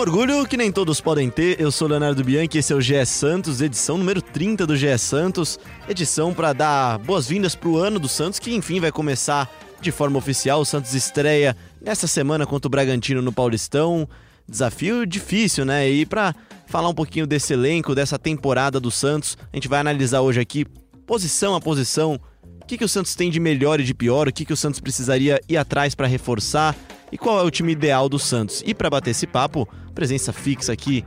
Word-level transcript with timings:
Orgulho 0.00 0.46
que 0.46 0.56
nem 0.56 0.72
todos 0.72 0.98
podem 0.98 1.28
ter. 1.28 1.60
Eu 1.60 1.70
sou 1.70 1.86
Leonardo 1.86 2.24
Bianchi, 2.24 2.56
esse 2.56 2.72
é 2.72 2.76
o 2.76 2.80
GE 2.80 3.04
Santos, 3.04 3.60
edição 3.60 3.98
número 3.98 4.22
30 4.22 4.66
do 4.66 4.74
GE 4.74 4.96
Santos. 4.96 5.58
Edição 5.86 6.32
para 6.32 6.54
dar 6.54 6.98
boas-vindas 7.00 7.54
para 7.54 7.68
o 7.68 7.76
ano 7.76 7.98
do 7.98 8.08
Santos, 8.08 8.38
que 8.38 8.54
enfim 8.54 8.80
vai 8.80 8.90
começar 8.90 9.50
de 9.78 9.92
forma 9.92 10.16
oficial. 10.16 10.62
O 10.62 10.64
Santos 10.64 10.94
estreia 10.94 11.54
nessa 11.82 12.06
semana 12.06 12.46
contra 12.46 12.66
o 12.66 12.70
Bragantino 12.70 13.20
no 13.20 13.30
Paulistão. 13.30 14.08
Desafio 14.48 15.04
difícil, 15.04 15.66
né? 15.66 15.90
E 15.90 16.06
para 16.06 16.34
falar 16.66 16.88
um 16.88 16.94
pouquinho 16.94 17.26
desse 17.26 17.52
elenco, 17.52 17.94
dessa 17.94 18.18
temporada 18.18 18.80
do 18.80 18.90
Santos, 18.90 19.36
a 19.52 19.56
gente 19.56 19.68
vai 19.68 19.80
analisar 19.80 20.22
hoje 20.22 20.40
aqui, 20.40 20.64
posição 21.06 21.54
a 21.54 21.60
posição, 21.60 22.18
o 22.62 22.64
que, 22.64 22.78
que 22.78 22.84
o 22.84 22.88
Santos 22.88 23.14
tem 23.14 23.30
de 23.30 23.38
melhor 23.38 23.78
e 23.78 23.84
de 23.84 23.92
pior, 23.92 24.28
o 24.28 24.32
que, 24.32 24.46
que 24.46 24.52
o 24.52 24.56
Santos 24.56 24.80
precisaria 24.80 25.38
ir 25.46 25.58
atrás 25.58 25.94
para 25.94 26.06
reforçar 26.06 26.74
e 27.12 27.18
qual 27.18 27.38
é 27.38 27.42
o 27.42 27.50
time 27.50 27.72
ideal 27.72 28.08
do 28.08 28.18
Santos. 28.18 28.62
E 28.66 28.74
para 28.74 28.90
bater 28.90 29.10
esse 29.10 29.26
papo, 29.26 29.68
presença 29.94 30.32
fixa 30.32 30.72
aqui, 30.72 31.04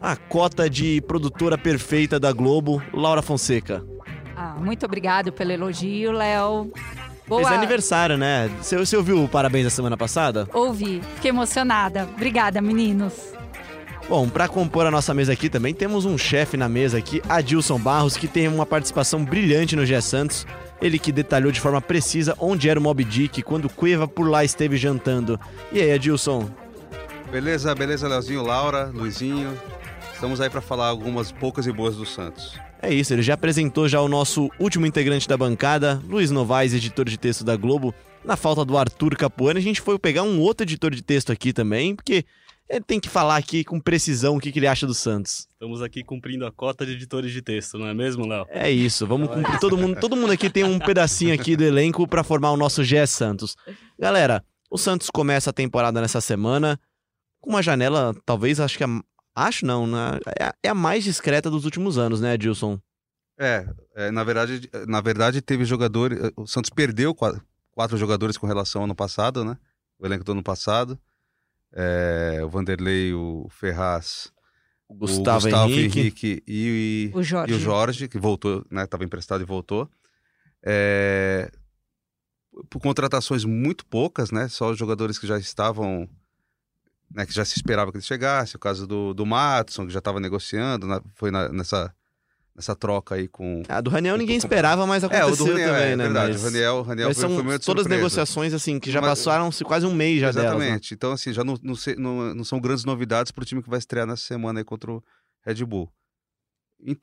a 0.00 0.16
cota 0.16 0.68
de 0.68 1.00
produtora 1.02 1.58
perfeita 1.58 2.18
da 2.18 2.32
Globo, 2.32 2.82
Laura 2.92 3.22
Fonseca. 3.22 3.84
Ah, 4.36 4.56
muito 4.58 4.86
obrigado 4.86 5.32
pelo 5.32 5.52
elogio, 5.52 6.12
Léo. 6.12 6.72
Boa. 7.28 7.42
Fez 7.42 7.52
aniversário, 7.54 8.16
né? 8.16 8.50
Você, 8.60 8.76
você 8.76 8.96
ouviu 8.96 9.22
o 9.22 9.28
parabéns 9.28 9.64
da 9.64 9.70
semana 9.70 9.96
passada? 9.96 10.48
Ouvi, 10.52 11.00
fiquei 11.14 11.30
emocionada. 11.30 12.08
Obrigada, 12.16 12.60
meninos. 12.60 13.12
Bom, 14.08 14.28
para 14.28 14.48
compor 14.48 14.86
a 14.86 14.90
nossa 14.90 15.14
mesa 15.14 15.32
aqui 15.34 15.48
também 15.48 15.72
temos 15.72 16.04
um 16.04 16.18
chefe 16.18 16.56
na 16.56 16.68
mesa 16.68 16.98
aqui, 16.98 17.22
Adilson 17.28 17.78
Barros, 17.78 18.16
que 18.16 18.26
tem 18.26 18.48
uma 18.48 18.66
participação 18.66 19.24
brilhante 19.24 19.76
no 19.76 19.86
G 19.86 20.00
Santos. 20.00 20.44
Ele 20.80 20.98
que 20.98 21.12
detalhou 21.12 21.52
de 21.52 21.60
forma 21.60 21.80
precisa 21.80 22.34
onde 22.38 22.68
era 22.68 22.80
o 22.80 22.82
Mob 22.82 23.04
Dick 23.04 23.42
quando 23.42 23.68
Cueva 23.68 24.08
por 24.08 24.28
lá 24.28 24.44
esteve 24.44 24.76
jantando. 24.76 25.38
E 25.72 25.80
aí, 25.80 25.92
Adilson? 25.92 26.50
Beleza, 27.30 27.74
beleza, 27.74 28.08
Leozinho, 28.08 28.42
Laura, 28.42 28.90
Luizinho. 28.92 29.56
Estamos 30.12 30.40
aí 30.40 30.50
para 30.50 30.60
falar 30.60 30.88
algumas 30.88 31.30
poucas 31.30 31.66
e 31.66 31.72
boas 31.72 31.96
do 31.96 32.04
Santos. 32.04 32.58
É 32.82 32.92
isso, 32.92 33.12
ele 33.12 33.22
já 33.22 33.34
apresentou 33.34 33.88
já 33.88 34.00
o 34.00 34.08
nosso 34.08 34.50
último 34.58 34.86
integrante 34.86 35.28
da 35.28 35.36
bancada, 35.36 36.02
Luiz 36.08 36.30
Novaes, 36.30 36.72
editor 36.72 37.04
de 37.04 37.18
texto 37.18 37.44
da 37.44 37.54
Globo. 37.56 37.94
Na 38.24 38.36
falta 38.36 38.64
do 38.64 38.76
Arthur 38.76 39.16
Capuano, 39.16 39.58
a 39.58 39.62
gente 39.62 39.80
foi 39.80 39.98
pegar 39.98 40.22
um 40.22 40.40
outro 40.40 40.64
editor 40.64 40.94
de 40.94 41.02
texto 41.02 41.30
aqui 41.30 41.52
também, 41.52 41.94
porque 41.94 42.24
ele 42.70 42.84
tem 42.84 43.00
que 43.00 43.08
falar 43.08 43.36
aqui 43.36 43.64
com 43.64 43.80
precisão 43.80 44.36
o 44.36 44.40
que, 44.40 44.52
que 44.52 44.60
ele 44.60 44.68
acha 44.68 44.86
do 44.86 44.94
Santos. 44.94 45.48
Estamos 45.50 45.82
aqui 45.82 46.04
cumprindo 46.04 46.46
a 46.46 46.52
cota 46.52 46.86
de 46.86 46.92
editores 46.92 47.32
de 47.32 47.42
texto, 47.42 47.76
não 47.76 47.86
é 47.88 47.92
mesmo, 47.92 48.24
Léo? 48.24 48.46
É 48.48 48.70
isso, 48.70 49.06
vamos 49.08 49.28
cumprir. 49.28 49.58
Todo 49.58 49.76
mundo, 49.76 49.98
todo 49.98 50.16
mundo 50.16 50.32
aqui 50.32 50.48
tem 50.48 50.62
um 50.62 50.78
pedacinho 50.78 51.34
aqui 51.34 51.56
do 51.56 51.64
elenco 51.64 52.06
para 52.06 52.22
formar 52.22 52.52
o 52.52 52.56
nosso 52.56 52.84
GE 52.84 53.04
Santos. 53.08 53.56
Galera, 53.98 54.44
o 54.70 54.78
Santos 54.78 55.10
começa 55.10 55.50
a 55.50 55.52
temporada 55.52 56.00
nessa 56.00 56.20
semana 56.20 56.78
com 57.40 57.50
uma 57.50 57.62
janela, 57.62 58.14
talvez, 58.24 58.60
acho 58.60 58.78
que 58.78 58.84
a, 58.84 58.88
acho 59.34 59.66
não, 59.66 59.86
né? 59.86 60.20
é, 60.38 60.52
é 60.62 60.68
a 60.68 60.74
mais 60.74 61.02
discreta 61.02 61.50
dos 61.50 61.64
últimos 61.64 61.98
anos, 61.98 62.20
né, 62.20 62.34
Edilson? 62.34 62.78
É, 63.36 63.66
é, 63.96 64.10
na 64.12 64.22
verdade, 64.22 64.70
na 64.86 65.00
verdade 65.00 65.40
teve 65.40 65.64
jogadores, 65.64 66.30
o 66.36 66.46
Santos 66.46 66.70
perdeu 66.70 67.14
quatro, 67.14 67.42
quatro 67.72 67.96
jogadores 67.96 68.36
com 68.36 68.46
relação 68.46 68.82
ao 68.82 68.84
ano 68.84 68.94
passado, 68.94 69.44
né? 69.44 69.56
O 69.98 70.06
elenco 70.06 70.22
do 70.22 70.32
ano 70.32 70.42
passado. 70.42 70.98
É, 71.72 72.40
o 72.44 72.48
Vanderlei, 72.48 73.12
o 73.14 73.46
Ferraz, 73.50 74.32
o 74.88 74.94
Gustavo, 74.94 75.38
o 75.46 75.50
Gustavo 75.50 75.72
Henrique, 75.72 76.00
Henrique 76.00 76.42
e, 76.46 77.10
O 77.14 77.22
Jorge. 77.22 77.52
e 77.52 77.56
o 77.56 77.60
Jorge, 77.60 78.08
que 78.08 78.18
voltou, 78.18 78.64
né? 78.70 78.84
Estava 78.84 79.04
emprestado 79.04 79.40
e 79.42 79.46
voltou. 79.46 79.88
É, 80.64 81.50
por 82.68 82.80
contratações 82.80 83.44
muito 83.44 83.86
poucas, 83.86 84.30
né? 84.30 84.48
Só 84.48 84.70
os 84.70 84.78
jogadores 84.78 85.18
que 85.18 85.26
já 85.26 85.38
estavam, 85.38 86.08
né? 87.14 87.24
Que 87.24 87.32
já 87.32 87.44
se 87.44 87.54
esperava 87.56 87.90
que 87.92 87.98
ele 87.98 88.04
chegasse. 88.04 88.56
O 88.56 88.58
caso 88.58 88.86
do, 88.86 89.14
do 89.14 89.24
Matson, 89.24 89.86
que 89.86 89.92
já 89.92 90.00
estava 90.00 90.18
negociando, 90.20 90.86
na- 90.86 91.02
foi 91.14 91.30
na- 91.30 91.48
nessa, 91.50 91.94
nessa 92.60 92.76
troca 92.76 93.14
aí 93.14 93.26
com... 93.26 93.62
Ah, 93.68 93.80
do 93.80 93.90
Raniel 93.90 94.16
ninguém 94.16 94.38
com- 94.38 94.46
esperava, 94.46 94.86
mas 94.86 95.02
É, 95.02 95.06
aconteceu 95.06 95.32
o 95.32 95.36
do 95.36 95.44
Raniel, 95.52 95.68
também, 95.70 95.82
é 95.92 95.96
né? 95.96 96.04
verdade. 96.04 96.32
Mas, 96.34 96.42
O 96.42 96.44
Raniel, 96.44 96.74
o 96.76 96.82
Raniel 96.82 97.08
mas 97.08 97.16
foi, 97.18 97.28
são 97.28 97.34
foi 97.36 97.44
todas 97.44 97.64
surpresa. 97.64 97.88
negociações 97.88 98.54
assim 98.54 98.78
que 98.78 98.90
já 98.90 99.00
Mas- 99.00 99.10
passaram-se 99.10 99.64
quase 99.64 99.86
um 99.86 99.94
mês 99.94 100.20
já 100.20 100.30
delas. 100.30 100.50
né? 100.52 100.56
Exatamente. 100.58 100.94
Então, 100.94 101.12
assim, 101.12 101.32
já 101.32 101.42
não, 101.42 101.56
não, 101.62 101.74
se- 101.74 101.96
não- 101.96 102.34
não 102.34 102.44
são 102.44 102.60
grandes 102.60 102.84
novidades 102.84 103.32
para 103.32 103.42
o 103.42 103.44
time 103.44 103.62
que 103.62 103.70
vai 103.70 103.78
estrear 103.78 104.06
nessa 104.06 104.22
semana 104.24 104.60
aí 104.60 104.64
contra 104.64 104.92
o 104.92 105.02
Red 105.44 105.64
Bull. 105.64 105.90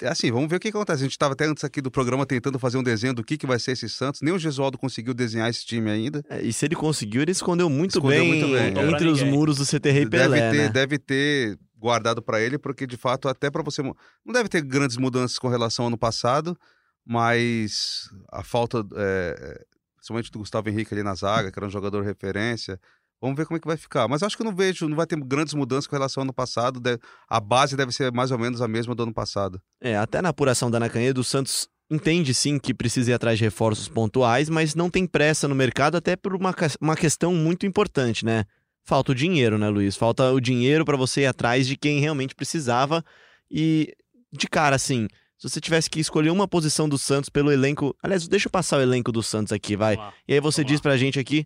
Assim, 0.09 0.31
vamos 0.31 0.49
ver 0.49 0.55
o 0.55 0.59
que, 0.59 0.71
que 0.71 0.75
acontece. 0.77 1.01
A 1.01 1.05
gente 1.05 1.11
estava 1.11 1.33
até 1.33 1.45
antes 1.45 1.63
aqui 1.63 1.81
do 1.81 1.91
programa 1.91 2.25
tentando 2.25 2.57
fazer 2.57 2.79
um 2.79 2.83
desenho 2.83 3.13
do 3.13 3.23
que, 3.23 3.37
que 3.37 3.45
vai 3.45 3.59
ser 3.59 3.73
esse 3.73 3.87
Santos. 3.87 4.21
Nem 4.23 4.33
o 4.33 4.39
Gesualdo 4.39 4.75
conseguiu 4.75 5.13
desenhar 5.13 5.47
esse 5.51 5.63
time 5.63 5.91
ainda. 5.91 6.23
É, 6.31 6.41
e 6.41 6.51
se 6.51 6.65
ele 6.65 6.73
conseguiu, 6.75 7.21
ele 7.21 7.31
escondeu 7.31 7.69
muito 7.69 7.91
Escondeu 7.99 8.19
bem, 8.21 8.27
muito 8.27 8.47
bem, 8.47 8.63
é. 8.83 8.89
entre 8.91 9.07
os 9.07 9.19
Ninguém. 9.19 9.33
muros 9.35 9.57
do 9.57 9.65
CTR 9.65 9.99
e 10.01 10.09
Pelé, 10.09 10.27
deve, 10.29 10.57
ter, 10.57 10.63
né? 10.63 10.69
deve 10.69 10.97
ter 10.97 11.59
guardado 11.77 12.21
para 12.21 12.41
ele, 12.41 12.57
porque 12.57 12.87
de 12.87 12.97
fato, 12.97 13.29
até 13.29 13.49
para 13.49 13.63
você. 13.63 13.81
Não 13.81 14.33
deve 14.33 14.49
ter 14.49 14.61
grandes 14.61 14.97
mudanças 14.97 15.37
com 15.37 15.47
relação 15.47 15.85
ao 15.85 15.87
ano 15.87 15.97
passado, 15.97 16.57
mas 17.05 18.09
a 18.31 18.43
falta, 18.43 18.85
é, 18.95 19.65
principalmente 19.95 20.31
do 20.31 20.39
Gustavo 20.39 20.69
Henrique 20.69 20.93
ali 20.93 21.03
na 21.03 21.15
zaga, 21.15 21.51
que 21.51 21.59
era 21.59 21.65
um 21.65 21.71
jogador 21.71 22.03
referência. 22.03 22.79
Vamos 23.19 23.35
ver 23.35 23.45
como 23.45 23.57
é 23.57 23.59
que 23.59 23.67
vai 23.67 23.77
ficar. 23.77 24.07
Mas 24.07 24.21
acho 24.21 24.37
que 24.37 24.43
não 24.43 24.55
vejo, 24.55 24.87
não 24.87 24.95
vai 24.95 25.07
ter 25.07 25.19
grandes 25.19 25.53
mudanças 25.53 25.87
com 25.87 25.95
relação 25.95 26.21
ao 26.21 26.25
ano 26.25 26.33
passado. 26.33 26.81
a 27.27 27.39
base 27.39 27.75
deve 27.75 27.91
ser 27.91 28.11
mais 28.11 28.31
ou 28.31 28.37
menos 28.37 28.61
a 28.61 28.67
mesma 28.67 28.93
do 28.93 29.03
ano 29.03 29.13
passado. 29.13 29.61
É, 29.81 29.97
até 29.97 30.21
na 30.21 30.29
apuração 30.29 30.69
da 30.69 30.77
Ana 30.77 30.89
Canhedo, 30.89 31.21
o 31.21 31.23
Santos 31.23 31.67
entende 31.89 32.33
sim 32.33 32.59
que 32.59 32.73
precisa 32.73 33.11
ir 33.11 33.13
atrás 33.13 33.39
de 33.39 33.45
reforços 33.45 33.87
pontuais, 33.87 34.49
mas 34.49 34.75
não 34.75 34.89
tem 34.89 35.07
pressa 35.07 35.47
no 35.47 35.55
mercado, 35.55 35.95
até 35.95 36.15
por 36.15 36.35
uma, 36.35 36.53
uma 36.81 36.95
questão 36.95 37.33
muito 37.33 37.65
importante, 37.65 38.25
né? 38.25 38.45
Falta 38.87 39.11
o 39.11 39.15
dinheiro, 39.15 39.57
né, 39.57 39.67
Luiz? 39.67 39.97
Falta 39.97 40.31
o 40.31 40.39
dinheiro 40.39 40.85
para 40.85 40.95
você 40.95 41.21
ir 41.21 41.25
atrás 41.25 41.67
de 41.67 41.75
quem 41.75 41.99
realmente 41.99 42.33
precisava. 42.33 43.03
E, 43.51 43.93
de 44.31 44.47
cara, 44.47 44.77
assim, 44.77 45.09
se 45.37 45.49
você 45.49 45.59
tivesse 45.59 45.89
que 45.89 45.99
escolher 45.99 46.29
uma 46.29 46.47
posição 46.47 46.87
do 46.87 46.97
Santos 46.97 47.29
pelo 47.29 47.51
elenco. 47.51 47.93
Aliás, 48.01 48.25
deixa 48.29 48.47
eu 48.47 48.51
passar 48.51 48.77
o 48.77 48.81
elenco 48.81 49.11
do 49.11 49.21
Santos 49.21 49.51
aqui, 49.51 49.75
vai. 49.75 49.97
Lá. 49.97 50.13
E 50.25 50.33
aí 50.35 50.39
você 50.39 50.63
diz 50.63 50.79
pra 50.79 50.95
gente 50.95 51.19
aqui 51.19 51.45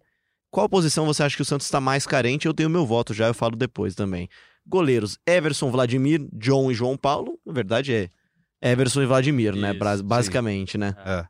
qual 0.52 0.70
posição 0.70 1.04
você 1.04 1.24
acha 1.24 1.36
que 1.36 1.42
o 1.42 1.46
Santos 1.46 1.66
está 1.66 1.82
mais 1.82 2.06
carente. 2.06 2.46
Eu 2.46 2.54
tenho 2.54 2.70
meu 2.70 2.86
voto 2.86 3.12
já, 3.12 3.26
eu 3.26 3.34
falo 3.34 3.56
depois 3.56 3.96
também. 3.96 4.30
Goleiros: 4.64 5.18
Everson, 5.26 5.72
Vladimir, 5.72 6.24
John 6.34 6.70
e 6.70 6.76
João 6.76 6.96
Paulo. 6.96 7.40
Na 7.44 7.54
verdade 7.54 7.92
é 7.92 8.10
Everson 8.62 9.02
e 9.02 9.08
Vladimir, 9.08 9.56
né? 9.56 9.74
Isso, 9.74 9.98
sim. 9.98 10.04
Basicamente, 10.04 10.78
né? 10.78 10.96
É. 11.04 11.26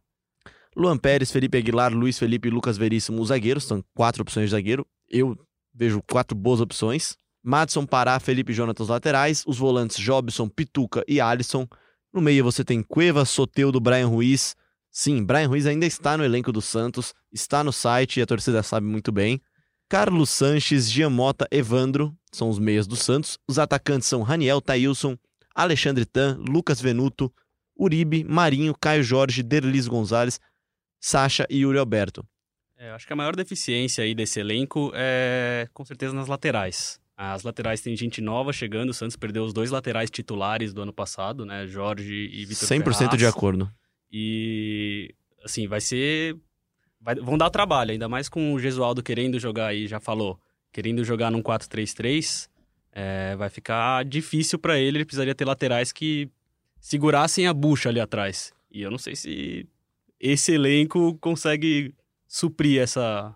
Luan 0.75 0.97
Pérez, 0.97 1.31
Felipe 1.31 1.57
Aguilar, 1.57 1.93
Luiz 1.93 2.19
Felipe 2.19 2.49
e 2.49 2.51
Lucas 2.51 2.77
Veríssimo, 2.77 3.21
os 3.21 3.29
zagueiros. 3.29 3.63
São 3.63 3.81
quatro 3.93 4.21
opções 4.23 4.47
de 4.47 4.51
zagueiro. 4.51 4.85
Eu 5.09 5.37
vejo 5.73 6.01
quatro 6.01 6.35
boas 6.35 6.61
opções. 6.61 7.17
Madison, 7.43 7.85
Pará, 7.85 8.19
Felipe 8.19 8.53
Jonathan 8.53 8.83
os 8.83 8.89
laterais. 8.89 9.43
Os 9.47 9.57
volantes 9.57 9.97
Jobson, 9.97 10.47
Pituca 10.47 11.03
e 11.07 11.19
Alisson. 11.19 11.67
No 12.13 12.21
meio 12.21 12.43
você 12.43 12.63
tem 12.63 12.83
Cueva, 12.83 13.25
Soteudo, 13.25 13.79
Brian 13.79 14.07
Ruiz. 14.07 14.55
Sim, 14.89 15.23
Brian 15.23 15.47
Ruiz 15.47 15.65
ainda 15.65 15.85
está 15.85 16.17
no 16.17 16.23
elenco 16.25 16.51
do 16.51 16.61
Santos, 16.61 17.13
está 17.31 17.63
no 17.63 17.71
site 17.71 18.19
e 18.19 18.21
a 18.21 18.25
torcida 18.25 18.61
sabe 18.61 18.85
muito 18.85 19.09
bem. 19.11 19.41
Carlos 19.87 20.29
Sanches, 20.29 20.91
Giamota, 20.91 21.47
Evandro 21.49 22.15
são 22.31 22.49
os 22.49 22.59
meias 22.59 22.85
do 22.85 22.95
Santos. 22.95 23.37
Os 23.47 23.57
atacantes 23.57 24.07
são 24.07 24.21
Raniel, 24.21 24.61
Taílson, 24.61 25.17
Alexandre 25.55 26.05
Tan, 26.05 26.37
Lucas 26.45 26.81
Venuto, 26.81 27.33
Uribe, 27.77 28.23
Marinho, 28.23 28.75
Caio 28.79 29.03
Jorge, 29.03 29.41
Derlis 29.41 29.87
Gonzalez, 29.87 30.39
Sacha 30.99 31.47
e 31.49 31.59
Yuri 31.59 31.77
Alberto. 31.77 32.25
É, 32.81 32.89
acho 32.89 33.05
que 33.05 33.13
a 33.13 33.15
maior 33.15 33.35
deficiência 33.35 34.03
aí 34.03 34.15
desse 34.15 34.39
elenco 34.39 34.91
é 34.95 35.67
com 35.71 35.85
certeza 35.85 36.13
nas 36.15 36.27
laterais. 36.27 36.99
As 37.15 37.43
laterais 37.43 37.79
tem 37.79 37.95
gente 37.95 38.19
nova 38.21 38.51
chegando, 38.51 38.89
o 38.89 38.93
Santos 38.93 39.15
perdeu 39.15 39.43
os 39.43 39.53
dois 39.53 39.69
laterais 39.69 40.09
titulares 40.09 40.73
do 40.73 40.81
ano 40.81 40.91
passado, 40.91 41.45
né? 41.45 41.67
Jorge 41.67 42.11
e 42.33 42.43
Vitor 42.43 42.67
100% 42.67 43.11
de 43.11 43.17
Ferraz. 43.19 43.23
acordo. 43.25 43.71
E 44.11 45.13
assim, 45.43 45.67
vai 45.67 45.79
ser 45.79 46.35
vai- 46.99 47.13
vão 47.13 47.37
dar 47.37 47.51
trabalho, 47.51 47.91
ainda 47.91 48.09
mais 48.09 48.27
com 48.27 48.51
o 48.51 48.59
Gesualdo 48.59 49.03
querendo 49.03 49.39
jogar 49.39 49.67
aí, 49.67 49.87
já 49.87 49.99
falou, 49.99 50.39
querendo 50.73 51.03
jogar 51.03 51.29
num 51.29 51.43
4-3-3, 51.43 52.49
é, 52.91 53.35
vai 53.35 53.49
ficar 53.51 54.03
difícil 54.05 54.57
pra 54.57 54.79
ele, 54.79 54.97
ele 54.97 55.05
precisaria 55.05 55.35
ter 55.35 55.45
laterais 55.45 55.91
que 55.91 56.27
segurassem 56.79 57.45
a 57.45 57.53
bucha 57.53 57.89
ali 57.89 57.99
atrás. 57.99 58.51
E 58.71 58.81
eu 58.81 58.89
não 58.89 58.97
sei 58.97 59.15
se 59.15 59.67
esse 60.19 60.53
elenco 60.53 61.15
consegue 61.21 61.93
suprir 62.33 62.81
essa, 62.81 63.35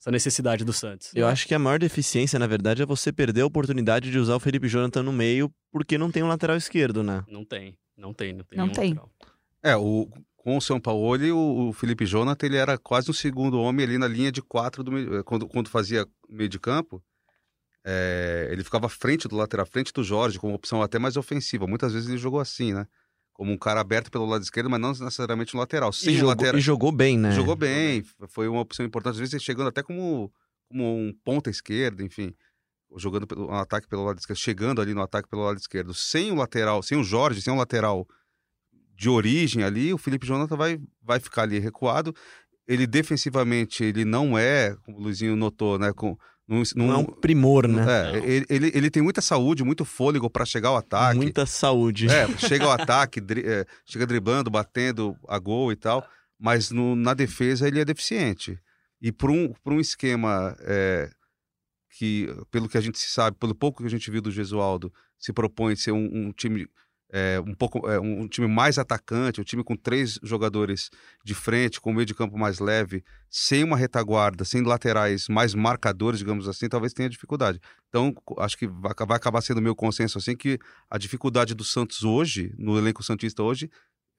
essa 0.00 0.10
necessidade 0.10 0.64
do 0.64 0.72
Santos. 0.72 1.10
Eu 1.14 1.26
acho 1.26 1.46
que 1.46 1.54
a 1.54 1.58
maior 1.58 1.78
deficiência, 1.78 2.38
na 2.38 2.46
verdade, 2.46 2.80
é 2.82 2.86
você 2.86 3.12
perder 3.12 3.42
a 3.42 3.46
oportunidade 3.46 4.10
de 4.10 4.18
usar 4.18 4.34
o 4.34 4.40
Felipe 4.40 4.66
Jonathan 4.66 5.02
no 5.02 5.12
meio 5.12 5.52
porque 5.70 5.98
não 5.98 6.10
tem 6.10 6.22
um 6.22 6.28
lateral 6.28 6.56
esquerdo, 6.56 7.02
né? 7.02 7.22
Não 7.28 7.44
tem, 7.44 7.76
não 7.96 8.14
tem, 8.14 8.32
não 8.32 8.42
tem. 8.44 8.58
Não 8.58 8.64
nenhum 8.66 8.74
tem. 8.74 8.94
lateral. 8.94 9.10
É, 9.62 9.76
o, 9.76 10.08
com 10.38 10.56
o 10.56 10.60
São 10.60 10.80
Paulo, 10.80 11.18
o, 11.36 11.68
o 11.68 11.72
Felipe 11.74 12.06
Jonathan, 12.06 12.46
ele 12.46 12.56
era 12.56 12.78
quase 12.78 13.10
um 13.10 13.14
segundo 13.14 13.60
homem 13.60 13.84
ali 13.84 13.98
na 13.98 14.08
linha 14.08 14.32
de 14.32 14.40
quatro, 14.40 14.82
do 14.82 14.90
meio- 14.90 15.22
quando, 15.24 15.46
quando 15.46 15.68
fazia 15.68 16.06
meio 16.26 16.48
de 16.48 16.58
campo, 16.58 17.02
é, 17.84 18.48
ele 18.50 18.64
ficava 18.64 18.86
à 18.86 18.88
frente 18.88 19.28
do 19.28 19.36
lateral, 19.36 19.64
à 19.64 19.66
frente 19.66 19.92
do 19.92 20.02
Jorge, 20.02 20.38
com 20.38 20.48
uma 20.48 20.56
opção 20.56 20.80
até 20.82 20.98
mais 20.98 21.18
ofensiva. 21.18 21.66
Muitas 21.66 21.92
vezes 21.92 22.08
ele 22.08 22.16
jogou 22.16 22.40
assim, 22.40 22.72
né? 22.72 22.86
Como 23.40 23.52
um 23.52 23.56
cara 23.56 23.80
aberto 23.80 24.10
pelo 24.10 24.26
lado 24.26 24.42
esquerdo, 24.42 24.68
mas 24.68 24.78
não 24.78 24.90
necessariamente 24.90 25.54
no 25.54 25.60
lateral. 25.60 25.88
E 25.88 25.94
Sim, 25.94 26.10
o 26.10 26.12
jogou, 26.12 26.28
lateral. 26.28 26.58
e 26.58 26.60
jogou 26.60 26.92
bem, 26.92 27.16
né? 27.16 27.32
Jogou 27.32 27.56
bem, 27.56 28.04
foi 28.28 28.46
uma 28.46 28.60
opção 28.60 28.84
importante. 28.84 29.14
Às 29.14 29.18
vezes 29.18 29.42
chegando 29.42 29.68
até 29.68 29.82
como, 29.82 30.30
como 30.68 30.94
um 30.94 31.10
ponta 31.24 31.48
esquerda, 31.48 32.02
enfim. 32.02 32.34
Jogando 32.98 33.26
pelo 33.26 33.48
um 33.48 33.54
ataque 33.54 33.88
pelo 33.88 34.04
lado 34.04 34.18
esquerdo, 34.18 34.38
chegando 34.38 34.82
ali 34.82 34.92
no 34.92 35.00
ataque 35.00 35.26
pelo 35.26 35.42
lado 35.42 35.56
esquerdo. 35.56 35.94
Sem 35.94 36.30
o 36.30 36.34
lateral, 36.34 36.82
sem 36.82 36.98
o 36.98 37.02
Jorge, 37.02 37.40
sem 37.40 37.50
um 37.50 37.56
lateral 37.56 38.06
de 38.94 39.08
origem 39.08 39.64
ali, 39.64 39.94
o 39.94 39.96
Felipe 39.96 40.26
Jonathan 40.26 40.56
vai, 40.56 40.78
vai 41.02 41.18
ficar 41.18 41.44
ali 41.44 41.58
recuado. 41.58 42.14
Ele 42.68 42.86
defensivamente, 42.86 43.82
ele 43.82 44.04
não 44.04 44.36
é, 44.36 44.76
como 44.84 44.98
o 44.98 45.00
Luizinho 45.00 45.34
notou, 45.34 45.78
né? 45.78 45.94
Com, 45.94 46.14
num, 46.50 46.62
Não 46.74 46.92
é 46.92 46.96
um 46.98 47.04
primor, 47.04 47.68
né? 47.68 47.84
é, 48.12 48.16
ele, 48.18 48.46
ele, 48.50 48.72
ele 48.74 48.90
tem 48.90 49.02
muita 49.02 49.20
saúde, 49.20 49.62
muito 49.62 49.84
fôlego 49.84 50.28
para 50.28 50.44
chegar 50.44 50.70
ao 50.70 50.76
ataque. 50.76 51.16
Muita 51.16 51.46
saúde. 51.46 52.08
É, 52.08 52.26
chega 52.38 52.64
ao 52.64 52.72
ataque, 52.72 53.20
dri- 53.20 53.44
é, 53.46 53.64
chega 53.86 54.04
driblando, 54.06 54.50
batendo 54.50 55.16
a 55.28 55.38
gol 55.38 55.70
e 55.70 55.76
tal, 55.76 56.04
mas 56.38 56.70
no- 56.72 56.96
na 56.96 57.14
defesa 57.14 57.68
ele 57.68 57.78
é 57.80 57.84
deficiente. 57.84 58.58
E 59.00 59.12
por 59.12 59.30
um, 59.30 59.52
por 59.62 59.72
um 59.72 59.80
esquema 59.80 60.56
é, 60.60 61.08
que, 61.96 62.28
pelo 62.50 62.68
que 62.68 62.76
a 62.76 62.80
gente 62.80 62.98
sabe, 62.98 63.36
pelo 63.38 63.54
pouco 63.54 63.80
que 63.82 63.86
a 63.86 63.90
gente 63.90 64.10
viu 64.10 64.20
do 64.20 64.30
Gesualdo, 64.30 64.92
se 65.18 65.32
propõe 65.32 65.76
ser 65.76 65.92
um, 65.92 66.26
um 66.28 66.32
time 66.32 66.66
é, 67.12 67.40
um 67.40 67.54
pouco 67.54 67.88
é, 67.90 67.98
um 67.98 68.28
time 68.28 68.46
mais 68.46 68.78
atacante, 68.78 69.40
um 69.40 69.44
time 69.44 69.64
com 69.64 69.76
três 69.76 70.18
jogadores 70.22 70.90
de 71.24 71.34
frente, 71.34 71.80
com 71.80 71.90
o 71.90 71.94
meio 71.94 72.06
de 72.06 72.14
campo 72.14 72.38
mais 72.38 72.58
leve, 72.58 73.02
sem 73.28 73.64
uma 73.64 73.76
retaguarda, 73.76 74.44
sem 74.44 74.62
laterais 74.62 75.26
mais 75.28 75.54
marcadores, 75.54 76.18
digamos 76.20 76.48
assim, 76.48 76.68
talvez 76.68 76.92
tenha 76.92 77.08
dificuldade. 77.08 77.60
Então, 77.88 78.14
acho 78.38 78.56
que 78.56 78.66
vai 78.66 78.92
acabar- 78.92 79.10
vai 79.10 79.16
acabar 79.16 79.40
sendo 79.40 79.60
meu 79.60 79.74
consenso 79.74 80.18
assim 80.18 80.36
que 80.36 80.58
a 80.88 80.96
dificuldade 80.98 81.54
do 81.54 81.64
Santos 81.64 82.04
hoje, 82.04 82.54
no 82.56 82.78
elenco 82.78 83.02
santista 83.02 83.42
hoje, 83.42 83.68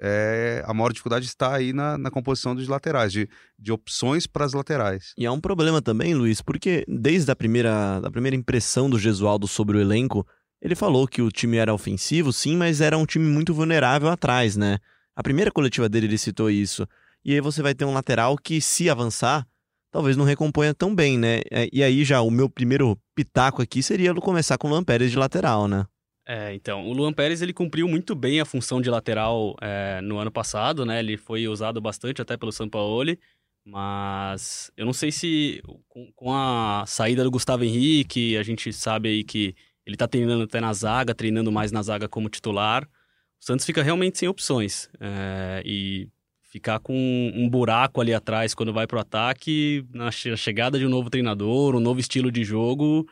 é, 0.04 0.64
a 0.66 0.74
maior 0.74 0.92
dificuldade 0.92 1.28
está 1.28 1.56
aí 1.56 1.72
na, 1.72 1.96
na 1.98 2.10
composição 2.10 2.56
dos 2.56 2.68
laterais, 2.68 3.14
de, 3.14 3.30
de 3.58 3.72
opções 3.72 4.26
para 4.26 4.44
as 4.44 4.54
laterais. 4.54 5.14
E 5.16 5.26
é 5.26 5.32
um 5.32 5.40
problema 5.40 5.80
também, 5.82 6.16
Luiz, 6.16 6.42
porque 6.42 6.84
desde 6.88 7.32
a 7.32 7.36
primeira, 7.36 8.00
da 8.02 8.10
primeira 8.10 8.36
impressão 8.36 8.90
do 8.90 8.98
Gesualdo 8.98 9.48
sobre 9.48 9.78
o 9.78 9.80
elenco, 9.80 10.26
ele 10.62 10.76
falou 10.76 11.08
que 11.08 11.22
o 11.22 11.32
time 11.32 11.58
era 11.58 11.74
ofensivo, 11.74 12.32
sim, 12.32 12.56
mas 12.56 12.82
era 12.82 12.98
um 12.98 13.06
time 13.06 13.26
muito 13.26 13.54
vulnerável 13.54 14.10
atrás, 14.10 14.56
né? 14.56 14.78
A 15.16 15.24
primeira 15.24 15.52
coletiva 15.52 15.90
dele 15.90 16.06
ele 16.06 16.18
citou 16.18 16.50
isso. 16.50 16.88
E 17.26 17.34
aí 17.34 17.42
você 17.42 17.62
vai 17.62 17.74
ter 17.74 17.86
um 17.86 17.94
lateral 17.94 18.38
que, 18.38 18.62
se 18.62 18.90
avançar, 18.90 19.46
talvez 19.92 20.16
não 20.16 20.24
recomponha 20.24 20.74
tão 20.74 20.94
bem, 20.94 21.18
né? 21.18 21.42
É, 21.52 21.68
E 21.74 21.84
aí 21.84 22.04
já 22.04 22.22
o 22.22 22.30
meu 22.32 22.50
primeiro 22.50 22.98
pitaco 23.16 23.62
aqui 23.62 23.82
seria 23.82 24.14
começar 24.16 24.58
com 24.58 24.68
o 24.68 24.72
Luan 24.72 24.84
Pérez 24.84 25.12
de 25.12 25.18
lateral, 25.18 25.68
né? 25.68 25.86
É, 26.28 26.54
então, 26.54 26.88
o 26.88 26.94
Luan 26.94 27.12
Pérez 27.12 27.42
ele 27.42 27.52
cumpriu 27.52 27.88
muito 27.88 28.14
bem 28.14 28.40
a 28.40 28.46
função 28.46 28.80
de 28.80 28.90
lateral 28.90 29.56
é, 29.60 30.00
no 30.02 30.20
ano 30.20 30.32
passado, 30.32 30.86
né? 30.86 31.00
Ele 31.00 31.18
foi 31.18 31.48
usado 31.48 31.82
bastante 31.82 32.22
até 32.22 32.38
pelo 32.38 32.52
Sampaoli, 32.52 33.20
mas 33.66 34.72
eu 34.78 34.86
não 34.86 34.94
sei 34.94 35.12
se 35.12 35.62
com, 35.90 36.12
com 36.16 36.34
a 36.34 36.84
saída 36.88 37.24
do 37.24 37.32
Gustavo 37.32 37.64
Henrique, 37.64 38.38
a 38.38 38.44
gente 38.44 38.72
sabe 38.72 39.10
aí 39.10 39.24
que 39.24 39.56
ele 39.86 39.98
tá 39.98 40.08
treinando 40.08 40.44
até 40.44 40.60
na 40.60 40.74
zaga, 40.74 41.14
treinando 41.16 41.52
mais 41.52 41.72
na 41.72 41.82
zaga 41.82 42.08
como 42.08 42.30
titular. 42.30 42.84
O 42.84 43.46
Santos 43.46 43.66
fica 43.66 43.82
realmente 43.82 44.18
sem 44.20 44.28
opções. 44.28 44.90
é, 45.00 45.62
e 45.66 46.10
ficar 46.44 46.80
com 46.80 46.94
um 47.34 47.50
buraco 47.50 48.02
ali 48.02 48.14
atrás 48.14 48.54
quando 48.54 48.74
vai 48.74 48.86
pro 48.86 49.00
ataque, 49.00 49.86
na 49.94 50.12
che- 50.12 50.36
chegada 50.36 50.78
de 50.78 50.86
um 50.86 50.90
novo 50.90 51.10
treinador, 51.10 51.76
um 51.76 51.80
novo 51.80 52.02
estilo 52.02 52.30
de 52.30 52.44
jogo, 52.44 53.08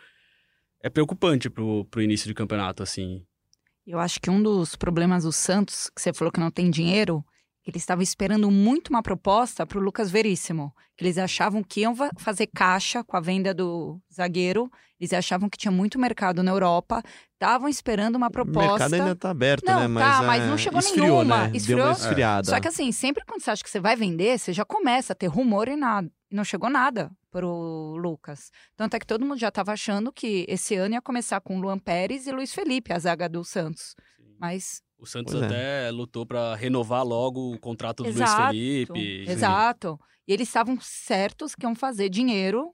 é 0.84 0.90
preocupante 0.90 1.50
pro, 1.50 1.86
pro 1.86 2.02
início 2.02 2.28
de 2.28 2.34
campeonato, 2.34 2.84
assim. 2.84 3.24
Eu 3.88 3.98
acho 3.98 4.20
que 4.20 4.30
um 4.30 4.44
dos 4.44 4.76
problemas 4.76 5.24
do 5.24 5.32
Santos, 5.32 5.90
que 5.96 6.02
você 6.02 6.12
falou 6.14 6.32
que 6.34 6.40
não 6.40 6.52
tem 6.52 6.70
dinheiro, 6.70 7.24
eles 7.70 7.82
estavam 7.82 8.02
esperando 8.04 8.50
muito 8.52 8.90
uma 8.90 9.02
proposta 9.02 9.66
para 9.66 9.78
o 9.78 9.82
Lucas 9.82 10.10
Veríssimo. 10.12 10.74
Que 10.98 11.04
eles 11.06 11.18
achavam 11.18 11.64
que 11.64 11.82
iam 11.82 11.96
fazer 12.18 12.48
caixa 12.48 13.04
com 13.04 13.16
a 13.16 13.22
venda 13.22 13.54
do 13.54 14.00
zagueiro. 14.14 14.70
Eles 15.00 15.14
achavam 15.14 15.50
que 15.50 15.58
tinha 15.58 15.72
muito 15.72 15.98
mercado 15.98 16.44
na 16.44 16.52
Europa. 16.52 17.02
Estavam 17.34 17.70
esperando 17.70 18.16
uma 18.18 18.28
O 18.28 18.32
proposta. 18.32 18.70
mercado 18.72 18.94
ainda 18.94 19.16
tá 19.16 19.30
aberto, 19.30 19.64
Não, 19.66 19.80
né? 19.82 19.88
Mas, 19.88 20.04
tá, 20.18 20.24
mas 20.24 20.44
é, 20.44 20.48
não 20.48 20.58
chegou 20.58 20.80
esfriou, 20.80 21.08
nenhuma. 21.24 21.38
né? 21.44 21.48
Deu 21.48 21.56
Esfriou. 21.56 21.82
uma 21.86 21.92
esfriada. 21.94 22.50
Só 22.50 22.60
que 22.60 22.68
assim, 22.68 22.92
sempre 22.92 23.24
quando 23.26 23.42
você 23.42 23.52
acha 23.52 23.64
que 23.64 23.70
você 23.70 23.80
vai 23.80 23.96
vender, 23.96 24.38
você 24.38 24.52
já 24.52 24.66
começa 24.66 25.14
a 25.14 25.16
ter 25.16 25.28
rumor 25.28 25.70
e 25.70 25.76
nada. 25.78 26.12
E 26.30 26.36
não 26.36 26.44
chegou 26.44 26.70
nada 26.70 27.10
pro 27.32 27.96
Lucas. 27.98 28.52
Tanto 28.76 28.96
é 28.96 29.00
que 29.00 29.06
todo 29.08 29.26
mundo 29.26 29.40
já 29.40 29.48
estava 29.48 29.72
achando 29.72 30.12
que 30.12 30.46
esse 30.50 30.76
ano 30.76 30.96
ia 30.96 31.02
começar 31.02 31.40
com 31.40 31.60
Luan 31.62 31.80
Pérez 31.80 32.28
e 32.28 32.32
Luiz 32.32 32.54
Felipe, 32.54 32.92
a 32.92 33.00
zaga 33.00 33.30
do 33.30 33.44
Santos. 33.46 33.96
Mas 34.40 34.82
O 35.00 35.06
Santos 35.06 35.34
Pois 35.34 35.44
é. 35.44 35.46
até 35.48 35.92
lutou 35.92 36.26
pra 36.26 36.56
renovar 36.56 37.06
logo 37.06 37.54
o 37.54 37.60
contrato 37.60 38.04
do 38.04 38.10
Exato, 38.10 38.52
Luiz 38.54 38.88
Felipe. 38.88 39.26
Exato. 39.32 39.98
E 40.28 40.34
eles 40.34 40.48
estavam 40.48 40.78
certos 40.82 41.56
que 41.56 41.66
iam 41.66 41.74
fazer 41.74 42.10
dinheiro 42.10 42.72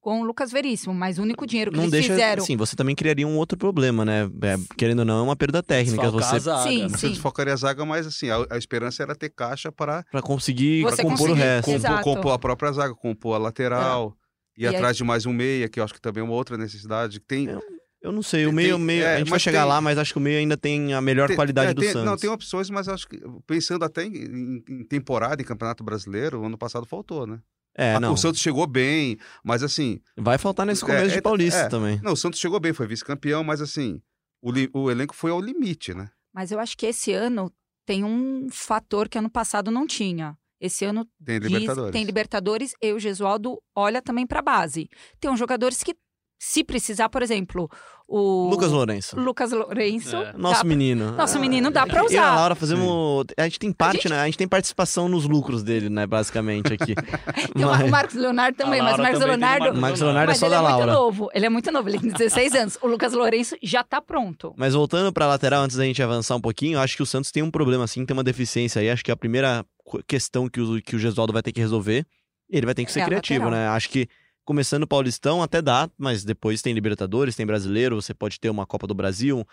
com 0.00 0.20
o 0.20 0.24
Lucas 0.24 0.50
Veríssimo, 0.50 0.94
mas 0.94 1.18
o 1.18 1.22
único 1.22 1.46
dinheiro 1.46 1.70
que 1.70 1.76
não 1.76 1.84
eles 1.84 1.92
deixa, 1.92 2.08
fizeram. 2.14 2.42
assim, 2.42 2.56
você 2.56 2.74
também 2.74 2.94
criaria 2.96 3.26
um 3.28 3.36
outro 3.36 3.56
problema, 3.56 4.02
né? 4.04 4.24
É, 4.42 4.56
querendo 4.76 5.00
ou 5.00 5.04
não, 5.04 5.18
é 5.18 5.22
uma 5.22 5.36
perda 5.36 5.62
técnica. 5.62 6.02
Desfalcar 6.10 6.28
Você 6.30 6.36
a 6.36 6.38
zaga. 6.38 6.70
Sim, 6.70 6.88
Você 6.88 6.98
sim. 6.98 7.08
desfocaria 7.10 7.52
a 7.52 7.56
zaga, 7.56 7.84
mas 7.84 8.06
assim, 8.06 8.30
a, 8.30 8.46
a 8.50 8.56
esperança 8.58 9.02
era 9.02 9.14
ter 9.14 9.28
caixa 9.28 9.70
para 9.70 10.02
Pra 10.10 10.22
conseguir 10.22 10.82
Você 10.82 11.02
compor 11.02 11.14
o 11.14 11.18
conseguir- 11.34 11.40
resto. 11.40 11.70
compor, 11.70 12.02
compor 12.02 12.32
a 12.32 12.38
própria 12.38 12.72
zaga, 12.72 12.94
compor 12.94 13.34
a 13.36 13.38
lateral, 13.38 14.16
ir 14.56 14.62
E 14.62 14.66
aí- 14.66 14.74
atrás 14.74 14.96
de 14.96 15.04
mais 15.04 15.24
um 15.26 15.32
meia, 15.32 15.68
que 15.68 15.78
eu 15.78 15.84
acho 15.84 15.92
que 15.94 16.00
também 16.00 16.22
é 16.22 16.24
uma 16.24 16.34
outra 16.34 16.56
necessidade. 16.56 17.20
que 17.20 17.26
Tem, 17.26 17.48
É, 17.48 17.58
Eu 18.02 18.12
não 18.12 18.22
sei, 18.22 18.44
o 18.46 18.48
Tem- 18.48 18.54
meio, 18.56 18.76
tem- 18.76 18.84
meio 18.84 19.04
é, 19.04 19.14
a 19.16 19.18
gente 19.18 19.28
vai 19.30 19.38
chegar 19.38 19.60
tem- 19.62 19.68
lá, 19.68 19.80
mas 19.80 19.98
acho 19.98 20.12
que 20.12 20.18
o 20.18 20.22
meio 20.22 20.38
ainda 20.38 20.56
tem 20.56 20.94
a 20.94 21.00
melhor 21.00 21.26
Tem- 21.28 21.36
qualidade 21.36 21.70
é, 21.70 21.74
do 21.74 21.80
tem- 21.82 21.92
Santos. 21.92 22.06
Não, 22.06 22.16
tem 22.16 22.30
opções, 22.30 22.70
mas 22.70 22.88
acho 22.88 23.06
que 23.06 23.20
pensando 23.46 23.84
até 23.84 24.04
em, 24.04 24.14
em- 24.14 24.64
em 24.68 24.84
temporada, 24.84 25.42
em 25.42 25.44
Campeonato 25.44 25.84
Brasileiro, 25.84 26.40
o 26.40 26.46
ano 26.46 26.56
passado 26.56 26.86
faltou, 26.86 27.26
né? 27.26 27.40
É, 27.76 27.94
Ah, 27.94 28.00
não. 28.00 28.14
O 28.14 28.16
Santos 28.16 28.40
chegou 28.40 28.66
bem, 28.66 29.16
mas 29.44 29.62
assim. 29.62 30.00
Vai 30.16 30.38
faltar 30.38 30.64
nesse 30.66 30.82
É, 30.82 30.86
começo 30.86 31.12
é, 31.12 31.16
de 31.16 31.22
Paulista 31.22 31.60
é. 31.60 31.68
também. 31.68 32.00
Não, 32.02 32.12
o 32.12 32.16
Santos 32.16 32.40
chegou 32.40 32.58
bem, 32.58 32.72
foi 32.72 32.86
vice-campeão, 32.86 33.44
mas 33.44 33.60
assim, 33.60 34.00
o, 34.42 34.50
o 34.78 34.90
elenco 34.90 35.14
foi 35.14 35.30
ao 35.30 35.40
limite, 35.40 35.92
né? 35.94 36.10
Mas 36.34 36.50
eu 36.50 36.58
acho 36.58 36.76
que 36.76 36.86
esse 36.86 37.12
ano 37.12 37.52
tem 37.86 38.02
um 38.02 38.48
fator 38.50 39.08
que 39.08 39.18
ano 39.18 39.30
passado 39.30 39.70
não 39.70 39.86
tinha. 39.86 40.36
Esse 40.60 40.84
ano 40.84 41.06
Tem 41.24 41.38
diz- 41.40 41.50
Libertadores. 41.50 41.92
tem 41.92 42.04
Libertadores 42.04 42.72
e 42.82 42.92
o 42.92 42.98
Gesualdo 42.98 43.62
olha 43.74 44.02
também 44.02 44.26
para 44.26 44.42
base. 44.42 44.88
Tem 45.18 45.30
uns 45.30 45.38
jogadores 45.38 45.82
que, 45.82 45.94
se 46.42 46.64
precisar, 46.64 47.10
por 47.10 47.22
exemplo, 47.22 47.70
o 48.08 48.48
Lucas 48.48 48.72
Lourenço. 48.72 49.14
Lucas 49.20 49.52
Lourenço, 49.52 50.16
É. 50.16 50.32
Nosso 50.32 50.62
dá- 50.62 50.68
menino. 50.68 51.12
Nosso 51.12 51.36
Ah, 51.36 51.40
menino 51.40 51.70
dá 51.70 51.86
pra 51.86 51.98
Eu 52.00 52.10
e 52.10 52.16
a 52.16 52.22
usar. 52.22 52.34
Laura 52.34 52.54
fazemos. 52.54 53.26
A 53.36 53.42
gente 53.44 53.58
tem 53.58 53.70
parte, 53.70 53.96
gente- 54.04 54.08
né? 54.08 54.20
A 54.20 54.24
gente 54.24 54.38
tem 54.38 54.48
participação 54.48 55.06
nos 55.06 55.26
lucros 55.26 55.62
dele, 55.62 55.90
né? 55.90 56.06
Basicamente 56.06 56.72
aqui. 56.72 56.94
Tem 57.54 57.62
o 57.64 57.68
Mas- 57.68 57.82
o 57.82 57.88
Marcos 57.90 58.14
Leonardo 58.16 58.56
também, 58.56 58.80
A 58.80 58.84
mas 58.84 58.94
o 58.94 59.02
Marcos 59.02 59.18
tem 59.18 59.26
o 59.26 59.30
Leonardo. 59.30 59.64
Marcos 59.64 59.80
Marcos 59.80 60.00
Leonardo 60.00 60.32
é 60.32 60.34
só 60.34 60.46
ele 60.46 60.54
da 60.54 60.58
é 60.58 60.62
Laura. 60.62 60.86
muito 60.86 60.98
novo. 60.98 61.28
Ele 61.34 61.46
é 61.46 61.48
muito 61.50 61.70
novo, 61.70 61.88
ele 61.90 61.98
tem 62.00 62.10
16 62.10 62.54
anos. 62.54 62.78
O 62.80 62.86
Lucas 62.88 63.12
Lourenço 63.12 63.54
já 63.62 63.84
tá 63.84 64.00
pronto. 64.00 64.54
Mas 64.56 64.72
voltando 64.72 65.12
pra 65.12 65.26
lateral, 65.26 65.62
antes 65.62 65.76
da 65.76 65.84
gente 65.84 66.02
avançar 66.02 66.34
um 66.36 66.40
pouquinho, 66.40 66.78
eu 66.78 66.80
acho 66.80 66.96
que 66.96 67.02
o 67.02 67.06
Santos 67.06 67.30
tem 67.30 67.42
um 67.42 67.50
problema, 67.50 67.84
assim, 67.84 68.04
tem 68.06 68.14
uma 68.16 68.24
deficiência 68.24 68.80
aí. 68.80 68.88
Acho 68.88 69.04
que 69.04 69.10
é 69.10 69.14
a 69.14 69.16
primeira 69.16 69.62
questão 70.08 70.48
que 70.48 70.60
o, 70.60 70.80
que 70.80 70.96
o 70.96 70.98
Gesualdo 70.98 71.32
vai 71.34 71.42
ter 71.42 71.52
que 71.52 71.60
resolver, 71.60 72.06
ele 72.48 72.64
vai 72.66 72.74
ter 72.74 72.84
que 72.86 72.90
ser 72.92 73.00
É 73.00 73.02
a 73.02 73.06
criativo, 73.06 73.44
lateral. 73.44 73.64
né? 73.64 73.68
Acho 73.76 73.88
que 73.90 74.08
começando 74.44 74.82
o 74.82 74.86
Paulistão 74.86 75.42
até 75.42 75.60
dá, 75.62 75.88
mas 75.98 76.24
depois 76.24 76.62
tem 76.62 76.72
Libertadores, 76.74 77.36
tem 77.36 77.46
Brasileiro, 77.46 78.00
você 78.00 78.12
pode 78.14 78.38
ter 78.40 78.50
uma 78.50 78.66
Copa 78.66 78.86
do 78.86 78.94
Brasil, 78.94 79.46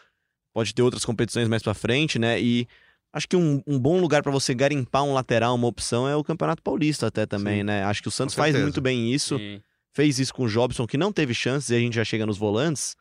pode 0.53 0.73
ter 0.73 0.81
outras 0.81 1.05
competições 1.05 1.47
mais 1.47 1.61
pra 1.61 1.73
frente, 1.73 2.17
né? 2.17 2.41
E 2.41 2.67
acho 3.13 3.27
que 3.27 3.35
um, 3.35 3.61
um 3.67 3.79
bom 3.79 3.99
lugar 3.99 4.23
pra 4.23 4.31
você 4.31 4.53
garimpar 4.53 5.03
um 5.03 5.13
lateral, 5.13 5.55
uma 5.55 5.67
opção, 5.67 6.07
é 6.07 6.15
o 6.15 6.23
Campeonato 6.23 6.61
Paulista 6.63 7.07
até 7.07 7.25
também, 7.25 7.59
Sim. 7.59 7.63
né? 7.63 7.83
Acho 7.83 8.01
que 8.01 8.07
o 8.07 8.11
Santos 8.11 8.35
faz 8.35 8.55
muito 8.55 8.81
bem 8.81 9.11
isso 9.13 9.37
Sim. 9.37 9.61
fez 9.93 10.19
isso 10.19 10.33
com 10.33 10.43
o 10.43 10.49
Jobson, 10.49 10.85
que 10.87 10.97
não 10.97 11.11
teve 11.11 11.33
chances, 11.33 11.69
e 11.69 11.75
a 11.75 11.79
gente 11.79 11.95
já 11.95 12.03
chega 12.05 12.25
nos 12.25 12.37
volantes, 12.37 12.95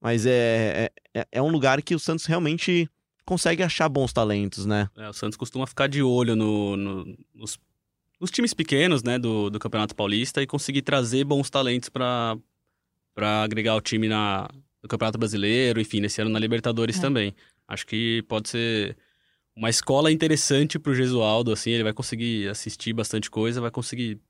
mas 0.00 0.26
é, 0.26 0.90
é, 1.14 1.26
é 1.32 1.42
um 1.42 1.48
lugar 1.50 1.82
que 1.82 1.94
o 1.94 1.98
Santos 1.98 2.24
realmente 2.26 2.88
consegue 3.24 3.62
achar 3.62 3.88
bons 3.90 4.12
talentos, 4.12 4.64
né? 4.64 4.88
É, 4.96 5.08
o 5.08 5.12
Santos 5.12 5.36
costuma 5.36 5.66
ficar 5.66 5.86
de 5.86 6.02
olho 6.02 6.34
no- 6.34 6.76
no- 6.76 7.18
nos, 7.34 7.58
nos 8.20 8.30
times 8.30 8.52
pequenos, 8.54 9.02
né, 9.02 9.18
do, 9.18 9.48
do 9.50 9.58
Campeonato 9.58 9.94
Paulista 9.94 10.42
e 10.42 10.46
conseguir 10.46 10.82
trazer 10.82 11.24
bons 11.24 11.48
talentos 11.50 11.88
para 11.88 12.36
para 13.14 13.42
agregar 13.42 13.74
o 13.74 13.80
time 13.80 14.06
na, 14.08 14.48
no 14.80 14.88
Campeonato 14.88 15.18
Brasileiro, 15.18 15.80
enfim, 15.80 16.00
nesse 16.00 16.20
ano 16.20 16.30
na 16.30 16.38
Libertadores 16.38 16.98
É. 16.98 17.00
também. 17.00 17.34
Acho 17.66 17.84
que 17.84 18.22
pode 18.28 18.48
ser 18.48 18.96
uma 19.56 19.68
escola 19.68 20.12
interessante 20.12 20.78
pro 20.78 20.94
Gesualdo, 20.94 21.50
assim, 21.50 21.70
ele 21.72 21.82
vai 21.82 21.92
conseguir 21.92 22.48
assistir 22.48 22.92
bastante 22.92 23.28
coisa, 23.28 23.60
vai 23.60 23.72
conseguir 23.72 24.20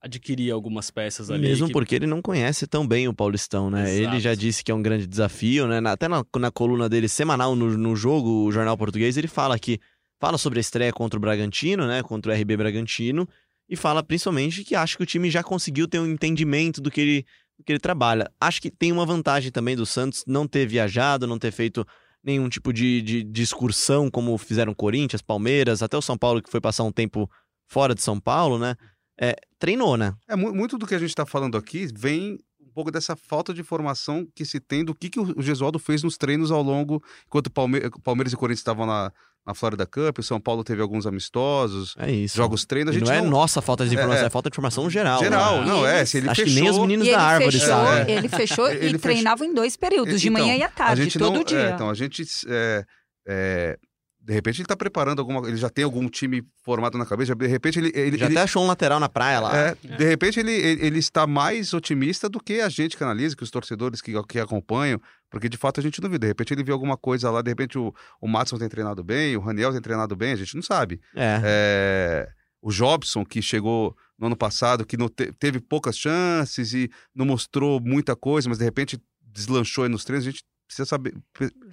adquirir 0.00 0.52
algumas 0.52 0.90
peças 0.90 1.30
ali. 1.30 1.42
Mesmo 1.42 1.66
que- 1.66 1.72
porque 1.72 1.94
ele 1.96 2.06
não 2.06 2.22
conhece 2.22 2.66
tão 2.66 2.86
bem 2.86 3.08
o 3.08 3.14
Paulistão, 3.14 3.68
né? 3.70 3.82
Exato. 3.90 4.14
Ele 4.14 4.20
já 4.20 4.34
disse 4.34 4.62
que 4.62 4.70
é 4.70 4.74
um 4.74 4.82
grande 4.82 5.06
desafio, 5.06 5.66
né? 5.66 5.80
Na- 5.80 5.92
Até 5.92 6.06
na, 6.06 6.24
na 6.38 6.50
coluna 6.52 6.88
dele 6.88 7.08
semanal 7.08 7.56
no, 7.56 7.76
no 7.76 7.96
jogo, 7.96 8.44
o 8.46 8.52
Jornal 8.52 8.76
Português, 8.78 9.16
ele 9.16 9.26
fala 9.26 9.58
que 9.58 9.80
fala 10.20 10.38
sobre 10.38 10.58
a 10.58 10.60
estreia 10.60 10.92
contra 10.92 11.18
o 11.18 11.20
Bragantino, 11.20 11.86
né? 11.86 12.02
Contra 12.02 12.32
o 12.32 12.34
RB 12.34 12.56
Bragantino, 12.56 13.28
e 13.68 13.76
fala 13.76 14.02
principalmente 14.02 14.64
que 14.64 14.74
acha 14.74 14.96
que 14.96 15.02
o 15.02 15.06
time 15.06 15.30
já 15.30 15.42
conseguiu 15.42 15.88
ter 15.88 15.98
um 15.98 16.06
entendimento 16.06 16.80
do 16.80 16.90
que 16.90 17.00
ele, 17.00 17.26
do 17.58 17.64
que 17.64 17.72
ele 17.72 17.80
trabalha. 17.80 18.30
Acho 18.40 18.60
que 18.62 18.70
tem 18.70 18.92
uma 18.92 19.04
vantagem 19.04 19.50
também 19.50 19.74
do 19.76 19.84
Santos 19.84 20.24
não 20.26 20.46
ter 20.46 20.66
viajado, 20.66 21.26
não 21.26 21.38
ter 21.38 21.50
feito 21.52 21.84
nenhum 22.22 22.48
tipo 22.48 22.72
de, 22.72 23.02
de, 23.02 23.22
de 23.24 23.42
excursão, 23.42 24.10
como 24.10 24.36
fizeram 24.38 24.74
Corinthians, 24.74 25.22
Palmeiras, 25.22 25.82
até 25.82 25.96
o 25.96 26.02
São 26.02 26.16
Paulo, 26.18 26.42
que 26.42 26.50
foi 26.50 26.60
passar 26.60 26.82
um 26.84 26.92
tempo 26.92 27.30
fora 27.68 27.94
de 27.94 28.02
São 28.02 28.18
Paulo, 28.18 28.58
né? 28.58 28.74
É, 29.18 29.34
treinou, 29.58 29.96
né? 29.96 30.14
É, 30.28 30.36
mu- 30.36 30.54
muito 30.54 30.76
do 30.76 30.86
que 30.86 30.94
a 30.94 30.98
gente 30.98 31.10
está 31.10 31.24
falando 31.24 31.56
aqui 31.56 31.88
vem 31.94 32.38
um 32.60 32.70
pouco 32.74 32.90
dessa 32.90 33.16
falta 33.16 33.54
de 33.54 33.60
informação 33.62 34.26
que 34.34 34.44
se 34.44 34.60
tem 34.60 34.84
do 34.84 34.94
que, 34.94 35.08
que 35.08 35.18
o 35.18 35.40
Gesualdo 35.40 35.78
fez 35.78 36.02
nos 36.02 36.18
treinos 36.18 36.50
ao 36.50 36.62
longo, 36.62 37.02
enquanto 37.26 37.50
Palme 37.50 37.80
Palmeiras 38.04 38.32
e 38.32 38.36
Corinthians 38.36 38.60
estavam 38.60 38.84
na, 38.86 39.10
na 39.46 39.54
Florida 39.54 39.86
Cup, 39.86 40.18
o 40.18 40.22
São 40.22 40.40
Paulo 40.40 40.64
teve 40.64 40.82
alguns 40.82 41.06
amistosos, 41.06 41.94
É 41.98 42.10
isso. 42.10 42.36
jogos 42.36 42.64
treinos, 42.64 42.92
a 42.94 42.96
E 42.96 42.98
gente 42.98 43.08
não 43.08 43.14
é 43.14 43.20
não... 43.22 43.30
nossa 43.30 43.62
falta 43.62 43.86
de 43.86 43.94
informação, 43.94 44.24
é, 44.24 44.26
é. 44.26 44.30
falta 44.30 44.50
de 44.50 44.54
informação 44.54 44.90
geral. 44.90 45.20
Geral, 45.20 45.60
né? 45.60 45.66
não, 45.66 45.86
é, 45.86 46.04
se 46.04 46.18
ele 46.18 46.28
Acho 46.28 46.42
fechou... 46.42 46.54
que 46.56 46.60
nem 46.60 46.70
os 46.70 46.78
meninos 46.78 47.06
E 47.06 47.10
ele 47.10 47.16
da 47.16 47.22
árvore 47.22 47.52
fechou, 47.52 47.68
sabem. 47.68 48.14
ele 48.16 48.28
fechou 48.28 48.66
Ele 48.68 48.76
e 48.78 48.80
fechou- 48.86 48.98
treinava 49.00 49.46
em 49.46 49.54
dois 49.54 49.76
períodos, 49.76 50.20
de 50.20 50.28
Então, 50.28 50.42
manhã 50.42 50.56
e 50.56 50.62
à 50.62 50.66
a 50.66 50.68
tarde, 50.68 51.04
gente 51.04 51.18
todo 51.18 51.34
não, 51.36 51.44
dia. 51.44 51.58
é, 51.60 51.70
então 51.70 51.88
a 51.88 51.94
gente 51.94 52.24
é, 52.48 52.84
é, 53.28 53.78
de 54.26 54.32
repente 54.34 54.56
ele 54.56 54.64
está 54.64 54.76
preparando 54.76 55.20
alguma, 55.20 55.46
ele 55.46 55.56
já 55.56 55.70
tem 55.70 55.84
algum 55.84 56.08
time 56.08 56.42
formado 56.64 56.98
na 56.98 57.06
cabeça, 57.06 57.32
de 57.32 57.46
repente 57.46 57.78
ele, 57.78 57.92
ele, 57.94 58.18
Já 58.18 58.26
ele- 58.26 58.34
até 58.34 58.42
achou 58.42 58.64
um 58.64 58.66
lateral 58.66 58.98
na 58.98 59.08
praia 59.08 59.38
lá. 59.38 59.56
é, 59.56 59.74
de 59.96 60.04
repente 60.04 60.40
ele, 60.40 60.50
ele, 60.52 60.84
ele 60.84 60.98
está 60.98 61.28
mais 61.28 61.72
otimista 61.72 62.28
do 62.28 62.40
que 62.40 62.60
a 62.60 62.68
gente 62.68 62.96
que 62.96 63.04
analisa, 63.04 63.36
que 63.36 63.44
os 63.44 63.50
torcedores 63.52 64.00
que, 64.02 64.12
que 64.24 64.40
acompanham, 64.40 65.00
porque 65.30 65.48
de 65.48 65.56
fato 65.56 65.78
a 65.78 65.82
gente 65.82 66.00
não 66.02 66.10
viu. 66.10 66.18
De 66.18 66.26
repente 66.26 66.52
ele 66.52 66.64
viu 66.64 66.74
alguma 66.74 66.96
coisa 66.96 67.30
lá, 67.30 67.40
de 67.40 67.50
repente 67.50 67.78
o, 67.78 67.94
o 68.20 68.26
Matson 68.26 68.58
tem 68.58 68.68
treinado 68.68 69.04
bem, 69.04 69.36
o 69.36 69.40
Raniel 69.40 69.70
tem 69.70 69.80
treinado 69.80 70.16
bem, 70.16 70.32
a 70.32 70.36
gente 70.36 70.56
não 70.56 70.62
sabe. 70.62 71.00
É. 71.14 71.40
É, 71.44 72.28
o 72.60 72.72
Jobson, 72.72 73.24
que 73.24 73.40
chegou 73.40 73.96
no 74.18 74.26
ano 74.26 74.36
passado, 74.36 74.84
que 74.84 74.96
não 74.96 75.08
te- 75.08 75.30
teve 75.38 75.60
poucas 75.60 75.96
chances 75.96 76.72
e 76.74 76.90
não 77.14 77.24
mostrou 77.24 77.80
muita 77.80 78.16
coisa, 78.16 78.48
mas 78.48 78.58
de 78.58 78.64
repente 78.64 78.98
deslanchou 79.22 79.84
aí 79.84 79.90
nos 79.90 80.04
treinos, 80.04 80.26
a 80.26 80.30
gente 80.32 80.42
precisa 80.66 80.86
saber. 80.86 81.14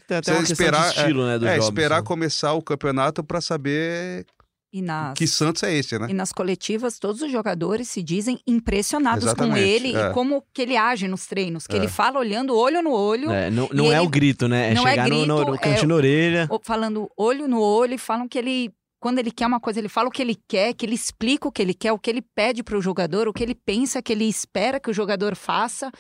Tem 0.08 0.18
até 0.18 0.32
Precisa 0.32 0.54
esperar, 0.54 0.92
de 0.92 1.00
estilo, 1.00 1.26
né, 1.26 1.40
do 1.40 1.48
é, 1.48 1.58
esperar 1.58 2.04
começar 2.04 2.54
o 2.54 2.62
campeonato 2.62 3.24
para 3.24 3.42
saber 3.42 4.26
E 4.72 4.82
nas, 4.82 5.14
que 5.18 5.28
Santos 5.28 5.62
é 5.64 5.74
esse, 5.74 5.98
né? 6.00 6.08
e 6.10 6.14
nas 6.14 6.32
coletivas, 6.32 6.98
todos 7.00 7.22
os 7.22 7.32
jogadores 7.32 7.88
se 7.90 8.02
dizem 8.02 8.40
impressionados 8.48 9.24
com 9.26 9.30
Exatamente, 9.44 9.60
ele 9.68 9.96
é. 9.96 10.10
e 10.10 10.14
como 10.14 10.44
que 10.54 10.62
ele 10.64 10.76
age 10.76 11.08
nos 11.08 11.26
treinos, 11.28 11.68
que 11.68 11.74
É. 11.76 11.78
ele 11.78 11.88
fala 11.88 12.20
olhando 12.20 12.56
olho 12.56 12.82
no 12.82 12.92
olho, 12.92 13.32
É, 13.32 13.50
não 13.52 13.70
não 13.74 13.86
é 13.92 13.98
ele- 13.98 14.06
o 14.06 14.10
grito, 14.10 14.48
né? 14.48 14.72
É 14.72 14.74
não 14.74 14.88
é 14.88 14.92
chegar 14.92 15.10
no- 15.10 15.26
no, 15.26 15.36
grito, 15.36 15.50
no 15.52 15.56
é 15.56 15.58
cantinho 15.60 15.90
da 15.90 15.96
orelha. 15.96 16.50
falando 16.64 17.10
olho 17.18 17.48
no 17.48 17.62
olho 17.62 17.94
e 17.94 17.98
falam 18.00 18.28
que 18.28 18.38
ele 18.38 18.72
quando 19.04 19.20
ele 19.20 19.32
quer 19.32 19.46
uma 19.48 19.60
coisa, 19.60 19.82
ele 19.82 19.90
fala 19.90 20.08
o 20.08 20.12
que 20.12 20.22
ele 20.22 20.34
quer, 20.48 20.74
que 20.74 20.86
ele 20.86 20.96
explica 20.96 21.46
o 21.46 21.52
que 21.52 21.62
ele 21.62 21.74
quer, 21.74 21.92
o 21.92 22.00
que 22.00 22.10
ele 22.10 22.22
pede 22.22 22.64
para 22.64 22.78
o 22.78 22.82
jogador, 22.82 23.28
o 23.28 23.34
que 23.34 23.44
ele 23.44 23.54
pensa 23.54 24.02
que 24.02 24.14
ele 24.14 24.24
espera 24.24 24.80
que 24.80 24.90
o 24.90 24.94
jogador 24.94 25.36
faça. 25.36 25.92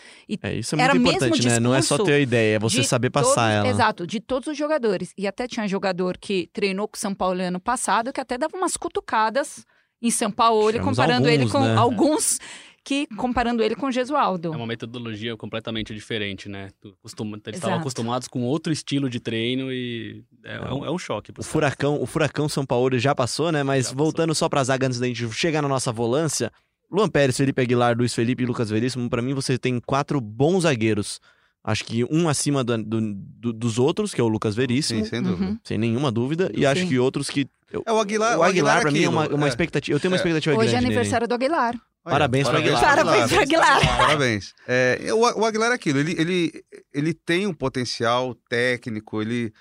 É, 0.41 0.53
isso 0.53 0.73
é 0.73 0.79
Era 0.79 0.93
muito 0.95 1.03
mesmo 1.11 1.17
importante, 1.27 1.47
né? 1.49 1.59
Não 1.59 1.75
é 1.75 1.81
só 1.81 1.97
ter 2.01 2.13
a 2.13 2.19
ideia, 2.19 2.55
é 2.55 2.59
você 2.59 2.81
saber 2.81 3.09
passar 3.09 3.33
todos- 3.33 3.55
ela. 3.55 3.67
Exato, 3.67 4.07
de 4.07 4.21
todos 4.21 4.47
os 4.47 4.57
jogadores. 4.57 5.11
E 5.17 5.27
até 5.27 5.49
tinha 5.49 5.67
jogador 5.67 6.17
que 6.17 6.49
treinou 6.53 6.87
com 6.87 6.95
o 6.95 6.99
São 6.99 7.13
Paulo 7.13 7.41
ano 7.41 7.59
passado, 7.59 8.13
que 8.13 8.21
até 8.21 8.37
dava 8.37 8.55
umas 8.55 8.77
cutucadas 8.77 9.65
em 10.01 10.09
São 10.09 10.31
Paulo, 10.31 10.67
Tivemos 10.71 10.85
comparando 10.97 11.27
ele 11.27 11.43
alguns, 11.43 11.51
com 11.51 11.59
né? 11.59 11.75
alguns 11.75 12.39
que 12.83 13.07
comparando 13.15 13.63
ele 13.63 13.75
com 13.75 13.85
o 13.87 13.91
Gesualdo. 13.91 14.53
É 14.53 14.57
uma 14.57 14.67
metodologia 14.67 15.37
completamente 15.37 15.93
diferente, 15.93 16.49
né? 16.49 16.69
Tu 16.81 16.93
costuma- 17.01 17.37
Eles 17.45 17.57
estavam 17.57 17.77
acostumados 17.79 18.27
com 18.27 18.41
outro 18.43 18.73
estilo 18.73 19.09
de 19.09 19.19
treino 19.19 19.71
e 19.71 20.23
é, 20.43 20.55
é 20.55 20.73
um, 20.73 20.85
é 20.85 20.91
um 20.91 20.97
choque. 20.97 21.31
O 21.37 21.43
furacão, 21.43 22.01
o 22.01 22.05
furacão 22.05 22.49
São 22.49 22.65
Paulo 22.65 22.99
já 22.99 23.15
passou, 23.15 23.51
né? 23.51 23.63
Mas 23.63 23.85
Já 23.85 23.91
passou. 23.91 24.05
voltando 24.05 24.35
só 24.35 24.49
pra 24.49 24.63
zaga 24.63 24.87
antes 24.87 24.99
da 24.99 25.07
gente 25.07 25.31
chegar 25.31 25.61
na 25.61 25.67
nossa 25.69 25.91
volância, 25.91 26.51
Luan 26.91 27.07
Pérez, 27.09 27.37
Felipe 27.37 27.61
Aguilar, 27.61 27.97
Luiz 27.97 28.13
Felipe 28.13 28.43
e 28.43 28.45
Lucas 28.45 28.69
Veríssimo, 28.69 29.09
pra 29.09 29.21
mim 29.21 29.33
você 29.33 29.57
tem 29.57 29.79
quatro 29.79 30.19
bons 30.19 30.61
zagueiros. 30.63 31.19
Acho 31.63 31.85
que 31.85 32.03
um 32.11 32.27
acima 32.27 32.61
do- 32.65 32.77
do- 32.83 33.13
do- 33.15 33.53
dos 33.53 33.79
outros, 33.79 34.13
que 34.13 34.19
é 34.19 34.23
o 34.23 34.27
Lucas 34.27 34.53
Veríssimo, 34.53 35.05
Sim, 35.05 35.09
sem 35.09 35.21
dúvida. 35.23 35.51
Uhum. 35.51 35.57
sem 35.63 35.77
nenhuma 35.77 36.11
dúvida, 36.11 36.51
e 36.53 36.65
acho 36.65 36.81
Sim. 36.81 36.89
que 36.89 36.99
outros 36.99 37.29
que 37.29 37.47
eu- 37.71 37.81
É 37.85 37.91
o 37.93 37.97
Aguilar, 37.99 38.37
o 38.37 38.43
Aguilar, 38.43 38.81
pra 38.81 38.91
mim 38.91 39.03
é 39.03 39.07
uma, 39.09 39.23
aquilo, 39.23 39.37
uma 39.37 39.45
é. 39.45 39.49
expectativa. 39.49 39.95
Eu 39.95 39.99
tenho 40.01 40.11
uma 40.11 40.17
É. 40.17 40.19
expectativa 40.19 40.55
Hoje 40.57 40.67
é 40.67 40.71
grande 40.71 40.83
nele. 40.87 40.95
aniversário 40.97 41.25
do 41.25 41.33
Aguilar. 41.33 41.73
Parabéns 42.03 42.47
pro 42.49 42.57
Aguilar. 42.57 42.81
Parabéns 42.81 43.31
pro 43.31 43.39
Aguilar. 43.41 43.97
Parabéns. 43.97 44.53
É, 44.67 44.99
o, 45.13 45.19
o 45.19 45.45
Aguilar 45.45 45.71
é 45.71 45.75
aquilo, 45.75 45.99
ele, 45.99 46.15
ele, 46.19 46.63
ele 46.93 47.13
tem 47.13 47.47
um 47.47 47.53
potencial 47.53 48.35
técnico, 48.49 49.21
ele 49.21 49.53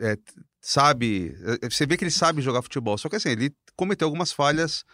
é, 0.00 0.16
sabe. 0.60 1.36
é, 1.62 1.68
Você 1.68 1.84
vê 1.86 1.96
que 1.96 2.04
ele 2.04 2.10
sabe 2.10 2.40
jogar 2.40 2.62
futebol. 2.62 2.96
Só 2.96 3.08
que 3.08 3.16
assim, 3.16 3.30
ele 3.30 3.52
cometeu 3.76 4.06
algumas 4.06 4.32
falhas, 4.32 4.84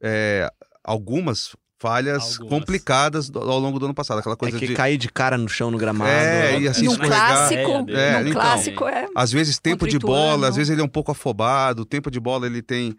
é, 0.00 0.50
algumas 0.82 1.54
falhas 1.80 2.32
Algumas. 2.40 2.48
complicadas 2.48 3.30
do- 3.30 3.38
ao 3.38 3.58
longo 3.60 3.78
do 3.78 3.84
ano 3.84 3.94
passado. 3.94 4.18
Aquela 4.18 4.34
É 4.34 4.36
coisa 4.36 4.58
que 4.58 4.66
de. 4.66 4.74
cair 4.74 4.96
de 4.98 5.08
cara 5.08 5.38
no 5.38 5.48
chão 5.48 5.70
no 5.70 5.78
gramado. 5.78 6.10
É, 6.10 6.58
e 6.58 6.66
assim, 6.66 6.86
no 6.86 6.90
escorregar. 6.92 7.28
clássico, 7.28 7.90
É, 7.90 8.12
no 8.22 8.28
então. 8.30 8.32
clássico 8.42 8.88
é 8.88 9.06
Às 9.14 9.30
vezes 9.30 9.60
tempo 9.60 9.86
de 9.86 9.96
bola, 9.96 10.48
às 10.48 10.56
vezes 10.56 10.70
ele 10.72 10.80
é 10.80 10.84
um 10.84 10.88
pouco 10.88 11.12
afobado, 11.12 11.82
o 11.82 11.86
tempo 11.86 12.10
de 12.10 12.18
bola 12.18 12.46
ele 12.46 12.62
tem 12.62 12.96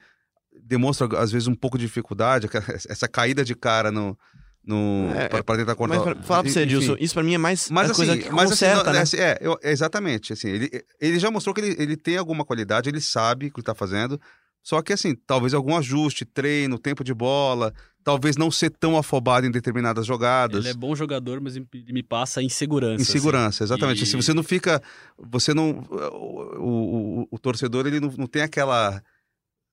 demonstra 0.69 1.07
às 1.19 1.31
vezes 1.31 1.47
um 1.47 1.55
pouco 1.55 1.77
de 1.77 1.85
dificuldade, 1.85 2.47
essa 2.87 3.07
caída 3.07 3.43
de 3.43 3.55
cara 3.55 3.91
no 3.91 4.17
no 4.63 5.09
É, 5.15 5.27
para 5.41 5.57
tentar 5.57 5.65
Mas 5.67 5.75
cortar. 5.77 6.01
pra, 6.01 6.15
fala 6.23 6.43
pra 6.43 6.51
você, 6.51 6.63
Enfim. 6.63 6.75
Edilson, 6.75 6.95
isso 6.99 7.13
pra 7.13 7.23
mim 7.23 7.33
é 7.33 7.37
mais 7.37 7.69
Mas 7.71 7.89
a 7.89 7.91
assim, 7.91 8.05
coisa 8.05 8.17
que 8.21 8.29
mas 8.29 8.51
assim, 8.51 8.65
conserta, 8.65 8.91
né? 8.93 8.99
é, 8.99 9.01
assim, 9.01 9.17
é, 9.17 9.37
eu- 9.41 9.57
exatamente, 9.63 10.33
assim, 10.33 10.47
ele, 10.49 10.69
ele 11.01 11.17
já 11.19 11.31
mostrou 11.31 11.55
que 11.55 11.61
ele, 11.61 11.75
ele 11.81 11.97
tem 11.97 12.17
alguma 12.17 12.45
qualidade, 12.45 12.87
ele 12.89 13.01
sabe 13.01 13.47
o 13.47 13.51
que 13.51 13.59
ele 13.59 13.65
tá 13.65 13.73
fazendo, 13.73 14.19
só 14.61 14.81
que 14.83 14.93
assim, 14.93 15.15
talvez 15.25 15.53
algum 15.55 15.75
ajuste, 15.75 16.23
treino, 16.25 16.77
tempo 16.77 17.03
de 17.03 17.13
bola, 17.13 17.73
talvez 18.03 18.35
não 18.37 18.51
ser 18.51 18.69
tão 18.69 18.95
afobado 18.97 19.47
em 19.47 19.51
determinadas 19.51 20.05
jogadas. 20.05 20.59
Ele 20.59 20.69
é 20.69 20.77
bom 20.77 20.93
jogador, 20.93 21.39
mas 21.41 21.57
me 21.57 22.03
passa 22.03 22.43
insegurança. 22.43 23.01
Insegurança, 23.01 23.63
exatamente. 23.63 24.03
E- 24.03 24.05
Se 24.05 24.15
você 24.17 24.33
não 24.33 24.43
fica. 24.43 24.81
Você 25.17 25.53
não. 25.53 25.83
O, 25.89 27.21
o- 27.21 27.27
o 27.31 27.39
torcedor, 27.39 27.87
ele 27.87 27.99
não, 27.99 28.11
não 28.17 28.27
tem 28.27 28.41
aquela. 28.41 29.01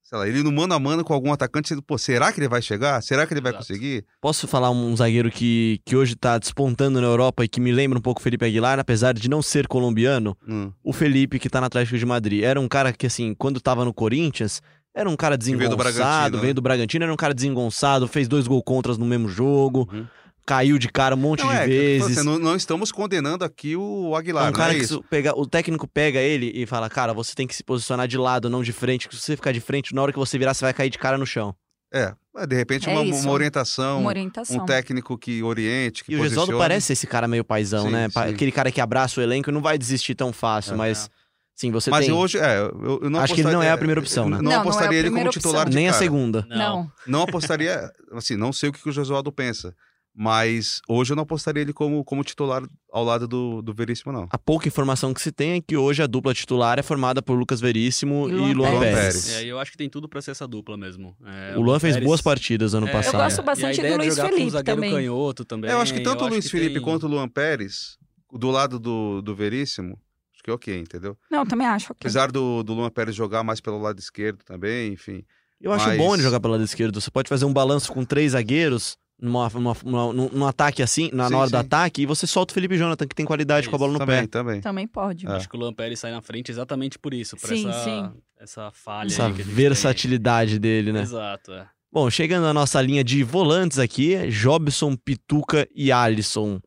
Sei 0.08 0.16
lá, 0.16 0.28
ele 0.28 0.40
no 0.44 0.52
mano 0.52 0.72
a 0.72 0.78
mano 0.78 1.02
com 1.02 1.12
algum 1.12 1.32
atacante, 1.32 1.74
pô, 1.84 1.98
será 1.98 2.32
que 2.32 2.38
ele 2.38 2.48
vai 2.48 2.62
chegar? 2.62 3.02
Será 3.02 3.26
que 3.26 3.34
ele 3.34 3.40
vai 3.40 3.50
Exato. 3.50 3.66
conseguir? 3.66 4.04
Posso 4.20 4.46
falar 4.46 4.70
um 4.70 4.96
zagueiro 4.96 5.32
que, 5.32 5.80
que 5.84 5.96
hoje 5.96 6.14
tá 6.14 6.38
despontando 6.38 7.00
na 7.00 7.06
Europa 7.08 7.44
e 7.44 7.48
que 7.48 7.60
me 7.60 7.72
lembra 7.72 7.98
um 7.98 8.00
pouco 8.00 8.20
o 8.20 8.22
Felipe 8.22 8.44
Aguilar, 8.44 8.78
apesar 8.78 9.14
de 9.14 9.28
não 9.28 9.42
ser 9.42 9.66
colombiano? 9.66 10.36
Hum. 10.48 10.70
O 10.84 10.92
Felipe, 10.92 11.40
que 11.40 11.50
tá 11.50 11.60
no 11.60 11.66
Atlético 11.66 11.98
de 11.98 12.06
Madrid. 12.06 12.44
Era 12.44 12.60
um 12.60 12.68
cara 12.68 12.92
que, 12.92 13.04
assim, 13.04 13.34
quando 13.34 13.60
tava 13.60 13.84
no 13.84 13.92
Corinthians, 13.92 14.62
era 14.94 15.10
um 15.10 15.16
cara 15.16 15.36
veio 15.36 15.58
do 15.58 15.58
desengonçado, 15.58 15.76
Bragantino, 15.76 16.38
veio 16.40 16.50
né? 16.50 16.54
do 16.54 16.62
Bragantino, 16.62 17.04
era 17.04 17.12
um 17.12 17.16
cara 17.16 17.34
desengonçado, 17.34 18.06
fez 18.06 18.28
dois 18.28 18.46
gol 18.46 18.62
contras 18.62 18.96
no 18.96 19.04
mesmo 19.06 19.28
jogo, 19.28 19.88
Uhum. 19.92 20.06
Caiu 20.46 20.78
de 20.78 20.88
cara 20.88 21.14
um 21.14 21.18
monte 21.18 21.42
Não, 21.42 21.50
de 21.50 21.56
é, 21.56 21.66
vezes. 21.66 22.18
assim, 22.18 22.26
não, 22.26 22.38
não 22.38 22.54
estamos 22.56 22.92
condenando 22.92 23.44
aqui 23.44 23.74
o 23.76 24.12
É 24.14 24.18
Aguilar, 24.18 24.44
um 24.44 24.46
não 24.46 24.52
cara 24.52 24.76
é 24.76 24.78
que 24.78 25.02
pega, 25.10 25.36
o 25.36 25.44
técnico 25.46 25.88
pega 25.88 26.20
ele 26.20 26.52
e 26.54 26.64
fala, 26.66 26.88
cara, 26.88 27.12
você 27.12 27.34
tem 27.34 27.46
que 27.46 27.54
se 27.54 27.64
posicionar 27.64 28.06
de 28.06 28.16
lado, 28.16 28.48
não 28.48 28.62
de 28.62 28.72
frente, 28.72 29.06
porque 29.08 29.16
se 29.16 29.24
você 29.24 29.34
ficar 29.36 29.50
de 29.52 29.60
frente, 29.60 29.94
na 29.94 30.02
hora 30.02 30.12
que 30.12 30.18
você 30.18 30.38
virar, 30.38 30.54
você 30.54 30.64
vai 30.64 30.72
cair 30.72 30.88
de 30.90 30.98
cara 30.98 31.18
no 31.18 31.26
chão. 31.26 31.54
É, 31.92 32.14
é, 32.36 32.46
de 32.46 32.54
repente 32.56 32.88
É 32.88 32.92
uma, 32.92 33.00
uma 33.02 33.30
orientação, 33.32 33.98
uma 33.98 34.06
um 34.06 34.08
orientação. 34.08 34.64
técnico 34.66 35.16
que 35.18 35.42
oriente, 35.42 36.04
que 36.04 36.12
E 36.12 36.16
o 36.16 36.18
Gesualdo 36.18 36.52
posicione. 36.52 36.58
parece 36.58 36.92
esse 36.92 37.06
cara 37.06 37.26
meio 37.26 37.44
paizão, 37.44 37.84
Sim, 37.86 37.90
né? 37.92 38.08
Sim. 38.08 38.18
Aquele 38.18 38.52
cara 38.52 38.70
que 38.70 38.80
abraça 38.80 39.20
o 39.20 39.22
elenco 39.22 39.50
e 39.50 39.52
não 39.52 39.60
vai 39.60 39.76
desistir 39.76 40.14
tão 40.14 40.32
fácil, 40.32 40.74
É. 40.74 40.76
mas... 40.76 41.10
Sim, 41.58 41.70
você 41.70 41.88
Mas 41.88 42.04
tem... 42.04 42.14
hoje, 42.14 42.36
é, 42.38 42.58
eu, 42.58 43.00
eu 43.04 43.08
não 43.08 43.18
Acho 43.18 43.34
que 43.34 43.40
ele 43.40 43.50
não 43.50 43.62
é 43.62 43.70
a 43.70 43.72
apostaria- 43.72 43.78
primeira 43.78 43.98
opção, 44.00 44.28
né? 44.28 44.36
Não, 44.36 44.42
Não, 44.42 44.42
não 44.42 44.52
é 44.52 44.56
a 44.56 44.60
apostaria 44.60 44.98
ele 44.98 45.10
como 45.10 45.30
titular 45.30 45.62
opção. 45.62 45.70
de 45.70 45.76
Nem 45.76 45.88
a 45.88 45.92
cara. 45.92 46.04
segunda. 46.04 46.46
Não. 46.50 46.92
Não 47.06 47.22
apostaria, 47.22 47.90
assim, 48.12 48.36
não 48.36 48.52
sei 48.52 48.68
o 48.68 48.72
que, 48.74 48.82
que 48.82 48.88
o 48.90 48.92
Josualdo 48.92 49.32
pensa, 49.32 49.74
mas 50.18 50.80
hoje 50.88 51.12
eu 51.12 51.16
não 51.16 51.24
apostaria 51.24 51.60
ele 51.60 51.74
como, 51.74 52.02
como 52.02 52.24
titular 52.24 52.62
ao 52.90 53.04
lado 53.04 53.28
do, 53.28 53.60
do 53.60 53.74
Veríssimo, 53.74 54.10
não. 54.12 54.26
A 54.30 54.38
pouca 54.38 54.66
informação 54.66 55.12
que 55.12 55.20
se 55.20 55.30
tem 55.30 55.52
é 55.52 55.60
que 55.60 55.76
hoje 55.76 56.02
a 56.02 56.06
dupla 56.06 56.32
titular 56.32 56.78
é 56.78 56.82
formada 56.82 57.20
por 57.20 57.34
Lucas 57.38 57.60
Veríssimo 57.60 58.26
E 58.28 58.32
e 58.32 58.54
Luan 58.54 58.70
Luan, 58.70 58.80
Pérez. 58.80 58.94
Pérez. 58.96 59.32
É, 59.34 59.44
e 59.44 59.48
eu 59.48 59.58
acho 59.60 59.70
que 59.72 59.76
tem 59.76 59.90
tudo 59.90 60.08
pra 60.08 60.22
ser 60.22 60.30
essa 60.30 60.48
dupla 60.48 60.74
mesmo. 60.76 61.14
É, 61.24 61.54
O 61.58 61.60
Luan 61.60 61.78
fez 61.78 61.92
Pérez- 61.94 62.06
boas 62.08 62.22
partidas 62.22 62.72
ano 62.72 62.88
É, 62.88 62.92
passado. 62.92 63.14
Eu 63.16 63.20
gosto 63.24 63.42
bastante 63.42 63.80
do 63.82 63.86
de 63.88 63.94
Luiz 63.96 64.18
Felipe 64.18 64.62
também. 64.64 64.90
canhoto 64.90 65.44
também. 65.44 65.70
eu 65.70 65.78
acho 65.80 65.92
que 65.92 66.00
tanto 66.00 66.24
o 66.24 66.28
Luiz 66.28 66.50
Felipe 66.50 66.74
tem- 66.74 66.82
quanto 66.82 67.04
o 67.04 67.08
Luan 67.10 67.28
Pérez, 67.28 67.98
do 68.32 68.50
lado 68.50 68.78
do, 68.78 69.20
do 69.20 69.34
Veríssimo, 69.34 69.98
acho 70.32 70.42
que 70.42 70.50
é 70.50 70.52
ok, 70.54 70.78
entendeu? 70.78 71.14
Não, 71.30 71.44
também 71.44 71.66
acho. 71.66 71.92
ok. 71.92 71.96
Apesar 72.00 72.32
do, 72.32 72.62
do 72.62 72.72
Luan 72.72 72.88
Pérez 72.90 73.14
jogar 73.14 73.42
mais 73.44 73.60
pelo 73.60 73.78
lado 73.82 73.98
esquerdo 73.98 74.42
também, 74.44 74.94
enfim. 74.94 75.22
Eu 75.60 75.72
acho 75.72 75.86
Mas- 75.86 75.98
bom 75.98 76.14
ele 76.14 76.22
jogar 76.22 76.40
pelo 76.40 76.52
lado 76.54 76.64
esquerdo. 76.64 77.00
Você 77.00 77.10
pode 77.10 77.28
fazer 77.28 77.44
um 77.44 77.52
balanço 77.52 77.92
com 77.92 78.02
três 78.04 78.32
zagueiros 78.32 78.96
numa, 79.20 79.48
numa- 79.48 79.76
numa- 79.84 80.12
num, 80.12 80.28
num 80.30 80.46
ataque 80.46 80.82
assim, 80.82 81.10
na, 81.12 81.28
Sim, 81.28 81.34
hora 81.34 81.46
do 81.48 81.56
sim. 81.56 81.56
ataque, 81.56 82.02
e 82.02 82.06
você 82.06 82.26
solta 82.26 82.52
o 82.52 82.54
Felipe 82.54 82.76
Jonathan, 82.76 83.06
que 83.06 83.14
tem 83.14 83.24
qualidade 83.24 83.66
É 83.66 83.70
com 83.70 83.76
a 83.76 83.78
bola 83.78 83.92
no 83.94 83.98
também, 83.98 84.20
pé. 84.22 84.26
também. 84.26 84.60
Também 84.60 84.86
pode. 84.86 85.26
É. 85.26 85.30
Acho 85.30 85.48
que 85.48 85.56
o 85.56 85.58
Luan 85.60 85.72
Pérez 85.72 85.98
sai 86.00 86.10
na 86.12 86.20
frente 86.20 86.50
exatamente 86.50 86.98
por 86.98 87.14
isso, 87.14 87.36
por 87.36 87.48
Sim, 87.48 87.68
essa, 87.68 87.84
sim. 87.84 88.12
essa 88.38 88.70
falha 88.72 89.08
Essa 89.08 89.28
versatilidade 89.30 90.58
dele, 90.58 90.86
tem. 90.86 90.94
né? 90.94 91.02
Exato, 91.02 91.52
é. 91.52 91.66
Bom, 91.92 92.10
chegando 92.10 92.42
na 92.44 92.52
nossa 92.52 92.80
linha 92.82 93.02
de 93.02 93.22
volantes 93.22 93.78
aqui, 93.78 94.28
Jobson, 94.30 94.94
Pituca 94.96 95.66
e 95.74 95.90
Alisson. 95.90 96.60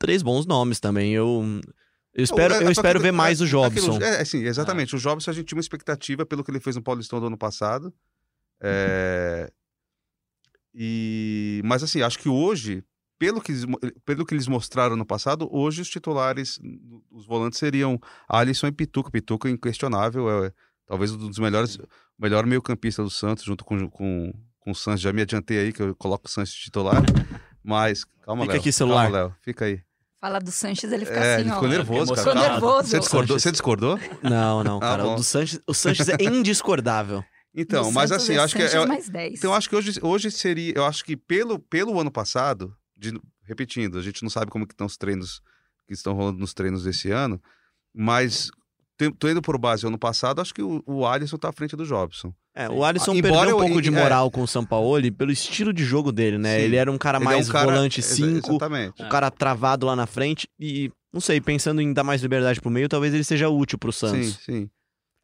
Três 0.00 0.20
bons 0.22 0.46
nomes 0.46 0.80
também. 0.80 1.12
Eu 1.12 1.60
Eu 2.14 2.24
espero, 2.24 2.52
É, 2.54 2.62
eu 2.64 2.68
é 2.68 2.72
espero 2.72 2.98
aquilo- 2.98 3.02
ver 3.04 3.12
mais 3.12 3.40
é- 3.40 3.44
o 3.44 3.46
Jobson. 3.46 3.92
aquilo- 3.92 4.02
É, 4.04 4.20
é, 4.20 4.24
sim, 4.26 4.42
exatamente. 4.44 4.94
O 4.94 4.98
Jobson 4.98 5.30
a 5.30 5.34
gente 5.34 5.46
tinha 5.46 5.56
uma 5.56 5.62
expectativa 5.62 6.26
pelo 6.26 6.42
que 6.44 6.50
ele 6.50 6.60
fez 6.60 6.76
no 6.76 6.82
Paulistão 6.82 7.18
do 7.20 7.26
ano 7.26 7.38
passado. 7.38 7.90
É, 8.60 9.50
E... 10.74 11.60
Mas 11.64 11.82
assim, 11.82 12.02
acho 12.02 12.18
que 12.18 12.28
hoje, 12.28 12.82
pelo 13.18 13.40
que, 13.40 13.52
pelo 14.04 14.24
que 14.26 14.34
eles 14.34 14.46
mostraram 14.48 14.96
no 14.96 15.04
passado, 15.06 15.48
hoje 15.50 15.82
os 15.82 15.88
titulares, 15.88 16.58
os 17.10 17.26
volantes 17.26 17.58
seriam 17.58 17.98
Alisson 18.28 18.66
e 18.68 18.72
Pituca. 18.72 19.10
Pituca 19.10 19.48
inquestionável, 19.50 20.44
é 20.46 20.52
talvez 20.86 21.12
um 21.12 21.18
dos 21.28 21.38
melhores, 21.38 21.78
melhor 22.18 22.46
meio 22.46 22.62
campista 22.62 23.02
do 23.02 23.10
Santos, 23.10 23.44
junto 23.44 23.64
com, 23.64 23.88
com, 23.88 24.32
com 24.60 24.70
o 24.70 24.74
Santos. 24.74 25.00
Já 25.02 25.12
me 25.12 25.22
adiantei 25.22 25.58
aí 25.58 25.72
que 25.72 25.82
eu 25.82 25.94
coloco 25.94 26.26
o 26.26 26.30
Santos 26.30 26.52
de 26.52 26.60
titular. 26.60 27.02
Mas, 27.64 28.04
calma, 28.22 28.42
Fica 28.42 28.54
Léo. 28.54 28.60
aqui, 28.60 28.72
celular. 28.72 29.02
Calma, 29.04 29.18
Léo. 29.18 29.34
Fica 29.40 29.64
aí. 29.66 29.80
Fala 30.20 30.38
do 30.38 30.52
Sanches, 30.52 30.90
ele 30.92 31.04
fica 31.04 31.18
É, 31.18 31.34
assim, 31.34 31.40
ele 31.42 31.50
ó. 31.50 31.54
ficou 31.54 31.68
nervoso, 31.68 32.14
cara. 32.14 32.30
Ficou 32.30 32.48
nervoso. 32.48 32.88
Você 32.88 32.98
discordou? 33.00 33.38
Você 33.40 33.50
discordou? 33.52 33.98
Não, 34.22 34.62
não, 34.62 34.76
Ah, 34.78 34.80
cara. 34.80 35.02
bom. 35.02 35.12
o 35.14 35.16
do 35.16 35.22
Sanches, 35.24 35.60
o 35.66 35.74
Sanches 35.74 36.08
é 36.08 36.16
indiscordável. 36.20 37.24
Então, 37.54 37.84
Do 37.84 37.92
mas 37.92 38.08
Santos 38.08 38.24
assim, 38.24 38.34
é 38.34 38.38
acho 38.38 38.54
que 38.56 38.62
Sanches 38.68 38.82
é, 38.82 38.86
mais 38.86 39.08
10. 39.08 39.34
então 39.38 39.52
acho 39.54 39.68
que 39.68 39.76
hoje, 39.76 39.98
hoje 40.02 40.30
seria, 40.30 40.72
eu 40.74 40.84
acho 40.86 41.04
que 41.04 41.16
pelo, 41.16 41.58
pelo 41.58 42.00
ano 42.00 42.10
passado, 42.10 42.74
de- 42.96 43.20
repetindo, 43.44 43.98
a 43.98 44.02
gente 44.02 44.22
não 44.22 44.30
sabe 44.30 44.50
como 44.50 44.66
que 44.66 44.72
estão 44.72 44.86
os 44.86 44.96
treinos 44.96 45.42
que 45.86 45.92
estão 45.92 46.14
rolando 46.14 46.38
nos 46.38 46.54
treinos 46.54 46.84
desse 46.84 47.10
ano, 47.10 47.40
mas 47.94 48.50
tô 49.18 49.28
indo 49.28 49.42
por 49.42 49.58
base 49.58 49.84
ano 49.86 49.98
passado, 49.98 50.40
acho 50.40 50.54
que 50.54 50.62
o, 50.62 50.82
o 50.86 51.04
Alisson 51.06 51.36
tá 51.36 51.48
à 51.48 51.52
frente 51.52 51.74
do 51.76 51.84
Jobson. 51.84 52.32
É, 52.54 52.68
o 52.70 52.84
Alisson 52.84 53.12
Ah, 53.12 53.16
embora 53.16 53.34
perdeu 53.34 53.56
um 53.56 53.60
eu- 53.60 53.66
pouco 53.66 53.82
de 53.82 53.88
é. 53.88 53.90
moral 53.92 54.30
com 54.30 54.42
o 54.42 54.46
Sampaoli 54.48 55.10
pelo 55.10 55.32
estilo 55.32 55.72
de 55.72 55.84
jogo 55.84 56.12
dele, 56.12 56.38
né? 56.38 56.58
Sim. 56.58 56.64
Ele 56.64 56.76
era 56.76 56.90
um 56.90 56.96
cara 56.98 57.18
Ele 57.18 57.24
é 57.24 57.28
um 57.28 57.32
mais 57.32 57.50
cara- 57.50 57.64
volante 57.66 58.00
exa- 58.00 58.14
5, 58.14 58.48
Exatamente. 58.50 59.02
um 59.02 59.08
cara 59.08 59.30
travado 59.30 59.86
lá 59.86 59.96
na 59.96 60.06
frente 60.06 60.46
e, 60.58 60.90
não 61.12 61.20
sei, 61.20 61.40
pensando 61.40 61.80
em 61.82 61.92
dar 61.92 62.04
mais 62.04 62.22
liberdade 62.22 62.60
pro 62.60 62.70
meio, 62.70 62.88
talvez 62.88 63.12
ele 63.12 63.24
seja 63.24 63.48
útil 63.48 63.76
pro 63.78 63.92
Santos. 63.92 64.34
Sim, 64.36 64.38
sim. 64.44 64.70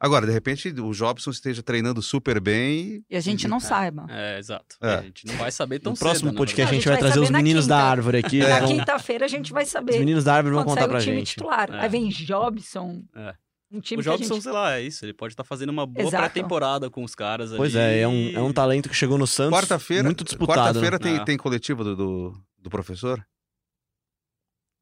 Agora, 0.00 0.26
de 0.26 0.33
repente, 0.33 0.69
o 0.69 0.93
Jobson 0.93 1.31
esteja 1.31 1.61
treinando 1.62 2.00
super 2.00 2.40
bem. 2.40 3.05
E 3.11 3.17
a 3.17 3.21
gente 3.21 3.49
não 3.49 3.59
saiba. 3.59 4.07
É, 4.09 4.38
exato. 4.38 4.76
É. 4.81 4.95
A 4.95 5.02
gente 5.02 5.26
não 5.26 5.35
vai 5.37 5.50
saber 5.50 5.81
tão 5.81 5.93
No 5.93 5.99
próximo 5.99 6.28
cedo, 6.28 6.35
na 6.35 6.38
podcast 6.38 6.71
a 6.71 6.75
gente 6.75 6.88
a 6.88 6.93
vai 6.93 6.97
gente 7.00 7.02
vai 7.02 7.12
trazer 7.12 7.25
os 7.25 7.31
meninos 7.31 7.67
da 7.67 7.75
quinta. 7.76 7.87
árvore 7.90 8.19
aqui. 8.19 8.38
Na 8.38 8.61
vão- 8.61 8.69
quinta-feira 8.69 9.25
a 9.25 9.28
gente 9.28 9.52
vai 9.52 9.64
Os 9.64 9.71
saber. 9.71 9.99
meninos 9.99 10.23
da 10.23 10.35
árvore 10.35 10.55
vão 10.55 10.64
contar 10.64 10.87
pra 10.87 10.99
o 10.99 11.00
time 11.00 11.17
gente. 11.17 11.28
titular. 11.35 11.69
É. 11.73 11.81
Aí 11.81 11.88
vem 11.88 12.09
Jobson. 12.11 13.02
É. 13.17 13.35
Um 13.73 13.81
time 13.81 14.00
O 14.00 14.05
Jobson, 14.05 14.35
gente... 14.35 14.43
sei 14.45 14.52
lá, 14.52 14.76
é 14.76 14.83
isso. 14.83 15.05
Ele 15.05 15.12
pode 15.12 15.33
estar 15.35 15.43
fazendo 15.45 15.71
uma 15.71 15.85
boa 15.85 16.09
pré-temporada 16.11 16.88
com 16.88 17.02
os 17.02 17.14
caras 17.17 17.50
Pois 17.52 17.75
ali. 17.75 17.85
é, 17.97 18.00
é 18.02 18.09
um, 18.09 18.31
é 18.37 18.40
um 18.40 18.52
talento 18.52 18.88
que 18.88 18.95
chegou 18.95 19.19
no 19.19 19.26
Santos 19.26 19.59
Quarta-feira, 19.59 20.05
muito 20.05 20.23
disputado. 20.25 20.61
quarta-feira 20.61 20.97
né? 20.97 21.02
tem, 21.02 21.17
Ah. 21.19 21.25
tem 21.25 21.37
coletivo 21.37 21.83
do, 21.83 21.97
do, 21.97 22.43
do 22.57 22.71
professor? 22.71 23.21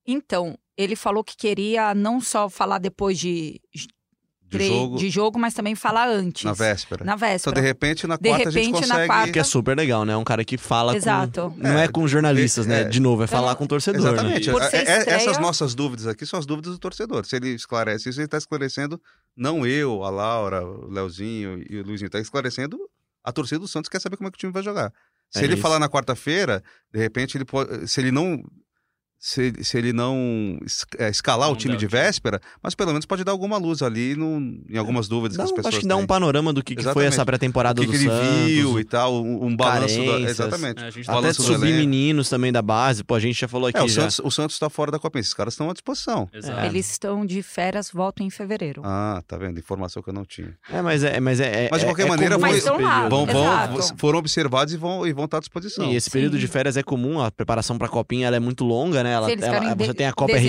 Então, 0.06 0.56
ele 0.76 0.94
falou 0.94 1.24
que 1.24 1.36
queria 1.36 1.94
não 1.94 2.20
só 2.20 2.48
falar 2.48 2.78
depois 2.78 3.18
de, 3.18 3.60
De 4.48 4.66
jogo 4.68 4.96
de 4.98 5.10
jogo, 5.10 5.38
mas 5.38 5.54
também 5.54 5.74
falar 5.74 6.08
antes. 6.08 6.44
na 6.44 6.52
véspera. 6.52 7.04
Na 7.04 7.14
Então, 7.14 7.28
véspera. 7.28 7.54
de 7.60 7.66
repente, 7.66 8.06
na 8.06 8.16
De 8.16 8.28
quarta 8.28 8.48
a 8.48 8.52
gente 8.52 8.64
repente, 8.66 8.80
na 8.86 8.94
consegue. 8.94 9.06
quarta- 9.08 9.32
Que 9.32 9.38
é 9.38 9.44
super 9.44 9.76
legal, 9.76 10.04
né? 10.04 10.16
Um 10.16 10.22
cara 10.24 10.44
que 10.44 10.56
fala 10.56 10.96
Exato. 10.96 11.50
com... 11.50 11.62
Não 11.62 11.78
é, 11.78 11.84
É, 11.84 11.88
com 11.88 12.06
jornalistas, 12.06 12.66
né? 12.66 12.82
é. 12.82 12.84
De 12.84 13.00
novo, 13.00 13.22
é 13.22 13.26
Então, 13.26 13.38
falar 13.40 13.54
com 13.56 13.64
o 13.64 13.66
torcedor, 13.66 14.00
né? 14.02 14.08
Exatamente. 14.12 14.50
Por 14.50 14.62
ser 14.62 14.76
É- 14.76 14.78
é- 14.78 14.98
estreia- 14.98 15.16
Essas 15.16 15.38
nossas 15.38 15.74
dúvidas 15.74 16.06
aqui 16.06 16.24
são 16.24 16.38
as 16.38 16.46
dúvidas 16.46 16.72
do 16.72 16.78
torcedor. 16.78 17.24
Se 17.24 17.34
ele 17.36 17.48
esclarece 17.50 18.08
isso, 18.08 18.20
ele 18.20 18.26
está 18.26 18.38
esclarecendo, 18.38 19.00
não 19.36 19.66
eu, 19.66 20.04
a 20.04 20.10
Laura, 20.10 20.64
o 20.64 20.88
Leozinho 20.90 21.62
e 21.68 21.80
o 21.80 21.84
Luizinho, 21.84 22.06
está 22.06 22.20
esclarecendo 22.20 22.78
a 23.24 23.32
torcida 23.32 23.58
do 23.58 23.66
Santos 23.66 23.88
quer 23.88 24.00
saber 24.00 24.16
como 24.16 24.28
é 24.28 24.30
que 24.30 24.36
o 24.36 24.38
time 24.38 24.52
vai 24.52 24.62
jogar. 24.62 24.92
Se 25.30 25.40
É 25.40 25.44
ele 25.44 25.54
isso. 25.54 25.62
falar 25.62 25.80
na 25.80 25.88
quarta-feira, 25.88 26.62
de 26.92 27.00
repente 27.00 27.36
ele 27.36 27.44
pode. 27.44 27.88
Se 27.88 28.00
ele 28.00 28.12
não. 28.12 28.40
Se, 29.18 29.52
se 29.64 29.78
ele 29.78 29.92
não 29.94 30.58
es- 30.64 30.84
é, 30.98 31.08
escalar 31.08 31.48
o 31.48 31.52
Não 31.52 31.56
time 31.56 31.76
de 31.76 31.86
o 31.86 31.88
time. 31.88 32.00
véspera, 32.02 32.38
mas 32.62 32.74
pelo 32.74 32.90
menos 32.92 33.06
pode 33.06 33.24
dar 33.24 33.32
alguma 33.32 33.56
luz 33.56 33.80
ali 33.82 34.14
no, 34.14 34.38
em 34.68 34.76
algumas 34.76 35.08
dúvidas 35.08 35.36
Dá 35.38 35.42
que 35.42 35.46
as 35.46 35.52
um- 35.52 35.56
pessoas 35.56 35.74
acho 35.74 35.80
que 35.80 35.88
dá 35.88 35.96
um 35.96 36.00
têm. 36.00 36.06
panorama 36.06 36.52
do 36.52 36.62
que, 36.62 36.76
que 36.76 36.82
foi 36.84 37.06
essa 37.06 37.24
pré-temporada 37.24 37.80
do 37.82 37.88
que 37.90 37.96
ele 37.96 38.04
Santos. 38.04 38.44
viu 38.44 38.78
e 38.78 38.84
tal, 38.84 39.24
um, 39.24 39.46
um 39.46 39.56
balanço. 39.56 39.98
Da, 39.98 40.04
carências. 40.04 40.30
exatamente. 40.30 40.82
É, 40.84 40.86
a 40.86 40.90
gente 40.90 41.04
O 41.04 41.06
tá 41.12 41.18
Até 41.18 41.30
de 41.32 41.36
do 41.38 41.42
subir 41.42 41.66
elenco. 41.68 41.78
meninos 41.78 42.28
também 42.28 42.52
da 42.52 42.60
base. 42.62 43.02
Pô, 43.02 43.14
a 43.14 43.18
gente 43.20 43.40
já 43.40 43.48
falou 43.48 43.68
aqui 43.68 43.78
É, 43.78 43.82
o 43.82 43.88
já. 43.88 44.02
Santos, 44.02 44.20
o 44.22 44.30
Santos 44.30 44.58
tá 44.58 44.68
fora 44.68 44.92
da 44.92 44.98
Copa. 44.98 45.18
Esses 45.18 45.32
caras 45.34 45.54
estão 45.54 45.70
à 45.70 45.72
disposição. 45.72 46.28
Exato. 46.32 46.60
É. 46.60 46.66
Eles 46.66 46.88
estão 46.90 47.24
de 47.26 47.42
férias, 47.42 47.90
voltam 47.90 48.24
em 48.24 48.30
fevereiro. 48.30 48.82
Ah, 48.84 49.22
tá 49.26 49.36
vendo? 49.38 49.58
Informação 49.58 50.02
que 50.02 50.10
eu 50.10 50.14
não 50.14 50.24
tinha. 50.26 50.54
É, 50.70 50.82
mas 50.82 51.02
é... 51.02 51.18
Mas, 51.20 51.40
é, 51.40 51.68
Mas 51.70 51.80
de 51.80 51.86
é- 51.86 51.88
qualquer 51.88 52.06
é 52.06 52.08
maneira, 52.08 52.38
foi-. 52.38 52.60
Vão, 53.08 53.26
vão, 53.26 53.82
foram 53.96 54.18
observados 54.18 54.74
e 54.74 54.76
vão, 54.76 55.06
e 55.06 55.12
vão 55.12 55.24
estar 55.24 55.38
à 55.38 55.40
disposição. 55.40 55.86
Sim, 55.86 55.94
esse 55.96 56.10
período 56.10 56.34
Sim. 56.34 56.40
de 56.40 56.46
férias 56.48 56.76
é 56.76 56.82
comum, 56.82 57.20
a 57.20 57.30
preparação 57.30 57.78
pra 57.78 57.88
Copinha 57.88 58.26
ela 58.26 58.36
é 58.36 58.40
muito 58.40 58.62
longa, 58.62 59.02
né? 59.02 59.05
Ela, 59.06 59.30
eles 59.30 59.44
ela- 59.44 59.54
querem 59.60 59.74
de- 59.76 59.84
você 59.86 59.94
tem 59.94 60.06
a 60.06 60.12
Copa 60.12 60.32
RS 60.36 60.44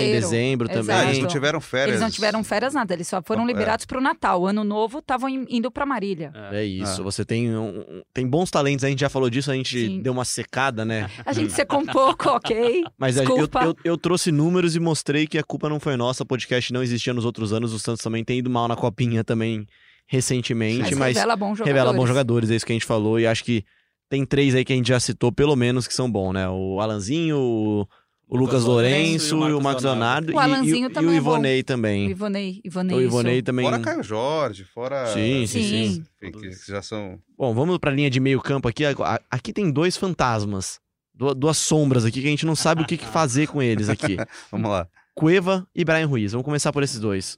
em 0.00 0.04
inteiro. 0.04 0.20
dezembro 0.20 0.66
Exato. 0.70 0.90
Ah, 0.90 0.94
eles 0.94 1.06
também. 1.08 1.22
não 1.22 1.28
tiveram 1.28 1.60
férias. 1.60 1.88
Eles 1.88 2.00
não 2.00 2.10
tiveram 2.10 2.44
férias 2.44 2.74
nada, 2.74 2.94
eles 2.94 3.08
só 3.08 3.22
foram 3.22 3.42
É. 3.44 3.46
liberados 3.46 3.84
pro 3.86 4.00
Natal. 4.00 4.46
Ano 4.46 4.62
novo 4.64 4.98
estavam 4.98 5.28
in- 5.28 5.46
indo 5.48 5.70
pra 5.70 5.84
Marília. 5.86 6.32
É 6.52 6.64
isso, 6.64 7.00
Ah. 7.00 7.04
você 7.04 7.24
tem, 7.24 7.56
um- 7.56 8.02
tem 8.14 8.26
bons 8.26 8.50
talentos, 8.50 8.84
a 8.84 8.88
gente 8.88 9.00
já 9.00 9.08
falou 9.08 9.28
disso, 9.30 9.50
a 9.50 9.54
gente 9.54 9.86
Sim. 9.86 10.00
deu 10.02 10.12
uma 10.12 10.24
secada, 10.24 10.84
né? 10.84 11.08
A 11.26 11.32
gente 11.32 11.52
secou 11.52 11.80
um 11.80 11.86
pouco, 11.86 12.28
ok? 12.30 12.84
Mas 12.98 13.18
a- 13.18 13.24
eu, 13.24 13.36
eu, 13.38 13.76
eu 13.84 13.96
trouxe 13.98 14.30
números 14.32 14.76
e 14.76 14.80
mostrei 14.80 15.26
que 15.26 15.38
a 15.38 15.42
culpa 15.42 15.68
não 15.68 15.80
foi 15.80 15.96
nossa, 15.96 16.22
o 16.22 16.26
podcast 16.26 16.72
não 16.72 16.82
existia 16.82 17.12
nos 17.14 17.24
outros 17.24 17.52
anos, 17.52 17.72
o 17.72 17.78
Santos 17.78 18.02
também 18.02 18.22
tem 18.24 18.38
ido 18.38 18.50
mal 18.50 18.68
na 18.68 18.76
Copinha 18.76 19.24
também 19.24 19.66
recentemente, 20.06 20.80
Mas, 20.82 20.98
mas, 20.98 21.16
revela 21.16 21.36
bons 21.36 21.58
jogadores. 21.58 21.66
revela 21.66 21.92
bons 21.92 22.06
jogadores, 22.08 22.50
é 22.50 22.56
isso 22.56 22.66
que 22.66 22.72
a 22.72 22.74
gente 22.74 22.84
falou, 22.86 23.18
e 23.18 23.26
acho 23.26 23.42
que 23.44 23.64
tem 24.10 24.26
três 24.26 24.54
aí 24.54 24.64
que 24.64 24.72
a 24.72 24.76
gente 24.76 24.88
já 24.88 25.00
citou, 25.00 25.32
pelo 25.32 25.56
menos, 25.56 25.88
que 25.88 25.94
são 25.94 26.10
bons, 26.10 26.32
né? 26.34 26.46
O 26.48 26.80
Alanzinho, 26.80 27.38
o, 27.38 27.86
o 28.34 28.36
Lucas 28.38 28.64
Lourenço 28.64 29.36
e 29.48 29.52
o 29.52 29.60
Marcos 29.60 29.84
Leonardo, 29.84 30.32
O 30.34 30.38
Alanzinho 30.38 30.88
e, 30.88 30.90
e, 30.90 30.92
também 30.92 31.10
o 31.10 31.16
é 31.16 31.20
bom. 31.20 31.32
Ivonei 31.32 31.60
O 31.60 31.64
também. 31.64 32.10
Ivonei, 32.10 32.60
Ivonei, 32.64 32.96
O 32.96 33.00
isso. 33.00 33.08
Ivonei 33.08 33.42
também. 33.42 33.64
Fora 33.66 33.78
Caio 33.80 34.02
Jorge, 34.02 34.64
fora. 34.64 35.06
Sim, 35.06 35.46
sim, 35.46 35.62
sim. 35.62 36.04
Enfim, 36.22 36.38
que 36.40 36.50
já 36.66 36.80
são. 36.80 37.18
Bom, 37.36 37.52
vamos 37.54 37.78
pra 37.78 37.90
linha 37.90 38.08
de 38.08 38.18
meio 38.20 38.40
campo 38.40 38.66
aqui. 38.68 38.84
Aqui 39.30 39.52
tem 39.52 39.70
dois 39.70 39.96
fantasmas. 39.96 40.80
du- 41.14 41.34
Duas 41.34 41.58
sombras 41.58 42.04
aqui 42.04 42.20
que 42.22 42.26
a 42.26 42.30
gente 42.30 42.46
não 42.46 42.56
sabe 42.56 42.82
o 42.82 42.86
que, 42.86 42.96
que 42.96 43.06
fazer 43.06 43.46
com 43.48 43.62
eles 43.62 43.88
aqui. 43.88 44.16
Vamos 44.50 44.70
lá. 44.70 44.86
Cueva 45.14 45.66
e 45.74 45.84
Brian 45.84 46.06
Ruiz. 46.06 46.32
Vamos 46.32 46.44
começar 46.44 46.72
por 46.72 46.82
esses 46.82 46.98
dois. 46.98 47.36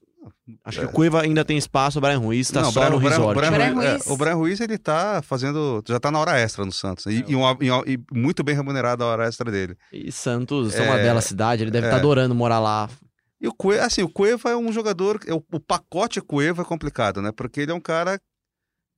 Acho 0.65 0.81
que 0.81 0.85
É. 0.85 0.89
o 0.89 0.93
Cueva 0.93 1.23
ainda 1.23 1.45
tem 1.45 1.57
espaço, 1.57 1.99
o 1.99 2.01
Brian 2.01 2.19
Ruiz 2.19 2.51
tá 2.51 2.63
Não, 2.63 2.71
só 2.73 2.81
Brian- 2.81 2.91
no 2.93 2.99
Brian- 2.99 3.11
resort. 3.11 3.37
Brian 3.39 3.53
Brian 3.53 3.75
Ruiz- 3.75 4.07
é, 4.07 4.13
o 4.13 4.17
Brian 4.17 4.35
Ruiz, 4.35 4.61
ele 4.61 4.79
tá 4.79 5.23
fazendo. 5.23 5.83
Já 5.87 5.99
tá 6.01 6.11
na 6.11 6.19
hora 6.19 6.39
extra 6.39 6.65
no 6.65 6.73
Santos. 6.73 7.07
E, 7.07 7.21
É. 7.21 7.25
e 7.29 7.35
uma- 7.35 7.57
e 7.61 7.71
uma- 7.71 7.85
e 7.87 7.99
muito 8.13 8.43
bem 8.45 8.55
remunerada 8.55 9.05
a 9.05 9.07
hora 9.09 9.27
extra 9.27 9.51
dele. 9.51 9.77
E 9.93 10.11
Santos 10.13 10.75
é 10.75 10.83
uma 10.83 10.99
É, 10.99 11.03
bela 11.03 11.21
cidade, 11.21 11.63
ele 11.63 11.71
deve 11.71 11.87
é. 11.87 11.89
estar 11.89 11.99
adorando 11.99 12.35
morar 12.35 12.59
lá. 12.61 12.89
E 13.41 13.49
o 13.49 13.55
Cueva, 13.55 13.85
assim, 13.85 14.03
o 14.03 14.09
Cueva 14.09 14.51
é 14.51 14.57
um 14.57 14.73
jogador. 14.73 15.21
é 15.27 15.33
O, 15.35 15.43
o 15.53 15.61
pacote 15.61 16.21
Cueva 16.21 16.63
é 16.63 16.65
complicado, 16.65 17.21
né? 17.21 17.31
Porque 17.35 17.61
ele 17.61 17.73
é 17.73 17.75
um 17.75 17.81
cara. 17.81 18.19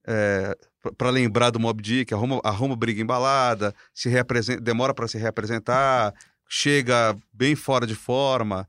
É, 0.08 0.56
pra- 0.80 0.92
pra 0.92 1.10
lembrar 1.10 1.50
do 1.50 1.58
Mob 1.58 1.82
Dick, 1.82 2.14
arruma, 2.14 2.40
arruma 2.44 2.76
briga 2.76 3.02
embalada, 3.02 3.74
se 3.92 4.08
reapresenta, 4.08 4.60
demora 4.60 4.94
para 4.94 5.08
se 5.08 5.18
reapresentar, 5.18 6.14
chega 6.48 7.16
bem 7.32 7.54
fora 7.56 7.86
de 7.86 7.94
forma. 7.94 8.66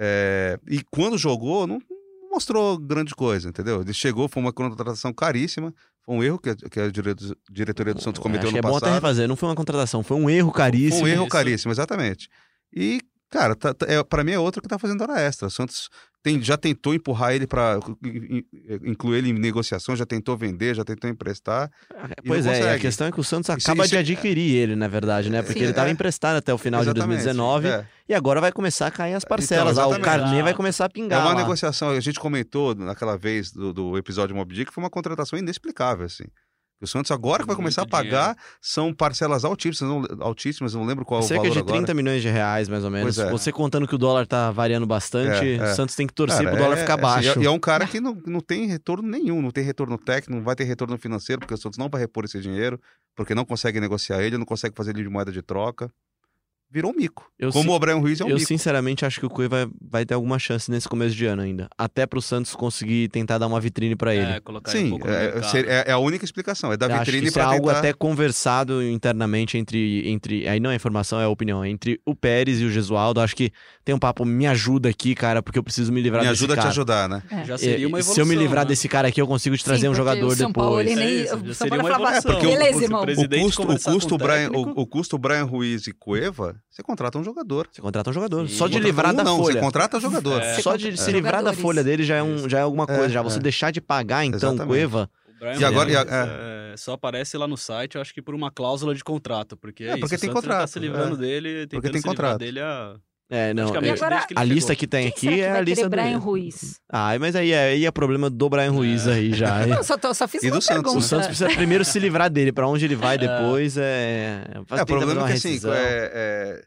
é, 0.00 0.56
e 0.70 0.80
quando 0.92 1.18
jogou, 1.18 1.66
não 1.66 1.80
mostrou 2.38 2.78
grande 2.78 3.14
coisa, 3.14 3.48
entendeu? 3.48 3.80
Ele 3.82 3.92
chegou, 3.92 4.28
foi 4.28 4.40
uma 4.42 4.52
contratação 4.52 5.12
caríssima, 5.12 5.74
foi 6.04 6.14
um 6.14 6.22
erro 6.22 6.38
que 6.38 6.50
a, 6.50 6.54
que 6.56 6.80
a 6.80 6.88
dire- 6.90 7.14
diretoria 7.50 7.92
do 7.94 8.00
Santos 8.00 8.20
cometeu 8.22 8.48
Acho 8.48 8.52
no 8.52 8.58
é 8.58 8.62
bom 8.62 8.68
até 8.76 8.80
passado. 8.86 8.94
refazer. 8.94 9.28
Não 9.28 9.36
foi 9.36 9.48
uma 9.48 9.54
contratação, 9.56 10.02
foi 10.02 10.16
um 10.16 10.30
erro 10.30 10.50
Foi 10.50 10.56
caríssimo. 10.58 11.04
um 11.04 11.08
erro 11.08 11.22
Isso. 11.24 11.30
caríssimo, 11.30 11.72
exatamente. 11.72 12.28
E, 12.74 13.00
cara, 13.30 13.54
tá, 13.56 13.74
tá- 13.74 13.86
é, 13.88 14.02
para 14.04 14.22
mim 14.24 14.32
é 14.32 14.38
outro 14.38 14.62
que 14.62 14.68
tá 14.68 14.78
fazendo 14.78 15.00
hora 15.02 15.20
extra. 15.20 15.48
O 15.48 15.50
Santos 15.50 15.88
tem, 16.22 16.40
já 16.42 16.56
tentou 16.56 16.94
empurrar 16.94 17.32
ele 17.34 17.46
para 17.46 17.78
incluir 18.84 19.18
ele 19.18 19.30
em 19.30 19.32
negociações, 19.34 19.98
já 19.98 20.06
tentou 20.06 20.36
vender, 20.36 20.74
já 20.74 20.84
tentou 20.84 21.08
emprestar. 21.10 21.70
E 22.24 22.26
Pois 22.28 22.46
é, 22.46 22.74
a 22.74 22.78
questão 22.78 23.06
é 23.06 23.12
que 23.12 23.20
o 23.20 23.24
Santos 23.24 23.48
Isso- 23.48 23.68
acaba 23.70 23.82
isso 23.84 23.90
de 23.90 23.96
é- 23.96 24.00
adquirir 24.00 24.54
ele, 24.56 24.76
na 24.76 24.88
verdade, 24.88 25.30
né? 25.30 25.42
Porque 25.42 25.58
Sim, 25.58 25.64
ele 25.66 25.70
estava 25.70 25.88
é. 25.88 25.92
emprestado 25.92 26.36
até 26.36 26.52
o 26.52 26.58
final 26.58 26.84
de 26.84 26.92
2019 26.92 27.68
É. 27.68 27.86
e 28.08 28.14
agora 28.14 28.40
vai 28.40 28.50
começar 28.52 28.86
a 28.86 28.90
cair 28.90 29.14
as 29.14 29.24
parcelas. 29.24 29.72
Então, 29.78 29.92
ah, 29.92 29.96
o 29.96 30.00
carnê 30.00 30.42
vai 30.42 30.52
Ah. 30.52 30.56
começar 30.56 30.84
a 30.84 30.86
É 30.86 30.88
pingar. 30.88 31.20
uma 31.20 31.34
lá. 31.34 31.40
negociação, 31.40 31.90
a 31.90 32.00
gente 32.00 32.18
comentou 32.18 32.74
naquela 32.74 33.16
vez 33.18 33.50
do, 33.52 33.72
do 33.72 33.98
episódio 33.98 34.34
Mob 34.34 34.52
Dick, 34.54 34.66
que 34.66 34.72
foi 34.74 34.82
uma 34.82 34.90
contratação 34.90 35.38
inexplicável, 35.38 36.06
assim. 36.06 36.24
O 36.80 36.86
Santos 36.86 37.10
agora 37.10 37.42
que 37.42 37.48
vai 37.48 37.56
Muito 37.56 37.64
começar 37.64 37.82
a 37.82 37.86
pagar 37.88 38.36
são 38.62 38.94
parcelas 38.94 39.44
altíssimas, 39.44 39.92
não, 39.92 40.24
altíssimas, 40.24 40.74
não 40.74 40.84
lembro 40.86 41.04
qual 41.04 41.20
é 41.20 41.24
o 41.24 41.26
Cerca 41.26 41.40
valor 41.42 41.52
de 41.52 41.58
agora. 41.58 41.76
30 41.78 41.92
milhões 41.92 42.22
de 42.22 42.28
reais, 42.28 42.68
mais 42.68 42.84
ou 42.84 42.90
menos. 42.90 43.18
É. 43.18 43.28
Você 43.32 43.50
contando 43.50 43.84
que 43.88 43.96
o 43.96 43.98
dólar 43.98 44.28
tá 44.28 44.52
variando 44.52 44.86
bastante, 44.86 45.44
É, 45.44 45.56
é. 45.56 45.72
o 45.72 45.74
Santos 45.74 45.96
tem 45.96 46.06
que 46.06 46.14
torcer 46.14 46.44
Cara, 46.44 46.50
pro 46.52 46.58
dólar 46.64 46.76
é- 46.78 46.80
ficar 46.82 46.96
é, 46.96 47.02
baixo. 47.02 47.30
assim, 47.30 47.40
E 47.42 47.46
é 47.46 47.50
um 47.50 47.58
cara 47.58 47.84
que 47.84 47.98
não, 48.00 48.16
não 48.24 48.38
tem 48.38 48.66
retorno 48.66 49.08
nenhum, 49.08 49.42
não 49.42 49.50
tem 49.50 49.64
retorno 49.64 49.98
técnico, 49.98 50.36
não 50.38 50.44
vai 50.44 50.54
ter 50.54 50.62
retorno 50.62 50.96
financeiro, 50.96 51.40
porque 51.40 51.54
o 51.54 51.58
Santos 51.58 51.78
não 51.78 51.88
vai 51.88 52.00
repor 52.00 52.24
esse 52.24 52.40
dinheiro, 52.40 52.80
porque 53.16 53.34
não 53.34 53.44
consegue 53.44 53.80
negociar 53.80 54.22
ele, 54.22 54.38
não 54.38 54.46
consegue 54.46 54.76
fazer 54.76 54.92
ele 54.92 55.02
de 55.02 55.08
moeda 55.08 55.32
de 55.32 55.42
troca. 55.42 55.90
Virou 56.70 56.92
um 56.92 56.94
mico. 56.94 57.24
Eu 57.38 57.50
Como 57.50 57.64
sim- 57.64 57.70
o 57.70 57.72
O'Brien 57.72 57.98
Ruiz 58.00 58.20
é 58.20 58.24
um 58.24 58.28
Eu 58.28 58.34
mico. 58.36 58.46
sinceramente 58.46 59.04
acho 59.04 59.18
que 59.20 59.24
o 59.26 59.30
Cueva 59.30 59.64
vai, 59.66 59.74
vai 60.00 60.06
ter 60.06 60.14
alguma 60.14 60.38
chance 60.38 60.70
nesse 60.70 60.88
começo 60.88 61.14
de 61.14 61.24
ano 61.24 61.40
ainda. 61.42 61.68
Até 61.78 62.04
pro 62.06 62.20
Santos 62.20 62.54
conseguir 62.54 63.08
tentar 63.08 63.38
dar 63.38 63.46
uma 63.46 63.60
vitrine 63.60 63.96
pra 63.96 64.14
ele. 64.14 64.32
É, 64.32 64.40
colocar 64.40 64.70
ele 64.72 64.80
um 64.80 64.84
Sim, 64.84 64.90
pouco 64.90 65.06
no 65.06 65.12
é, 65.12 65.26
é- 65.66 65.84
é 65.88 65.92
a 65.92 65.98
única 65.98 66.24
explicação. 66.24 66.72
É 66.72 66.76
da 66.76 66.86
Eu 66.86 66.92
acho 66.96 67.04
que 67.04 67.10
vitrine 67.12 67.28
isso 67.28 67.38
é 67.38 67.42
pra 67.42 67.50
algo 67.52 67.66
tentar... 67.68 67.78
até 67.78 67.92
conversado 67.92 68.82
internamente 68.82 69.56
entre, 69.56 70.08
entre. 70.08 70.46
Aí 70.48 70.60
não 70.60 70.70
é 70.70 70.74
informação, 70.74 71.20
é 71.20 71.26
opinião. 71.26 71.64
Entre 71.64 72.00
o 72.04 72.14
Pérez 72.14 72.60
e 72.60 72.64
o 72.64 72.70
Gesualdo. 72.70 73.20
Acho 73.20 73.34
que 73.36 73.50
tem 73.84 73.94
um 73.94 73.98
papo, 73.98 74.24
me 74.24 74.46
ajuda 74.46 74.88
aqui, 74.88 75.14
cara, 75.14 75.42
porque 75.42 75.58
eu 75.58 75.62
preciso 75.62 75.92
me 75.92 76.00
livrar 76.02 76.22
Me 76.22 76.28
desse 76.28 76.40
ajuda 76.42 76.52
a 76.54 76.56
te 76.56 76.60
cara. 76.60 76.68
ajudar, 76.70 77.08
né? 77.08 77.22
É. 77.30 77.44
Já 77.44 77.56
seria 77.56 77.86
uma 77.88 77.98
É, 77.98 78.00
evolução. 78.00 78.14
Se 78.14 78.20
eu 78.20 78.26
me 78.26 78.34
livrar 78.34 78.64
né? 78.64 78.68
desse 78.68 78.88
cara 78.88 79.08
aqui, 79.08 79.20
eu 79.20 79.26
consigo 79.26 79.56
te 79.56 79.64
trazer 79.64 79.82
Sim, 79.82 79.88
um 79.88 79.94
jogador 79.94 80.26
o 80.26 80.36
São 80.36 80.52
Paulo, 80.52 80.78
depois. 80.78 80.90
ele 80.98 81.00
nem- 81.04 81.18
É 81.18 81.22
isso, 81.22 81.54
São 81.54 81.68
Paulo 81.68 81.84
uma 81.84 81.92
evolução. 81.94 82.40
beleza, 82.40 82.78
o 82.78 82.82
irmão. 82.82 83.02
O 83.02 83.06
custo, 83.06 83.62
o 83.62 83.92
custo 83.94 84.18
Brian, 84.18 84.50
o, 84.50 84.60
o 84.82 84.86
custo 84.86 85.18
Brian 85.18 85.44
Ruiz 85.44 85.86
e 85.86 85.92
Cueva, 85.92 86.56
você 86.70 86.82
contrata 86.82 87.18
um 87.18 87.24
jogador. 87.24 87.68
Você 87.72 87.80
contrata 87.80 88.10
um 88.10 88.12
jogador. 88.12 88.48
Sim. 88.48 88.54
Só 88.56 88.68
de 88.68 88.78
livrar 88.78 89.12
um 89.12 89.16
da 89.16 89.24
não, 89.24 89.36
folha. 89.38 89.54
Você 89.54 89.60
contrata 89.60 90.00
jogador. 90.00 90.40
É. 90.42 90.60
Só 90.60 90.76
de 90.76 90.88
É. 90.88 90.96
se 90.96 91.10
livrar 91.12 91.42
da 91.42 91.52
folha 91.52 91.82
dele 91.84 92.02
já 92.04 92.16
é, 92.16 92.22
um, 92.22 92.48
já 92.48 92.58
é 92.58 92.62
alguma 92.62 92.86
coisa. 92.86 93.06
É, 93.06 93.08
já 93.08 93.22
você 93.22 93.38
é. 93.38 93.42
deixar 93.42 93.70
de 93.70 93.80
pagar, 93.80 94.24
então, 94.24 94.36
Exatamente. 94.50 94.66
Cueva. 94.66 95.10
O 95.28 95.38
Brian 95.38 95.54
E 95.60 95.64
agora- 95.64 95.90
e 95.90 95.96
a- 95.96 96.06
é, 96.72 96.76
só 96.76 96.92
aparece 96.94 97.36
lá 97.38 97.46
no 97.46 97.56
site, 97.56 97.94
eu 97.94 98.00
acho 98.02 98.12
que 98.12 98.20
por 98.20 98.34
uma 98.34 98.50
cláusula 98.50 98.94
de 98.94 99.04
contrato, 99.04 99.56
porque 99.56 99.84
é, 99.84 99.90
É, 99.90 99.96
porque 99.96 100.14
isso, 100.16 100.20
tem 100.22 100.30
o 100.30 100.34
tá 100.34 100.40
contrato, 100.40 100.68
se 100.68 100.78
livrando 100.78 101.14
é. 101.14 101.18
dele, 101.18 101.66
tentando 101.66 101.92
tem 101.92 102.00
se 102.00 102.08
livrar 102.08 102.14
contrato. 102.32 102.38
dele 102.38 102.60
a... 102.60 102.96
É, 103.30 103.52
não. 103.52 103.74
é- 103.74 103.90
agora, 103.90 104.16
a 104.16 104.20
chegou. 104.28 104.42
lista 104.44 104.74
que 104.74 104.86
tem 104.86 105.02
Quem 105.02 105.08
aqui 105.10 105.20
será 105.20 105.34
que 105.36 105.42
é 105.42 105.50
a 105.50 105.60
lista 105.60 105.84
do. 105.84 105.90
Brian 105.90 106.16
Ruiz? 106.18 106.80
Ah, 106.90 107.18
mas 107.20 107.36
aí 107.36 107.52
é, 107.52 107.64
aí 107.72 107.84
é 107.84 107.90
problema 107.90 108.30
do 108.30 108.48
Brian 108.48 108.70
Ruiz 108.70 109.06
É. 109.06 109.12
aí 109.12 109.32
já. 109.34 109.66
Não, 109.66 109.82
só, 109.82 109.98
tô- 109.98 110.14
só 110.14 110.26
fiz 110.26 110.42
E 110.42 110.46
uma 110.46 110.56
do 110.56 110.62
Santos, 110.62 110.82
pergunta. 110.82 110.98
O 110.98 111.02
Santos 111.02 111.26
precisa 111.26 111.50
primeiro 111.50 111.84
se 111.84 111.98
livrar 111.98 112.30
dele. 112.30 112.52
Pra 112.52 112.66
onde 112.66 112.84
ele 112.86 112.96
vai 112.96 113.16
É. 113.16 113.18
depois 113.18 113.76
é. 113.76 114.44
É, 114.54 114.82
o 114.82 114.86
problema 114.86 115.24
é 115.24 115.26
que 115.26 115.32
assim, 115.34 115.60
é, 115.68 116.10
é, 116.14 116.62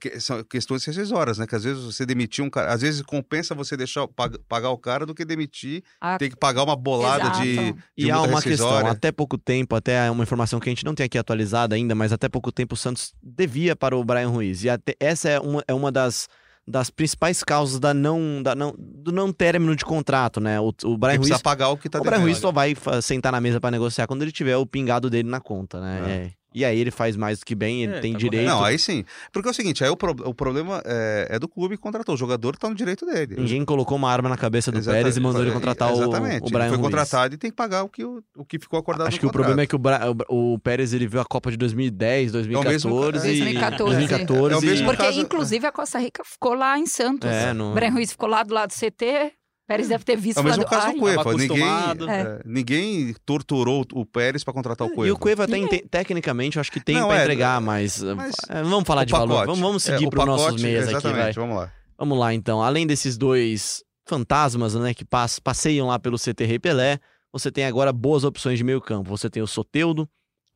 que- 0.00 0.18
são 0.20 0.42
questões 0.44 0.84
rescisórias, 0.84 1.38
né? 1.38 1.46
Que 1.46 1.54
às 1.54 1.62
vezes 1.64 1.82
você 1.84 2.06
demitir 2.06 2.42
um 2.44 2.50
cara, 2.50 2.72
às 2.72 2.80
vezes 2.80 3.02
compensa 3.02 3.54
você 3.54 3.76
deixar 3.76 4.08
pag- 4.08 4.38
pagar 4.48 4.70
o 4.70 4.78
cara 4.78 5.04
do 5.06 5.14
que 5.14 5.24
demitir, 5.24 5.82
Ah, 6.00 6.16
ter 6.18 6.30
que 6.30 6.36
pagar 6.36 6.62
uma 6.64 6.74
bolada 6.76 7.30
de, 7.40 7.50
Exato. 7.50 7.78
de 7.96 8.06
E 8.06 8.10
há 8.10 8.20
uma 8.22 8.40
questão, 8.42 8.86
até 8.86 9.12
pouco 9.12 9.36
tempo, 9.38 9.76
até 9.76 10.10
uma 10.10 10.22
informação 10.22 10.58
que 10.58 10.68
a 10.68 10.72
gente 10.72 10.84
não 10.84 10.94
tem 10.94 11.04
aqui 11.06 11.18
atualizada 11.18 11.74
ainda, 11.76 11.94
mas 11.94 12.12
até 12.12 12.28
pouco 12.28 12.50
tempo 12.50 12.74
o 12.74 12.76
Santos 12.76 13.12
devia 13.22 13.76
para 13.76 13.96
o 13.96 14.04
Brian 14.04 14.28
Ruiz. 14.28 14.64
E 14.64 14.70
até, 14.70 14.94
essa 14.98 15.28
é 15.28 15.38
uma, 15.38 15.62
é 15.68 15.74
uma 15.74 15.92
das, 15.92 16.28
das 16.66 16.88
principais 16.88 17.44
causas 17.44 17.78
da 17.78 17.92
não, 17.92 18.42
da 18.42 18.54
não, 18.54 18.74
do 18.78 19.12
não 19.12 19.30
término 19.32 19.76
de 19.76 19.84
contrato, 19.84 20.40
né? 20.40 20.58
O, 20.60 20.72
o 20.84 20.96
Brian 20.96 21.18
Ruiz, 21.18 21.42
pagar 21.42 21.68
o 21.68 21.76
que 21.76 21.90
tá 21.90 21.98
o 22.00 22.02
Brian. 22.02 22.20
Ruiz 22.20 22.38
só 22.38 22.50
vai 22.50 22.74
sentar 23.02 23.30
na 23.32 23.40
mesa 23.40 23.60
para 23.60 23.70
negociar 23.72 24.06
quando 24.06 24.22
ele 24.22 24.32
tiver 24.32 24.56
o 24.56 24.64
pingado 24.64 25.10
dele 25.10 25.28
na 25.28 25.40
conta, 25.40 25.78
né? 25.80 26.02
É. 26.06 26.10
É. 26.26 26.32
E 26.54 26.64
aí 26.64 26.78
ele 26.78 26.90
faz 26.92 27.16
mais 27.16 27.40
do 27.40 27.44
que 27.44 27.54
bem, 27.54 27.82
ele 27.82 27.94
É, 27.96 28.00
tem 28.00 28.12
tá 28.12 28.18
direito. 28.18 28.46
Não, 28.46 28.62
aí 28.62 28.78
sim. 28.78 29.04
Porque 29.32 29.48
é 29.48 29.50
o 29.50 29.54
seguinte, 29.54 29.82
aí 29.82 29.90
o, 29.90 29.96
pro- 29.96 30.14
o 30.24 30.32
problema 30.32 30.80
é, 30.84 31.26
é 31.32 31.38
do 31.38 31.48
clube 31.48 31.76
que 31.76 31.82
contratou. 31.82 32.14
O 32.14 32.18
jogador 32.18 32.56
tá 32.56 32.68
no 32.68 32.74
direito 32.74 33.04
dele. 33.04 33.34
Ninguém 33.36 33.64
colocou 33.64 33.96
uma 33.98 34.08
arma 34.10 34.28
na 34.28 34.36
cabeça 34.36 34.70
do 34.70 34.78
Exata- 34.78 34.96
Pérez 34.96 35.16
e 35.16 35.20
mandou 35.20 35.42
ele 35.42 35.50
contratar 35.50 35.90
o, 35.92 35.96
Exatamente. 35.96 36.42
o 36.46 36.50
Brian 36.50 36.60
ele 36.60 36.68
foi 36.68 36.76
Ruiz. 36.78 36.80
contratado 36.82 37.34
e 37.34 37.36
tem 37.38 37.50
que 37.50 37.56
pagar 37.56 37.82
o 37.82 37.88
que, 37.88 38.04
o, 38.04 38.22
o 38.36 38.44
que 38.44 38.58
ficou 38.58 38.78
acordado 38.78 39.08
Acho 39.08 39.16
no 39.16 39.20
que 39.20 39.26
o 39.26 39.32
problema 39.32 39.62
é 39.62 39.66
contrato. 39.66 39.68
que 39.70 39.74
o, 40.06 40.14
Bra- 40.14 40.26
o, 40.28 40.54
o 40.54 40.58
Pérez 40.60 40.92
ele 40.94 41.08
viu 41.08 41.20
a 41.20 41.24
Copa 41.24 41.50
de 41.50 41.56
2010, 41.56 42.30
2014 42.32 42.72
mesmo- 42.86 43.04
e 43.04 43.10
2014. 43.50 43.94
2014 43.96 44.54
É 44.54 44.56
o 44.56 44.62
mesmo 44.62 44.86
Porque, 44.86 45.02
caso- 45.02 45.20
inclusive, 45.20 45.66
a 45.66 45.72
Costa 45.72 45.98
Rica 45.98 46.22
ficou 46.24 46.54
lá 46.54 46.78
em 46.78 46.86
Santos. 46.86 47.28
É, 47.28 47.52
no- 47.52 47.72
Brian 47.74 47.90
Ruiz 47.90 48.12
ficou 48.12 48.28
lá 48.28 48.42
do 48.42 48.54
lado 48.54 48.68
do 48.68 48.74
CT. 48.74 49.32
Pérez 49.66 49.88
deve 49.88 50.04
ter 50.04 50.16
visto 50.16 50.38
É 50.38 50.40
o 50.40 50.44
mesmo 50.44 50.64
caso 50.66 50.86
"Ai, 50.88 50.92
do 50.94 50.98
Cueva. 51.00 51.34
Ninguém, 51.34 51.62
é, 52.10 52.42
ninguém 52.44 53.14
torturou 53.24 53.84
o 53.94 54.04
Pérez 54.04 54.44
para 54.44 54.52
contratar 54.52 54.86
o 54.86 54.90
Cueva. 54.90 55.08
E 55.08 55.12
o 55.12 55.16
Cueva 55.18 55.44
até 55.44 55.56
inte- 55.56 55.86
tecnicamente 55.90 56.56
eu 56.56 56.60
acho 56.60 56.70
que 56.70 56.80
tem 56.80 56.96
pra 57.02 57.18
é, 57.18 57.22
entregar, 57.22 57.60
mas, 57.60 58.02
mas 58.02 58.34
é, 58.50 58.62
não 58.62 58.70
vamos 58.70 58.86
falar 58.86 59.04
de 59.04 59.12
valor, 59.12 59.28
pacote. 59.28 59.46
vamos, 59.46 59.60
vamos 59.60 59.88
É, 59.88 59.92
seguir 59.94 60.06
o 60.06 60.10
para 60.10 60.20
os 60.20 60.26
nossos 60.26 60.62
meias 60.62 60.88
aqui, 60.92 61.08
vai. 61.08 61.32
vamos 61.32 61.56
lá. 61.56 61.72
Vamos 61.96 62.18
lá 62.18 62.34
então. 62.34 62.62
Além 62.62 62.86
desses 62.86 63.16
dois 63.16 63.82
fantasmas, 64.06 64.74
né, 64.74 64.92
que 64.92 65.04
pass- 65.04 65.38
passeiam 65.38 65.86
lá 65.86 65.98
pelo 65.98 66.18
CT 66.18 66.44
Rei 66.44 66.58
Pelé, 66.58 66.98
você 67.32 67.50
tem 67.50 67.64
agora 67.64 67.92
boas 67.92 68.22
opções 68.22 68.58
de 68.58 68.64
meio 68.64 68.80
campo. 68.80 69.08
Você 69.10 69.30
tem 69.30 69.42
o 69.42 69.46
Soteudo, 69.46 70.08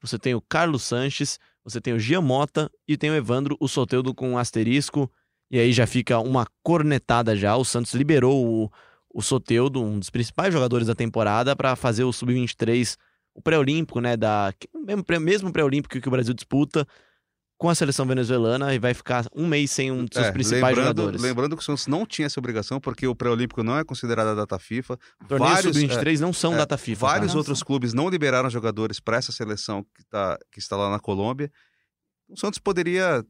você 0.02 0.18
tem 0.18 0.34
o 0.34 0.40
Carlos 0.40 0.82
Sanches, 0.82 1.38
você 1.64 1.80
tem 1.80 1.94
o 1.94 1.98
Giamota 1.98 2.70
e 2.86 2.96
tem 2.96 3.10
o 3.10 3.14
Evandro, 3.14 3.56
o 3.58 3.66
Soteudo 3.68 4.14
com 4.14 4.30
um 4.32 4.38
asterisco. 4.38 5.10
E 5.50 5.58
aí 5.58 5.72
já 5.72 5.86
fica 5.86 6.18
uma 6.18 6.46
cornetada 6.62 7.34
já. 7.34 7.56
O 7.56 7.64
Santos 7.64 7.94
liberou 7.94 8.44
o, 8.46 8.70
o 9.12 9.22
Soteudo, 9.22 9.82
um 9.82 9.98
dos 9.98 10.10
principais 10.10 10.52
jogadores 10.52 10.86
da 10.86 10.94
temporada, 10.94 11.56
para 11.56 11.74
fazer 11.76 12.04
o 12.04 12.12
Sub-23, 12.12 12.96
o 13.34 13.40
pré-olímpico, 13.42 14.00
né, 14.00 14.16
da 14.16 14.52
o 14.74 14.80
mesmo 14.80 15.04
pré- 15.04 15.18
mesmo 15.18 15.52
pré-olímpico 15.52 16.00
que 16.00 16.08
o 16.08 16.10
Brasil 16.10 16.34
disputa 16.34 16.86
com 17.60 17.68
a 17.68 17.74
seleção 17.74 18.06
venezuelana 18.06 18.72
e 18.72 18.78
vai 18.78 18.94
ficar 18.94 19.26
um 19.34 19.44
mês 19.44 19.72
sem 19.72 19.90
um 19.90 20.04
dos 20.04 20.14
seus 20.14 20.26
É, 20.26 20.30
principais 20.32 20.76
lembrando, 20.76 20.96
jogadores. 21.02 21.20
lembrando 21.22 21.56
que 21.56 21.62
o 21.62 21.64
Santos 21.64 21.88
não 21.88 22.06
tinha 22.06 22.26
essa 22.26 22.38
obrigação, 22.38 22.78
porque 22.80 23.04
o 23.08 23.16
pré-olímpico 23.16 23.64
não 23.64 23.76
é 23.76 23.82
considerado 23.82 24.28
a 24.28 24.34
data 24.34 24.56
FIFA. 24.60 24.96
Torneios 25.26 25.54
vários, 25.54 25.76
sub-23 25.76 26.20
não 26.20 26.32
são 26.32 26.54
é, 26.54 26.58
data 26.58 26.78
FIFA. 26.78 27.06
Vários 27.06 27.32
tá? 27.32 27.38
outros 27.38 27.60
clubes 27.64 27.92
não 27.92 28.08
liberaram 28.08 28.48
jogadores 28.48 29.00
para 29.00 29.16
essa 29.16 29.32
seleção 29.32 29.82
que, 29.96 30.04
tá, 30.08 30.38
que 30.52 30.60
está 30.60 30.76
lá 30.76 30.88
na 30.88 31.00
Colômbia. 31.00 31.50
O 32.28 32.38
Santos 32.38 32.60
poderia 32.60 33.24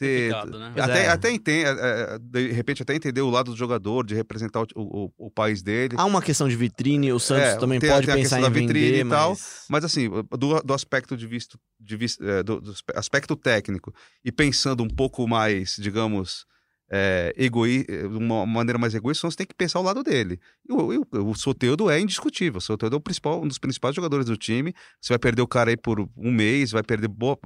ter. 0.00 0.32
Né? 0.46 0.72
Até, 0.78 1.04
é. 1.04 1.08
até 1.08 1.30
ente- 1.30 1.50
é, 1.50 1.68
é, 1.68 2.18
de 2.18 2.50
repente 2.52 2.82
até 2.82 2.94
entender 2.94 3.20
o 3.20 3.28
lado 3.30 3.50
do 3.52 3.56
jogador, 3.56 4.04
de 4.04 4.14
representar 4.14 4.62
o, 4.62 4.66
o- 4.74 5.12
o 5.26 5.30
país 5.30 5.62
dele. 5.62 5.94
Há 5.98 6.04
uma 6.06 6.22
questão 6.22 6.48
de 6.48 6.56
vitrine, 6.56 7.12
o 7.12 7.20
Santos 7.20 7.44
É, 7.50 7.56
também 7.56 7.78
tem 7.78 7.90
a- 7.90 7.94
pode 7.94 8.06
tem 8.06 8.14
a 8.14 8.16
pensar 8.16 8.36
questão 8.36 8.38
em 8.38 8.42
da 8.42 8.48
vitrine 8.60 8.86
vender, 8.92 9.06
e 9.06 9.08
tal, 9.10 9.30
mas... 9.30 9.66
Mas 9.68 9.84
assim, 9.84 10.08
do, 10.08 10.60
do 10.62 10.74
aspecto 10.74 11.16
de 11.16 11.26
visto, 11.26 11.58
de 11.78 11.96
vis- 11.96 12.18
é, 12.20 12.42
do, 12.42 12.60
do 12.60 12.70
aspe- 12.72 12.92
aspecto 12.96 13.36
técnico 13.36 13.92
e 14.24 14.32
pensando 14.32 14.82
um 14.82 14.88
pouco 14.88 15.28
mais, 15.28 15.76
digamos, 15.78 16.44
é, 16.92 17.32
egoi, 17.36 17.84
de 17.84 18.06
uma 18.16 18.44
maneira 18.44 18.76
mais 18.76 18.92
egoísta, 18.96 19.30
você 19.30 19.36
tem 19.36 19.46
que 19.46 19.54
pensar 19.54 19.78
o 19.78 19.82
lado 19.84 20.02
dele. 20.02 20.40
E 20.68 20.72
o, 20.72 20.92
e 20.92 20.98
o, 20.98 21.06
o 21.28 21.34
Soteldo 21.36 21.88
é 21.88 22.00
indiscutível. 22.00 22.58
O 22.58 22.60
Soteldo 22.60 22.96
é 22.96 22.98
o 22.98 23.00
principal, 23.00 23.40
um 23.40 23.46
dos 23.46 23.58
principais 23.58 23.94
jogadores 23.94 24.26
do 24.26 24.36
time. 24.36 24.74
Você 25.00 25.12
vai 25.12 25.18
perder 25.20 25.40
o 25.42 25.46
cara 25.46 25.70
aí 25.70 25.76
por 25.76 26.00
um 26.00 26.32
mês, 26.32 26.72
vai 26.72 26.82
perder 26.82 27.06
boa, 27.06 27.38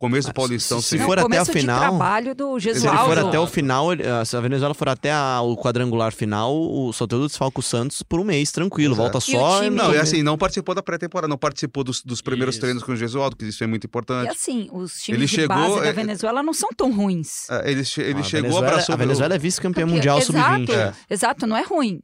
começo 0.00 0.28
do 0.28 0.30
Ah, 0.30 0.34
Paulistão. 0.34 0.80
se- 0.80 0.88
se 0.96 0.98
for 1.04 1.18
até 1.18 1.36
a 1.38 1.44
final- 1.44 1.78
trabalho 1.78 2.34
do 2.34 2.58
Se 2.58 2.64
Gesualdo. 2.72 3.04
for 3.04 3.18
até 3.18 3.38
o 3.38 3.46
final, 3.46 3.88
ah, 3.92 4.24
se 4.24 4.34
a 4.36 4.40
Venezuela 4.40 4.72
for 4.74 4.88
até 4.88 5.12
a- 5.12 5.42
o 5.42 5.56
quadrangular 5.56 6.10
final, 6.12 6.52
o 6.56 6.90
Soteldo 6.92 7.26
desfalca 7.28 7.60
o 7.60 7.62
Santos 7.62 8.02
por 8.02 8.18
um 8.18 8.24
mês, 8.24 8.50
tranquilo. 8.50 8.94
Exato. 8.94 9.12
Volta 9.12 9.18
E 9.30 9.36
só... 9.36 9.60
time- 9.62 9.76
Não, 9.76 9.94
e 9.94 9.98
assim, 9.98 10.22
não 10.22 10.38
participou 10.38 10.74
da 10.74 10.82
pré-temporada, 10.82 11.28
não 11.28 11.36
participou 11.38 11.84
dos, 11.84 12.02
dos 12.02 12.22
primeiros 12.22 12.54
Isso. 12.54 12.60
treinos 12.62 12.82
com 12.82 12.92
o 12.92 12.96
Gesualdo, 12.96 13.36
que 13.36 13.44
isso 13.44 13.62
é 13.62 13.66
muito 13.66 13.84
E 13.84 13.86
importante. 13.86 14.28
assim, 14.30 14.68
os 14.72 14.94
times 15.02 15.18
Ele 15.20 15.26
de 15.26 15.34
chegou, 15.34 15.54
base 15.56 15.80
da 15.80 15.86
é- 15.86 15.92
Venezuela 15.92 16.42
não 16.42 16.54
são 16.54 16.70
tão 16.74 16.90
ruins. 16.90 17.48
É, 17.50 17.70
Ele, 17.70 17.80
ele 17.80 17.80
a 17.80 17.84
chegou, 17.84 18.22
Venezuela, 18.22 18.66
abraçou... 18.68 18.92
a 18.94 18.96
Venezuela 18.96 19.34
é 19.34 19.38
vice-campeã 19.38 19.82
Campeã- 19.82 19.94
mundial 19.96 20.18
Exato, 20.18 20.32
sub-20. 20.32 20.70
É. 20.74 20.92
exato, 21.10 21.46
não 21.46 21.56
é 21.56 21.62
ruim. 21.62 22.00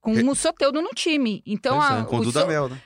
Com 0.00 0.12
o 0.12 0.34
Soteudo 0.34 0.80
no 0.80 0.90
time. 0.94 1.42
Então, 1.44 1.78
a, 1.78 1.98
é, 1.98 2.02
com 2.04 2.16
o 2.20 2.24
So- 2.32 2.46
né? 2.70 2.80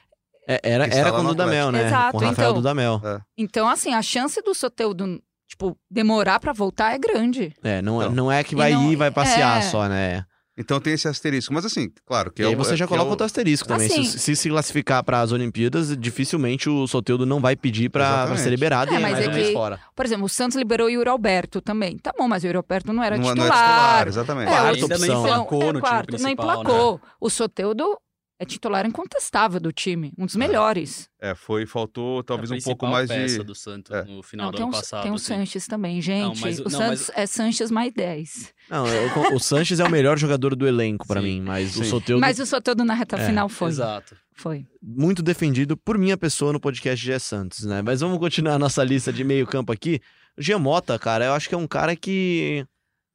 É, 0.46 0.60
era 0.62 0.86
era 0.86 1.10
com 1.12 1.18
o 1.18 1.22
no 1.22 1.28
Dudamel, 1.30 1.72
né? 1.72 1.86
Exato, 1.86 2.12
com 2.12 2.18
o 2.18 2.28
Rafael 2.28 2.50
então. 2.50 2.54
Dudamel. 2.60 3.00
então, 3.36 3.68
assim, 3.68 3.94
a 3.94 4.02
chance 4.02 4.40
do 4.42 4.54
Soteudo, 4.54 5.20
tipo, 5.48 5.76
demorar 5.90 6.38
pra 6.40 6.52
voltar 6.52 6.92
é 6.94 6.98
grande. 6.98 7.54
É, 7.62 7.80
não, 7.80 8.00
é- 8.00 8.04
Então. 8.06 8.14
não 8.14 8.32
é 8.32 8.44
que 8.44 8.54
E 8.54 8.56
vai 8.58 8.72
não- 8.72 8.88
ir 8.90 8.92
e 8.92 8.96
vai 8.96 9.10
passear 9.10 9.58
é. 9.58 9.62
só, 9.62 9.88
né? 9.88 10.24
Então 10.56 10.78
tem 10.78 10.92
esse 10.92 11.08
asterisco. 11.08 11.52
Mas 11.52 11.64
assim, 11.64 11.88
claro 12.06 12.30
que 12.30 12.40
E 12.40 12.44
é 12.44 12.48
aí 12.48 12.54
o- 12.54 12.58
você 12.58 12.76
já 12.76 12.84
que 12.84 12.88
coloca 12.90 13.06
é 13.06 13.08
o- 13.08 13.10
outro 13.10 13.26
asterisco 13.26 13.66
também. 13.66 13.86
Assim- 13.88 14.04
se, 14.04 14.18
se 14.20 14.36
se 14.36 14.48
classificar 14.48 15.02
para 15.02 15.20
as 15.20 15.32
Olimpíadas, 15.32 15.96
dificilmente 15.98 16.70
o 16.70 16.86
Soteudo 16.86 17.26
não 17.26 17.40
vai 17.40 17.56
pedir 17.56 17.88
para 17.90 18.36
ser 18.36 18.50
liberado 18.50 18.92
É, 18.92 18.94
e 18.94 18.96
é 18.98 19.00
mais 19.00 19.18
é 19.18 19.28
um 19.28 19.32
mês 19.34 19.46
que- 19.48 19.52
fora. 19.52 19.80
Por 19.96 20.04
exemplo, 20.06 20.26
o 20.26 20.28
Santos 20.28 20.56
liberou 20.56 20.86
o 20.86 20.90
Yuri 20.90 21.08
Alberto 21.08 21.60
também. 21.60 21.98
Tá 21.98 22.12
bom, 22.16 22.28
mas 22.28 22.44
o 22.44 22.46
Yuri 22.46 22.58
Alberto 22.58 22.92
não 22.92 23.02
era 23.02 23.16
não, 23.16 23.24
titular. 23.24 23.48
não 23.48 23.52
é 23.56 23.58
titular, 23.58 24.06
exatamente. 24.08 24.48
É, 24.48 24.50
Quarta 24.52 24.68
ainda 24.68 24.86
não 24.98 25.04
opção. 25.06 25.22
emplacou 25.24 25.62
é, 25.62 25.64
no 25.64 25.72
time 25.72 25.80
quarto, 25.80 26.10
não 26.12 26.18
principal, 26.20 26.46
né? 26.46 26.52
emplacou. 26.60 27.00
O 27.20 27.30
Soteudo 27.30 27.98
é 28.38 28.44
titular 28.44 28.84
incontestável 28.84 29.60
do 29.60 29.70
time, 29.72 30.12
um 30.18 30.26
dos 30.26 30.34
melhores. 30.36 31.08
É, 31.20 31.34
foi, 31.34 31.66
faltou 31.66 32.22
talvez 32.22 32.50
a 32.50 32.54
um 32.56 32.60
pouco 32.60 32.86
mais 32.86 33.08
peça 33.08 33.38
de. 33.38 33.44
do 33.44 33.54
Santos 33.54 33.92
É. 33.92 34.04
no 34.04 34.22
final 34.22 34.46
Não, 34.46 34.52
do 34.52 34.56
ano 34.58 34.66
um, 34.66 34.70
passado. 34.72 35.02
tem 35.02 35.12
o 35.12 35.14
assim. 35.14 35.24
Sanches 35.26 35.66
também, 35.66 36.00
gente. 36.02 36.40
mas- 36.40 36.58
o 36.58 36.64
não, 36.64 36.70
Santos 36.70 37.10
é 37.14 37.26
Sanches 37.26 37.70
mais 37.70 37.92
10. 37.94 38.52
Não, 38.68 38.86
eu- 38.88 39.34
o 39.34 39.38
Sanches 39.40 39.78
é 39.80 39.84
o 39.84 39.90
melhor 39.90 40.18
jogador 40.18 40.56
do 40.56 40.66
elenco 40.66 41.06
para 41.06 41.22
mim, 41.22 41.40
mas 41.40 41.76
o 41.76 41.84
Sim. 41.84 41.90
Soteudo 41.90 42.20
Mas 42.20 42.38
o 42.40 42.46
Soteudo 42.46 42.84
na 42.84 42.94
reta 42.94 43.16
É, 43.16 43.26
final 43.26 43.48
foi. 43.48 43.68
Exato. 43.68 44.16
Foi. 44.36 44.66
muito 44.82 45.22
defendido 45.22 45.76
por 45.76 45.96
minha 45.96 46.16
pessoa 46.16 46.52
no 46.52 46.58
podcast 46.58 47.06
Gé 47.06 47.20
Santos, 47.20 47.64
né? 47.64 47.82
Mas 47.82 48.00
vamos 48.00 48.18
continuar 48.18 48.54
a 48.54 48.58
nossa 48.58 48.82
lista 48.82 49.12
de 49.12 49.22
meio 49.22 49.46
campo 49.46 49.72
aqui. 49.72 50.00
O 50.36 50.42
Giamota, 50.42 50.98
cara, 50.98 51.26
eu 51.26 51.32
acho 51.34 51.48
que 51.48 51.54
é 51.54 51.58
um 51.58 51.68
cara 51.68 51.94
que 51.94 52.66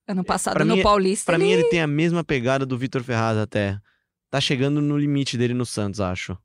Ano 0.08 0.24
passado 0.24 0.54
pra 0.54 0.64
no 0.64 0.78
mim- 0.78 0.82
Paulista. 0.82 1.26
Pra 1.26 1.36
ele... 1.36 1.44
mim 1.44 1.52
ele 1.52 1.64
tem 1.66 1.82
a 1.82 1.88
mesma 1.88 2.24
pegada 2.24 2.66
do 2.66 2.78
Vitor 2.78 3.04
Ferraz 3.04 3.38
até. 3.38 3.78
Tá 4.30 4.40
chegando 4.40 4.82
no 4.82 4.98
limite 4.98 5.38
dele 5.38 5.54
no 5.54 5.66
Santos, 5.66 6.00
acho. 6.00 6.38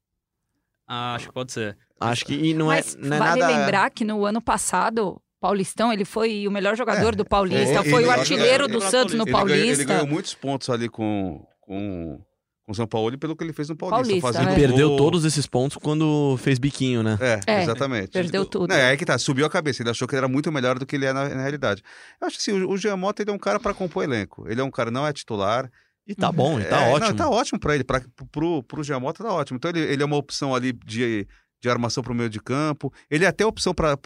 Ah, 0.87 1.15
acho 1.15 1.29
que 1.29 1.35
pode 1.35 1.53
ser. 1.53 1.77
Acho 2.01 2.25
que 2.25 2.35
e 2.35 2.55
não 2.55 2.67
Mas 2.67 2.95
é, 2.95 2.99
não 2.99 3.17
é 3.17 3.19
vale 3.19 3.41
nada 3.41 3.57
lembrar 3.59 3.91
que 3.91 4.05
no 4.05 4.25
ano 4.25 4.41
passado, 4.41 5.21
Paulistão, 5.41 5.93
ele 5.93 6.05
foi 6.05 6.47
o 6.47 6.51
melhor 6.51 6.77
jogador 6.77 7.13
É, 7.15 7.17
do 7.17 7.25
Paulista, 7.25 7.81
ele- 7.81 7.91
foi 7.91 8.03
ele- 8.03 8.09
o 8.09 8.11
artilheiro 8.11 8.65
ele- 8.65 8.73
do 8.73 8.79
ele- 8.83 8.91
Santos 8.91 9.15
no 9.15 9.23
Ele 9.25 9.33
ganhou, 9.33 9.49
ele 9.49 9.59
Paulista. 9.65 9.85
ganhou 9.85 10.07
muitos 10.07 10.35
pontos 10.35 10.69
ali 10.71 10.89
com, 10.89 11.47
com 11.61 12.21
com 12.67 12.73
o 12.73 12.75
São 12.75 12.87
Paulo 12.87 13.17
pelo 13.19 13.37
que 13.37 13.45
ele 13.45 13.53
fez 13.53 13.69
no 13.69 13.77
Paulista. 13.77 14.03
Paulista, 14.23 14.33
fazendo 14.33 14.51
é. 14.51 14.55
Perdeu 14.55 14.97
todos 14.97 15.27
esses 15.27 15.47
pontos 15.47 15.77
quando 15.77 16.35
fez 16.39 16.59
biquinho, 16.59 17.03
né? 17.03 17.19
É, 17.21 17.41
É, 17.47 17.63
exatamente. 17.63 18.09
perdeu 18.13 18.47
tudo. 18.47 18.73
É, 18.73 18.87
aí 18.89 18.97
que 18.97 19.05
tá, 19.05 19.19
subiu 19.19 19.45
a 19.45 19.51
cabeça. 19.51 19.83
Ele 19.83 19.91
achou 19.91 20.09
que 20.09 20.15
ele 20.15 20.21
era 20.21 20.29
muito 20.29 20.51
melhor 20.51 20.79
do 20.79 20.87
que 20.87 20.97
ele 20.97 21.05
é 21.05 21.13
na, 21.13 21.29
na 21.29 21.43
realidade. 21.43 21.83
Eu 22.19 22.27
acho 22.27 22.39
que 22.39 22.43
sim, 22.43 22.53
o, 22.53 22.71
o 22.71 22.77
Jean 22.79 22.97
Mota 22.97 23.21
ele 23.23 23.31
é 23.31 23.35
um 23.35 23.39
cara 23.39 23.61
para 23.61 23.75
compor 23.75 24.03
elenco. 24.03 24.47
Ele 24.49 24.63
é 24.63 24.65
um 24.65 24.71
cara, 24.71 24.91
não 24.91 25.07
é 25.07 25.13
titular. 25.13 25.71
E 26.07 26.15
tá 26.15 26.31
bom, 26.31 26.61
e 26.61 26.65
tá 26.65 26.83
É, 26.83 26.87
não, 26.87 26.93
ótimo. 26.95 27.15
tá 27.17 27.29
ótimo 27.31 27.59
pra 27.59 27.75
ele. 27.75 27.85
Pra, 27.85 28.03
pro, 28.31 28.63
pro 28.63 28.83
Jean 28.85 29.01
Mota 29.01 29.25
tá 29.25 29.33
ótimo. 29.33 29.57
Então 29.57 29.71
ele, 29.71 29.81
ele 29.81 30.03
é 30.03 30.07
uma 30.07 30.17
opção 30.17 30.55
ali 30.55 30.73
de, 30.73 31.27
de 31.63 31.69
armação 31.71 32.03
pro 32.03 32.15
meio 32.15 32.29
de 32.29 32.39
campo. 32.41 32.93
Ele 33.11 33.25
é 33.25 33.29
até 33.29 33.47
opção 33.47 33.73
pra 33.75 33.97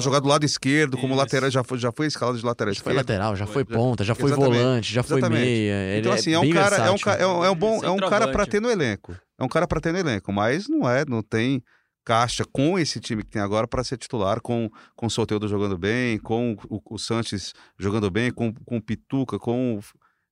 jogar 0.00 0.20
do 0.20 0.28
lado 0.28 0.44
esquerdo, 0.44 0.96
como 0.98 1.14
Isso. 1.14 1.22
lateral, 1.22 1.50
já 1.50 1.64
foi, 1.64 1.78
já 1.78 1.90
foi 1.90 2.06
escalado 2.06 2.36
de 2.38 2.44
lateral 2.44 2.74
Já 2.74 2.82
foi 2.82 2.92
lateral, 2.92 3.34
já 3.34 3.46
foi 3.46 3.64
Foi. 3.64 3.76
ponta, 3.76 4.04
já 4.04 4.14
foi 4.14 4.30
Exatamente. 4.30 4.58
volante, 4.62 4.92
já 4.92 5.02
foi 5.02 5.18
Exatamente. 5.18 5.44
meia. 5.46 5.74
Ele 5.90 6.00
Então, 6.00 6.12
assim, 6.12 6.32
é, 6.34 6.38
um 6.38 6.42
bem 6.42 6.52
cara, 6.52 6.76
é, 6.76 6.80
um, 6.90 6.96
versátil. 6.96 7.04
ca- 7.04 7.16
é, 7.16 7.26
um, 7.26 7.44
é 7.46 7.50
um 7.50 7.54
bom, 7.56 7.82
é 7.82 7.90
um 7.90 7.96
cara 7.96 8.08
pra 8.28 8.44
Centroavante. 8.44 8.50
ter 8.50 8.60
no 8.60 8.70
elenco. 8.70 9.16
É 9.40 9.44
um 9.44 9.48
cara 9.48 9.66
pra 9.66 9.80
ter 9.80 9.92
no 9.92 9.98
elenco, 9.98 10.30
mas 10.32 10.68
não 10.68 10.88
é, 10.90 11.04
não 11.08 11.22
tem 11.22 11.62
caixa 12.04 12.44
com 12.52 12.78
esse 12.78 13.00
time 13.00 13.22
que 13.22 13.30
tem 13.30 13.40
agora 13.40 13.66
pra 13.68 13.84
ser 13.84 13.96
titular, 13.98 14.40
com, 14.40 14.68
com 14.96 15.06
o 15.06 15.10
Soteldo 15.10 15.46
jogando 15.48 15.76
bem, 15.78 16.18
com 16.18 16.56
o, 16.68 16.80
o 16.94 16.98
Sanches 16.98 17.52
jogando 17.78 18.10
bem, 18.10 18.30
com, 18.30 18.52
com 18.64 18.76
o 18.78 18.82
Pituca, 18.82 19.38
com 19.38 19.78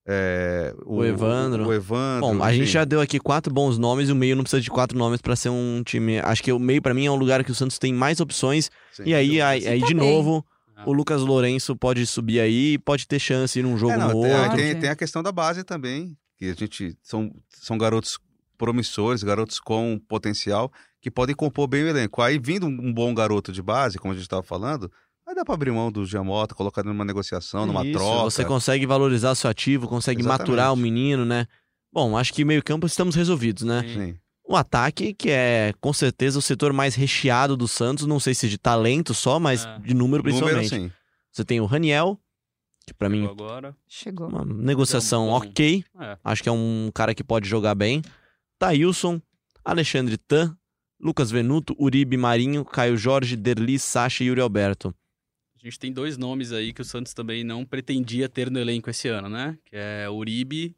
é, 0.06 0.74
O 0.84 1.04
Evandro. 1.04 1.66
O, 1.66 1.72
Evandro. 1.72 2.20
Bom, 2.38 2.42
a 2.42 2.52
gente 2.52 2.66
já 2.66 2.84
deu 2.84 3.00
aqui 3.00 3.18
quatro 3.18 3.52
bons 3.52 3.76
nomes 3.78 4.08
e 4.08 4.12
o 4.12 4.16
meio 4.16 4.36
não 4.36 4.42
precisa 4.44 4.60
de 4.62 4.70
quatro 4.70 4.96
nomes 4.96 5.20
pra 5.20 5.34
ser 5.34 5.48
um 5.48 5.82
time. 5.84 6.18
Acho 6.20 6.42
que 6.42 6.52
o 6.52 6.58
meio 6.58 6.80
pra 6.80 6.94
mim 6.94 7.06
é 7.06 7.10
um 7.10 7.16
lugar 7.16 7.42
que 7.44 7.50
o 7.50 7.54
Santos 7.54 7.78
tem 7.78 7.92
mais 7.92 8.20
opções. 8.20 8.70
Sim. 8.92 9.02
E 9.06 9.14
aí, 9.14 9.40
aí, 9.40 9.66
aí 9.66 9.80
tá 9.80 9.86
de 9.86 9.94
bem. 9.94 10.08
novo, 10.12 10.44
Ah. 10.76 10.84
o 10.86 10.92
Lucas 10.92 11.22
Lourenço 11.22 11.74
pode 11.74 12.06
subir 12.06 12.38
aí, 12.40 12.78
pode 12.78 13.06
ter 13.08 13.18
chance 13.18 13.60
num 13.62 13.76
jogo 13.76 13.92
É, 13.94 13.96
não, 13.96 14.12
no 14.12 14.22
tem, 14.22 14.34
outro. 14.34 14.56
tem, 14.56 14.78
tem 14.78 14.90
a 14.90 14.96
questão 14.96 15.22
da 15.22 15.32
base 15.32 15.64
também, 15.64 16.16
que 16.38 16.44
a 16.50 16.54
gente 16.54 16.96
são, 17.02 17.32
são 17.48 17.76
garotos 17.78 18.18
promissores, 18.58 19.22
garotos 19.22 19.58
com 19.60 19.98
potencial, 20.08 20.70
que 21.00 21.10
podem 21.10 21.34
compor 21.34 21.66
bem 21.66 21.82
o 21.84 21.88
elenco. 21.88 22.20
Aí, 22.22 22.38
vindo 22.38 22.66
um 22.66 22.92
bom 22.92 23.12
garoto 23.14 23.52
de 23.52 23.62
base, 23.62 23.98
como 23.98 24.12
a 24.12 24.14
gente 24.16 24.24
estava 24.24 24.42
falando, 24.42 24.90
aí 25.26 25.34
dá 25.34 25.44
para 25.44 25.54
abrir 25.54 25.70
mão 25.72 25.90
do 25.90 26.04
Giamota, 26.06 26.54
colocar 26.54 26.82
numa 26.84 27.04
negociação, 27.04 27.66
numa 27.66 27.84
Isso, 27.84 27.98
troca. 27.98 28.24
Você 28.24 28.44
consegue 28.44 28.86
valorizar 28.86 29.34
seu 29.34 29.50
ativo, 29.50 29.88
consegue 29.88 30.20
Exatamente. 30.20 30.40
maturar 30.48 30.72
o 30.72 30.76
menino, 30.76 31.24
né? 31.24 31.46
Bom, 31.92 32.16
acho 32.16 32.32
que 32.32 32.44
meio 32.44 32.62
campo 32.62 32.86
estamos 32.86 33.14
resolvidos, 33.14 33.62
né? 33.64 33.82
Sim. 33.82 34.16
O 34.48 34.54
ataque, 34.54 35.12
que 35.12 35.28
é 35.30 35.72
com 35.80 35.92
certeza 35.92 36.38
o 36.38 36.42
setor 36.42 36.72
mais 36.72 36.94
recheado 36.94 37.56
do 37.56 37.66
Santos, 37.66 38.06
não 38.06 38.20
sei 38.20 38.32
se 38.34 38.48
de 38.48 38.56
talento 38.58 39.12
só, 39.12 39.40
mas 39.40 39.64
É. 39.64 39.78
de 39.80 39.94
número 39.94 40.22
Número, 40.22 40.22
principalmente. 40.22 40.68
sim. 40.68 40.92
Você 41.32 41.44
tem 41.44 41.60
o 41.60 41.64
Raniel, 41.66 42.18
que 42.86 42.94
pra 42.94 43.08
mim 43.08 43.22
Chegou 43.26 43.46
agora. 43.46 43.76
Chegou. 43.88 44.28
uma 44.28 44.44
negociação 44.44 45.28
um 45.28 45.32
ok. 45.32 45.84
É. 46.00 46.16
Acho 46.22 46.42
que 46.44 46.48
é 46.48 46.52
um 46.52 46.90
cara 46.94 47.12
que 47.14 47.24
pode 47.24 47.48
jogar 47.48 47.74
bem. 47.74 48.00
Thailson, 48.58 49.20
Alexandre 49.64 50.16
Tan, 50.16 50.56
Lucas 51.00 51.30
Venuto, 51.30 51.74
Uribe 51.78 52.16
Marinho, 52.16 52.64
Caio 52.64 52.96
Jorge, 52.96 53.36
Derli, 53.36 53.78
Sacha 53.78 54.22
e 54.22 54.28
Yuri 54.28 54.40
Alberto. 54.40 54.94
A 55.66 55.68
gente 55.68 55.80
tem 55.80 55.92
dois 55.92 56.16
nomes 56.16 56.52
aí 56.52 56.72
que 56.72 56.80
o 56.80 56.84
Santos 56.84 57.12
também 57.12 57.42
não 57.42 57.64
pretendia 57.64 58.28
ter 58.28 58.48
no 58.52 58.58
elenco 58.60 58.88
esse 58.88 59.08
ano, 59.08 59.28
né? 59.28 59.58
Que 59.64 59.74
é 59.74 60.08
o 60.08 60.14
Uribe 60.14 60.76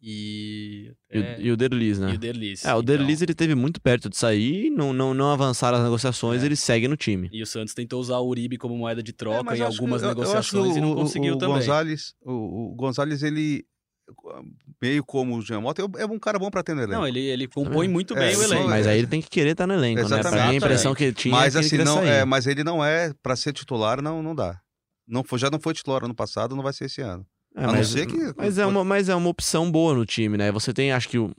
e. 0.00 0.92
E, 1.12 1.18
o- 1.18 1.22
é, 1.22 1.36
e 1.40 1.50
o 1.50 1.56
Derlis, 1.56 1.98
né? 1.98 2.12
e 2.12 2.14
o 2.14 2.18
Derlis. 2.18 2.64
É, 2.64 2.68
o 2.68 2.70
Então, 2.80 2.82
Derlis 2.84 3.22
ele 3.22 3.34
teve 3.34 3.56
muito 3.56 3.80
perto 3.80 4.08
de 4.08 4.16
sair, 4.16 4.70
não, 4.70 4.92
não, 4.92 5.12
não 5.14 5.32
avançaram 5.32 5.78
as 5.78 5.82
negociações, 5.84 6.44
É. 6.44 6.46
ele 6.46 6.54
segue 6.54 6.86
no 6.86 6.96
time. 6.96 7.28
E 7.32 7.42
o 7.42 7.46
Santos 7.46 7.74
tentou 7.74 8.00
usar 8.00 8.18
o 8.18 8.28
Uribe 8.28 8.56
como 8.56 8.76
moeda 8.78 9.02
de 9.02 9.10
É, 9.10 9.14
troca 9.14 9.42
mas 9.42 9.58
em 9.58 9.62
algumas 9.64 10.00
que 10.02 10.06
negociações 10.06 10.76
e 10.76 10.78
o- 10.78 10.82
não 10.82 10.92
o- 10.92 10.94
conseguiu 10.94 11.34
o 11.34 11.38
também. 11.38 11.56
Gonzalez, 11.56 12.14
o, 12.22 12.70
o 12.70 12.74
Gonzalez, 12.76 13.20
ele, 13.24 13.66
meio 14.80 15.04
como 15.04 15.36
o 15.36 15.42
Giamota, 15.42 15.82
é 15.98 16.06
um 16.06 16.18
cara 16.18 16.38
bom 16.38 16.50
para 16.50 16.62
ter 16.62 16.74
no 16.74 16.82
elenco. 16.82 17.00
Não, 17.00 17.06
ele, 17.08 17.20
ele 17.20 17.46
compõe 17.48 17.88
muito 17.88 18.14
É, 18.14 18.18
bem 18.20 18.36
o 18.36 18.38
sim, 18.38 18.44
elenco. 18.44 18.68
Mas 18.68 18.86
aí 18.86 18.98
ele 18.98 19.06
tem 19.06 19.20
que 19.20 19.28
querer 19.30 19.50
estar 19.50 19.66
no 19.66 19.74
elenco, 19.74 20.02
né? 20.02 20.08
Pra 20.08 20.18
Exatamente. 20.18 20.46
mim 20.48 20.52
a 20.52 20.56
impressão 20.56 20.94
que 20.94 21.04
ele 21.04 21.12
tinha 21.12 21.32
mas 21.34 21.54
é 21.56 21.60
que 21.60 21.66
assim, 21.66 21.76
ele 21.76 21.84
não, 21.84 21.94
sair. 21.98 22.08
é, 22.08 22.24
mas 22.24 22.46
ele 22.46 22.64
não 22.64 22.84
é 22.84 23.12
para 23.22 23.36
ser 23.36 23.52
titular, 23.52 24.00
não, 24.02 24.22
não 24.22 24.34
dá. 24.34 24.60
Não 25.06 25.22
foi, 25.24 25.38
já 25.38 25.50
não 25.50 25.58
foi 25.60 25.74
titular 25.74 26.04
ano 26.04 26.14
passado, 26.14 26.54
não 26.56 26.62
vai 26.62 26.72
ser 26.72 26.86
esse 26.86 27.00
ano. 27.00 27.26
É, 27.56 27.64
a 27.64 27.66
não 27.68 27.74
mas, 27.74 27.88
ser 27.88 28.06
que- 28.06 28.32
mas, 28.36 28.58
é 28.58 28.66
uma, 28.66 28.84
mas 28.84 29.08
é 29.08 29.14
uma 29.14 29.28
opção 29.28 29.70
boa 29.70 29.94
no 29.94 30.04
time, 30.04 30.36
né? 30.36 30.50
Você 30.52 30.72
tem, 30.72 30.92
acho 30.92 31.08
que 31.08 31.18
o, 31.18 31.30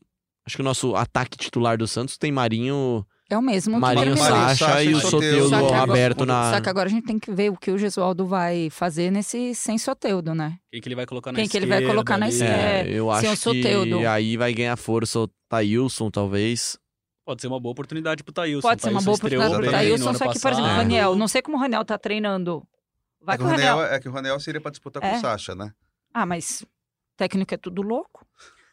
acho 0.46 0.56
que 0.56 0.62
o 0.62 0.66
nosso 0.66 0.96
ataque 0.96 1.38
titular 1.38 1.78
do 1.78 1.88
Santos 1.88 2.18
tem 2.18 2.32
Marinho, 2.32 3.06
É 3.28 3.36
o 3.36 3.42
mesmo 3.42 3.80
Marinho, 3.80 4.14
que 4.14 4.20
Marinho, 4.20 4.40
Sacha, 4.50 4.66
Sacha 4.68 4.84
e 4.84 4.94
o. 4.94 5.00
Soteudo 5.00 5.50
Só 5.50 5.58
que 5.68 5.74
agora- 5.74 5.82
aberto 5.92 6.26
na... 6.28 6.54
Só 6.54 6.62
que 6.62 6.70
agora 6.70 6.88
a 6.88 6.92
gente 6.92 7.06
tem 7.08 7.18
que 7.18 7.32
ver 7.32 7.52
o 7.52 7.58
que 7.58 7.72
o 7.72 7.78
Gesualdo 7.78 8.26
vai 8.28 8.70
fazer 8.70 9.10
nesse 9.12 9.56
sem 9.56 9.80
Soteudo, 9.80 10.36
né? 10.36 10.60
Quem 10.72 10.80
que 10.80 10.88
ele 10.88 10.96
vai 10.96 11.08
colocar 11.08 11.32
na 11.32 11.38
Quem 11.40 11.48
que 11.48 11.58
ele 11.58 11.66
esquerda? 11.66 11.86
vai 11.88 11.92
colocar 11.96 12.18
na 12.20 12.30
esquerda? 12.30 12.54
É, 12.56 12.82
eu 12.88 12.92
sem 12.94 13.04
o 13.04 13.12
acho 13.12 13.36
Soteldo. 13.38 13.98
que 13.98 14.06
aí 14.06 14.38
vai 14.38 14.54
ganhar 14.54 14.76
força 14.78 15.22
o 15.22 15.28
Thailson, 15.50 16.12
talvez. 16.12 16.78
Pode 17.26 17.42
ser 17.42 17.48
uma 17.48 17.60
boa 17.60 17.72
oportunidade 17.72 18.24
pro 18.24 18.32
Thailson. 18.32 18.62
Pode 18.68 18.84
ser 18.84 18.90
uma 18.92 19.02
boa 19.02 19.16
oportunidade 19.18 19.56
pro 19.56 19.72
Thailson, 19.72 20.14
só 20.14 20.32
que, 20.32 20.40
por 20.40 20.52
exemplo, 20.52 20.52
o 20.52 20.62
passado. 20.62 20.76
Raniel, 20.78 21.16
não 21.16 21.28
sei 21.28 21.42
como 21.42 21.58
o 21.58 21.60
Raniel 21.60 21.84
tá 21.84 21.98
treinando. 21.98 22.62
Vai 23.20 23.34
é, 23.34 23.38
que 23.40 23.44
o 23.44 23.48
Raniel. 23.48 23.82
É 23.86 24.00
que 24.00 24.08
o 24.08 24.12
Raniel 24.12 24.40
seria 24.40 24.62
para 24.62 24.70
disputar 24.70 25.02
com 25.02 25.08
É. 25.08 25.18
o 25.18 25.20
Sacha, 25.20 25.56
né? 25.56 25.72
Ah, 26.14 26.28
mas 26.28 26.64
técnico 27.18 27.52
é 27.56 27.58
tudo 27.58 27.82
louco. 27.82 28.24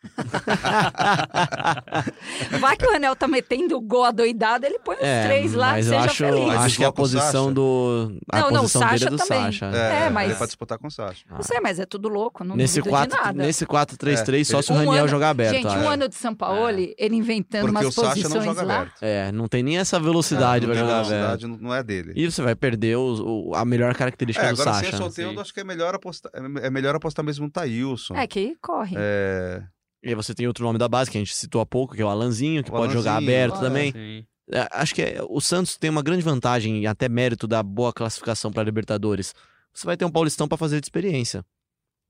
Vai 2.60 2.76
que 2.76 2.86
o 2.86 2.90
Raniel 2.92 3.14
tá 3.16 3.26
metendo 3.28 3.80
gol 3.80 4.04
adoidado, 4.04 4.64
ele 4.66 4.78
põe 4.78 4.96
os 4.96 5.02
É, 5.02 5.24
três 5.26 5.54
lá, 5.54 5.72
mas 5.72 5.86
eu 5.86 5.92
seja 5.92 6.04
acho, 6.04 6.16
feliz. 6.24 6.54
Acho 6.56 6.76
que 6.76 6.84
a 6.84 6.92
posição 6.92 7.52
do... 7.52 8.16
A 8.30 8.40
Não, 8.40 8.50
não, 8.50 8.58
o 8.58 8.60
posição 8.62 8.80
dele 8.82 8.94
é 8.94 8.98
Sacha 8.98 9.10
do 9.10 9.16
também. 9.16 9.42
Sacha. 9.52 9.66
É, 9.66 10.10
mas- 10.10 10.24
Ele 10.24 10.34
é 10.34 10.36
para 10.36 10.46
disputar 10.46 10.78
com 10.78 10.86
o 10.86 10.90
Sacha. 10.90 11.24
Ah. 11.30 11.34
Não 11.36 11.42
sei, 11.42 11.60
mas 11.60 11.78
é 11.78 11.86
tudo 11.86 12.08
louco, 12.08 12.44
não 12.44 12.56
Nesse 12.56 12.78
duvido 12.80 12.90
4, 12.90 13.16
de 13.16 13.22
nada. 13.22 13.42
nesse 13.46 13.66
4-3-3, 13.66 14.44
só 14.44 14.58
É, 14.58 14.62
se 14.62 14.72
o 14.72 14.74
um 14.74 14.78
Raniel 14.78 14.98
ano- 15.00 15.08
jogar 15.08 15.30
aberto. 15.30 15.54
Gente, 15.54 15.66
ah, 15.68 15.78
um 15.78 15.90
é. 15.90 15.94
ano 15.94 16.08
de 16.08 16.14
São 16.14 16.34
Paulo, 16.34 16.68
ele 16.68 17.16
inventando 17.16 17.62
Porque 17.72 17.78
o 17.78 17.80
umas 17.88 17.94
Sacha 17.94 18.06
não 18.06 18.12
posições 18.22 18.44
joga 18.44 18.62
lá. 18.62 18.76
aberto. 18.80 19.02
É, 19.02 19.32
não 19.32 19.48
tem 19.48 19.62
nem 19.62 19.78
essa 19.78 19.98
velocidade 20.00 20.66
Não 20.66 20.72
pra 20.74 20.80
jogar 20.82 20.94
velocidade, 20.94 21.44
aberto. 21.44 21.48
não 21.48 21.58
não 21.68 21.74
é 21.74 21.82
dele. 21.82 22.12
E 22.16 22.30
você 22.30 22.42
vai 22.42 22.54
perder 22.54 22.96
o- 22.96 23.48
o- 23.50 23.54
a 23.54 23.64
melhor 23.64 23.94
característica 23.94 24.46
É, 24.46 24.52
do 24.52 24.60
agora 24.60 24.76
Sacha. 24.76 24.90
sem 24.90 24.98
né? 24.98 25.06
o 25.06 25.08
Soteldo, 25.08 25.34
Sim. 25.34 25.40
acho 25.40 25.54
que 25.54 25.60
é 25.60 25.64
melhor 25.64 25.94
apostar, 25.94 26.32
é 26.34 26.70
melhor 26.70 26.94
apostar 26.96 27.24
mesmo 27.24 27.44
no 27.46 27.50
Thailson. 27.50 28.14
É, 28.16 28.26
que 28.26 28.56
corre. 28.60 28.96
É, 28.98 29.62
E 30.02 30.08
aí 30.08 30.14
você 30.14 30.34
tem 30.34 30.46
outro 30.46 30.64
nome 30.64 30.78
da 30.78 30.88
base 30.88 31.10
que 31.10 31.16
a 31.16 31.20
gente 31.20 31.34
citou 31.34 31.60
há 31.60 31.66
pouco, 31.66 31.94
que 31.94 32.02
é 32.02 32.04
o 32.04 32.08
Alanzinho, 32.08 32.62
que 32.64 32.70
O 32.70 32.72
pode 32.72 32.92
jogar 32.92 33.12
Alanzinho, 33.12 33.30
aberto 33.32 33.56
é. 33.56 33.60
também. 33.60 33.92
Sim. 33.92 34.26
É, 34.50 34.68
acho 34.72 34.94
que 34.94 35.02
é- 35.02 35.20
o 35.28 35.40
Santos 35.40 35.76
tem 35.76 35.88
uma 35.88 36.02
grande 36.02 36.22
vantagem 36.22 36.80
e 36.82 36.86
até 36.86 37.08
mérito 37.08 37.46
da 37.46 37.62
boa 37.62 37.92
classificação 37.92 38.50
para 38.52 38.62
Libertadores. 38.64 39.32
Você 39.72 39.86
vai 39.86 39.96
ter 39.96 40.04
um 40.04 40.10
Paulistão 40.10 40.48
para 40.48 40.58
fazer 40.58 40.80
de 40.80 40.86
experiência. 40.86 41.44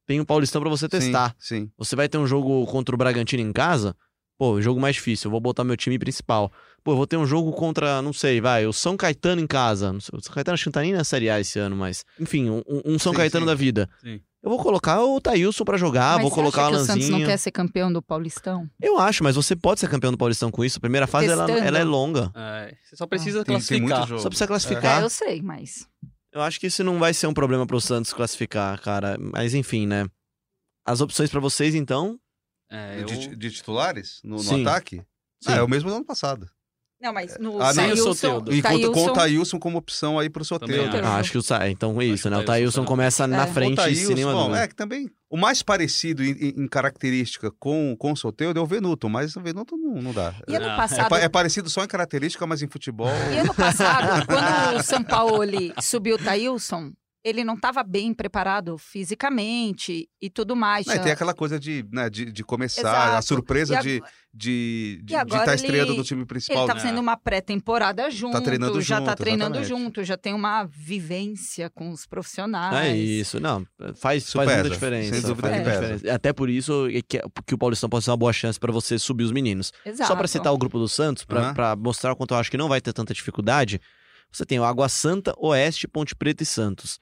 Tem 0.07 0.20
um 0.20 0.24
Paulistão 0.24 0.61
para 0.61 0.70
você 0.70 0.88
testar. 0.88 1.37
Sim, 1.38 1.66
sim. 1.66 1.70
Você 1.78 1.94
vai 1.94 2.09
ter 2.09 2.18
um 2.18 2.26
jogo 2.26 2.66
contra 2.66 2.94
o 2.94 2.98
Bragantino 2.98 3.42
em 3.42 3.52
casa, 3.52 3.94
pô, 4.38 4.61
jogo 4.61 4.81
mais 4.81 4.96
difícil, 4.96 5.28
eu 5.28 5.31
vou 5.31 5.40
botar 5.40 5.62
meu 5.62 5.76
time 5.76 5.98
principal. 5.98 6.50
Pô, 6.83 6.92
eu 6.92 6.96
vou 6.96 7.07
ter 7.07 7.16
um 7.18 7.26
jogo 7.26 7.52
contra, 7.52 8.02
não 8.02 8.12
sei, 8.12 8.40
vai, 8.40 8.66
o 8.66 8.72
São 8.72 8.96
Caetano 8.96 9.40
em 9.40 9.46
casa. 9.46 9.92
Não 9.92 10.00
sei, 10.00 10.18
o 10.18 10.22
São 10.22 10.35
Caetano 10.35 10.55
acho 10.55 10.64
que 10.64 10.68
não 10.68 10.72
tá 10.72 10.81
nem 10.81 10.92
na 10.94 11.05
Série 11.05 11.31
A 11.31 11.38
esse 11.38 11.59
ano, 11.59 11.76
mas. 11.76 12.05
Enfim, 12.18 12.50
um, 12.50 12.62
um 12.85 12.98
São 12.98 13.12
Sim, 13.12 13.18
Caetano 13.18 13.44
sim. 13.44 13.46
da 13.46 13.55
vida. 13.55 13.88
Sim. 14.02 14.20
Eu 14.42 14.50
vou 14.50 14.59
colocar 14.59 15.00
o 15.05 15.20
Thailson 15.20 15.64
pra 15.64 15.78
jogar, 15.78 16.16
Mas 16.16 16.18
Ah, 16.18 16.22
vou 16.22 16.31
você 16.31 16.35
colocar 16.35 16.62
acha 16.62 16.68
o 16.68 16.72
que 16.72 16.76
o 16.76 16.81
Santos 16.81 16.90
Alanzinho. 17.05 17.18
não 17.20 17.26
quer 17.26 17.37
ser 17.37 17.50
campeão 17.52 17.92
do 17.92 18.02
Paulistão? 18.02 18.68
Eu 18.81 18.98
acho, 18.98 19.22
mas 19.22 19.37
você 19.37 19.55
pode 19.55 19.78
ser 19.78 19.88
campeão 19.88 20.11
do 20.11 20.18
Paulistão 20.18 20.50
com 20.50 20.64
isso. 20.64 20.78
A 20.78 20.81
primeira 20.81 21.07
fase 21.07 21.28
ela, 21.28 21.48
ela 21.48 21.78
é 21.78 21.85
longa. 21.85 22.33
É, 22.35 22.74
você 22.83 22.96
só 22.96 23.07
precisa 23.07 23.44
Tem, 23.44 23.61
tem 23.61 23.81
muito 23.81 23.90
classificar. 23.94 24.09
jogo. 24.09 24.20
Só 24.22 24.28
precisa 24.28 24.44
É, 24.44 24.48
classificar. 24.48 25.02
eu 25.02 25.11
sei, 25.11 25.40
mas. 25.42 25.87
Eu 26.33 26.40
acho 26.42 26.59
que 26.59 26.66
isso 26.66 26.83
não 26.83 26.98
vai 26.98 27.14
ser 27.14 27.28
um 27.28 27.35
problema 27.35 27.66
pro 27.66 27.81
Santos 27.81 28.12
classificar, 28.12 28.81
cara. 28.81 29.16
Mas 29.20 29.55
enfim, 29.55 29.87
né? 29.87 30.09
As 30.85 31.00
opções 31.00 31.31
pra 31.31 31.38
vocês, 31.38 31.74
então. 31.76 32.18
É, 32.68 33.00
eu... 33.00 33.05
De, 33.05 33.37
de 33.37 33.50
titulares 33.52 34.18
no, 34.24 34.42
no 34.42 34.61
ataque? 34.62 34.96
Sim. 35.40 35.52
Ah, 35.52 35.57
é 35.57 35.62
o 35.62 35.68
mesmo 35.68 35.88
do 35.90 35.94
ano 35.96 36.05
passado. 36.05 36.48
Não, 37.03 37.12
mas 37.12 37.37
no 37.38 37.61
Ah, 37.61 37.67
não. 37.67 37.73
Sem 37.75 37.85
o 37.85 37.88
Thailson- 37.88 38.15
Soteldo. 38.15 38.55
E 38.55 38.62
conta 38.62 38.71
com 38.73 38.77
o 38.77 38.93
Thailson- 38.93 39.12
Thailson 39.15 39.59
como 39.59 39.77
opção 39.79 40.19
aí 40.21 40.31
pro 40.31 40.45
acho. 40.45 40.99
Ah, 41.05 41.17
acho 41.17 41.33
que 41.33 41.38
o 41.38 41.43
Sa- 41.43 41.69
Então 41.69 42.01
é 42.01 42.05
isso, 42.05 42.23
que 42.23 42.29
o 42.29 42.31
né? 42.31 42.37
O 42.38 42.45
tá- 42.45 42.53
começa 42.85 43.27
na 43.27 43.43
É. 43.43 43.47
frente 43.49 43.81
O 44.12 44.15
nenhuma 44.15 44.33
bom, 44.35 44.55
é 44.55 44.69
que 44.69 44.75
também 44.77 45.11
o 45.29 45.37
mais 45.37 45.62
parecido 45.62 46.23
em, 46.23 46.31
em- 46.31 46.55
característica 46.69 47.51
com, 47.59 47.97
com 47.99 48.12
o 48.12 48.17
Soteldo 48.17 48.61
é 48.61 48.62
o 48.62 48.67
Venuto, 48.67 49.09
mas 49.09 49.35
o 49.35 49.41
Venuto 49.41 49.77
não, 49.77 50.01
não 50.01 50.12
dá. 50.12 50.33
E 50.47 50.55
ano 50.55 50.67
Ah, 50.67 50.73
É, 50.73 50.77
passado, 50.77 51.09
pa- 51.09 51.19
é 51.19 51.29
parecido 51.29 51.69
só 51.69 51.83
em 51.83 51.88
característica, 51.88 52.47
mas 52.47 52.62
em 52.62 52.69
futebol. 52.69 53.09
e 53.35 53.38
ano 53.38 53.53
passado 53.55 54.25
quando 54.27 54.79
o 54.79 54.83
São 54.85 55.03
Paulo 55.03 55.43
subiu 55.83 56.15
o 56.15 56.19
Taílson, 56.19 56.93
ele 57.25 57.45
não 57.45 57.55
estava 57.55 57.83
bem 57.83 58.13
preparado 58.13 58.77
fisicamente 58.79 60.09
e 60.21 60.29
tudo 60.29 60.57
mais. 60.57 60.87
E 60.87 60.99
tem 60.99 61.13
aquela 61.13 61.33
coisa 61.35 61.59
de, 61.59 61.85
né, 61.93 62.11
de, 62.11 62.33
de 62.33 62.43
começar, 62.45 62.81
Exato. 62.81 63.17
a 63.17 63.23
surpresa 63.23 63.79
E 63.79 63.83
de 63.83 64.03
de 64.35 65.01
de 65.05 65.13
E 65.13 65.17
agora 65.17 65.43
estar 65.43 65.55
estreando 65.55 65.93
ele- 65.93 65.99
do 65.99 66.05
time 66.05 66.21
Ele 66.23 66.27
principal. 66.27 66.67
tá 66.67 66.73
né? 66.75 66.81
fazendo 66.81 66.99
uma 66.99 67.17
pré-temporada 67.19 68.11
junto, 68.11 68.41
treinando 68.41 68.81
já 68.81 68.99
tá 69.01 69.11
junto, 69.11 69.19
treinando 69.19 69.59
exatamente. 69.59 69.85
junto, 69.85 70.05
já 70.05 70.17
tem 70.17 70.33
uma 70.33 70.65
vivência 70.65 71.69
com 71.71 71.91
os 71.91 72.07
profissionais. 72.07 72.87
É 72.89 72.97
isso, 72.97 73.39
não. 73.39 73.67
Faz, 73.97 74.23
Isso 74.25 74.33
faz 74.33 74.49
pesa, 74.49 74.61
muita 74.61 74.75
diferença. 74.75 75.13
sem 75.13 75.21
dúvida 75.21 75.49
faz 75.49 75.59
que 75.59 75.65
pesa. 75.65 75.81
diferença. 75.81 76.15
Até 76.15 76.33
por 76.33 76.49
isso 76.49 76.87
é 76.89 77.03
que, 77.03 77.21
que 77.47 77.55
o 77.55 77.59
Paulistão 77.59 77.91
pode 77.91 78.05
ser 78.05 78.11
uma 78.11 78.17
boa 78.17 78.33
chance 78.33 78.59
pra 78.59 78.73
você 78.73 78.99
subir 78.99 79.25
os 79.25 79.33
meninos. 79.33 79.71
Exato. 79.85 80.09
Só 80.09 80.17
pra 80.17 80.27
citar 80.27 80.53
o 80.53 80.57
grupo 80.59 80.79
do 80.79 80.89
Santos, 80.89 81.25
pra 81.27 81.41
Aham. 81.41 81.55
pra 81.55 81.77
mostrar 81.77 82.13
o 82.13 82.17
quanto 82.17 82.33
eu 82.33 82.39
acho 82.39 82.51
que 82.51 82.57
não 82.57 82.69
vai 82.71 82.81
ter 82.81 82.93
tanta 82.95 83.13
dificuldade, 83.13 83.81
você 84.31 84.47
tem 84.47 84.59
o 84.59 84.65
Água 84.65 84.89
Santa, 84.89 85.35
Oeste, 85.37 85.87
Ponte 85.87 86.17
Preta 86.17 86.43
e 86.43 86.47
Santos. 86.47 86.99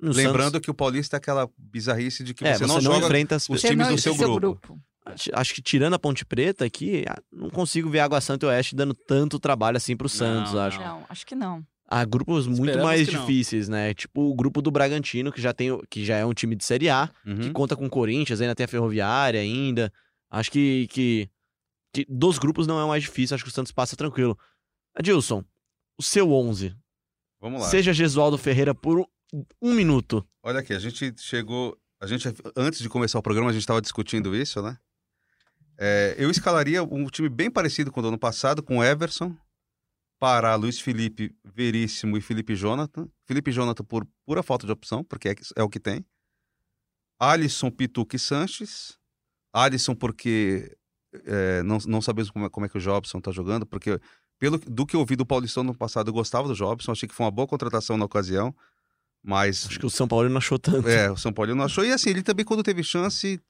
No 0.00 0.12
Lembrando 0.12 0.52
Santos, 0.52 0.60
que 0.62 0.70
o 0.70 0.74
Paulista 0.74 1.16
é 1.16 1.18
aquela 1.18 1.48
bizarrice 1.58 2.24
de 2.24 2.32
que 2.34 2.44
é, 2.44 2.54
você, 2.56 2.66
não 2.66 2.80
joga 2.80 3.04
enfrenta 3.06 3.36
as 3.36 3.48
os 3.48 3.60
times 3.60 3.86
do 3.88 3.98
seu 3.98 4.14
grupo. 4.16 4.80
Acho- 5.04 5.30
Acho 5.34 5.54
que 5.54 5.62
tirando 5.62 5.94
a 5.94 5.98
Ponte 5.98 6.24
Preta 6.24 6.64
aqui, 6.64 7.04
ah, 7.08 7.20
não 7.32 7.50
consigo 7.50 7.88
ver 7.90 8.00
Água 8.00 8.20
Santa 8.20 8.46
e 8.46 8.48
Oeste 8.48 8.74
dando 8.76 8.94
tanto 8.94 9.38
trabalho 9.38 9.76
assim 9.76 9.96
pro 9.96 10.08
Santos, 10.08 10.52
não. 10.54 10.60
acho. 10.62 10.78
Não, 10.80 11.04
acho 11.08 11.26
que 11.26 11.34
não. 11.34 11.64
Há 11.88 12.04
grupos 12.04 12.46
muito 12.46 12.60
Esperamos 12.66 12.84
mais 12.84 13.08
que 13.08 13.14
não. 13.14 13.20
difíceis, 13.26 13.68
né? 13.68 13.92
Tipo 13.94 14.30
o 14.30 14.34
grupo 14.34 14.62
do 14.62 14.70
Bragantino, 14.70 15.32
que 15.32 15.40
já 15.40 15.52
tem, 15.52 15.72
o- 15.72 15.82
que 15.90 16.04
já 16.04 16.16
é 16.16 16.24
um 16.24 16.32
time 16.32 16.54
de 16.54 16.64
Série 16.64 16.88
A, 16.88 17.10
que 17.24 17.30
Uhum. 17.30 17.52
conta 17.52 17.74
com 17.74 17.86
o 17.86 17.90
Corinthians, 17.90 18.40
ainda 18.40 18.54
tem 18.54 18.64
a 18.64 18.68
Ferroviária 18.68 19.40
ainda. 19.40 19.92
Acho 20.30 20.52
que, 20.52 20.86
que, 20.88 21.28
que 21.92 22.06
dos 22.08 22.38
grupos 22.38 22.66
não 22.66 22.78
é 22.78 22.84
o 22.84 22.88
mais 22.88 23.02
difícil, 23.02 23.34
acho 23.34 23.42
que 23.44 23.50
o 23.50 23.52
Santos 23.52 23.72
passa 23.72 23.96
tranquilo. 23.96 24.38
Adilson, 24.94 25.42
o 25.98 26.02
seu 26.02 26.30
11, 26.32 26.74
Vamos 27.40 27.62
lá. 27.62 27.68
seja 27.68 27.92
Gesualdo 27.92 28.38
Ferreira 28.38 28.74
por 28.74 29.04
um, 29.60 29.74
minuto. 29.74 30.26
Olha 30.42 30.60
aqui, 30.60 30.72
a 30.72 30.78
gente 30.78 31.14
chegou. 31.18 31.76
A 32.00 32.06
gente, 32.06 32.28
antes 32.56 32.80
de 32.80 32.88
começar 32.88 33.18
o 33.18 33.22
programa, 33.22 33.50
a 33.50 33.52
gente 33.52 33.62
estava 33.62 33.80
discutindo 33.80 34.34
isso, 34.34 34.62
né? 34.62 34.78
É, 35.78 36.14
eu 36.18 36.30
escalaria 36.30 36.82
um 36.82 37.06
time 37.06 37.28
bem 37.28 37.50
parecido 37.50 37.90
com 37.90 38.00
o 38.00 38.02
do 38.02 38.08
ano 38.08 38.18
passado, 38.18 38.62
com 38.62 38.84
Everson, 38.84 39.36
Pará, 40.18 40.54
Luiz 40.54 40.78
Felipe, 40.78 41.34
Veríssimo 41.44 42.16
e 42.16 42.20
Felipe 42.20 42.54
Jonathan. 42.54 43.08
Felipe 43.26 43.50
Jonathan 43.50 43.84
por 43.84 44.06
pura 44.26 44.42
falta 44.42 44.66
de 44.66 44.72
opção, 44.72 45.02
porque 45.02 45.30
é, 45.30 45.34
é 45.56 45.62
o 45.62 45.68
que 45.68 45.80
tem. 45.80 46.04
Alisson, 47.18 47.70
Pituca 47.70 48.16
e 48.16 48.18
Sanches. 48.18 48.98
Alisson, 49.52 49.94
porque 49.94 50.76
é, 51.24 51.62
não, 51.62 51.78
não 51.86 52.00
sabemos 52.00 52.30
como 52.30 52.46
é, 52.46 52.50
como 52.50 52.66
é 52.66 52.68
que 52.68 52.78
o 52.78 52.80
Jobson 52.80 53.20
tá 53.20 53.30
jogando, 53.30 53.66
porque 53.66 53.98
pelo 54.38 54.58
do 54.58 54.86
que 54.86 54.96
eu 54.96 55.00
ouvi 55.00 55.16
do 55.16 55.26
Paulistão 55.26 55.62
no 55.62 55.74
passado, 55.74 56.08
eu 56.08 56.14
gostava 56.14 56.48
do 56.48 56.54
Jobson, 56.54 56.92
achei 56.92 57.08
que 57.08 57.14
foi 57.14 57.24
uma 57.24 57.30
boa 57.30 57.46
contratação 57.46 57.96
na 57.96 58.04
ocasião, 58.04 58.54
mas 59.22 59.66
Acho 59.66 59.78
que 59.78 59.86
o 59.86 59.90
São 59.90 60.06
Paulo 60.08 60.28
não 60.28 60.38
achou 60.38 60.58
tanto. 60.58 60.88
é, 60.88 61.10
o 61.10 61.16
São 61.16 61.32
Paulo 61.32 61.54
não 61.54 61.64
achou. 61.64 61.84
E 61.84 61.92
assim, 61.92 62.10
ele 62.10 62.22
também, 62.22 62.44
quando 62.44 62.62
teve 62.62 62.82
chance. 62.82 63.40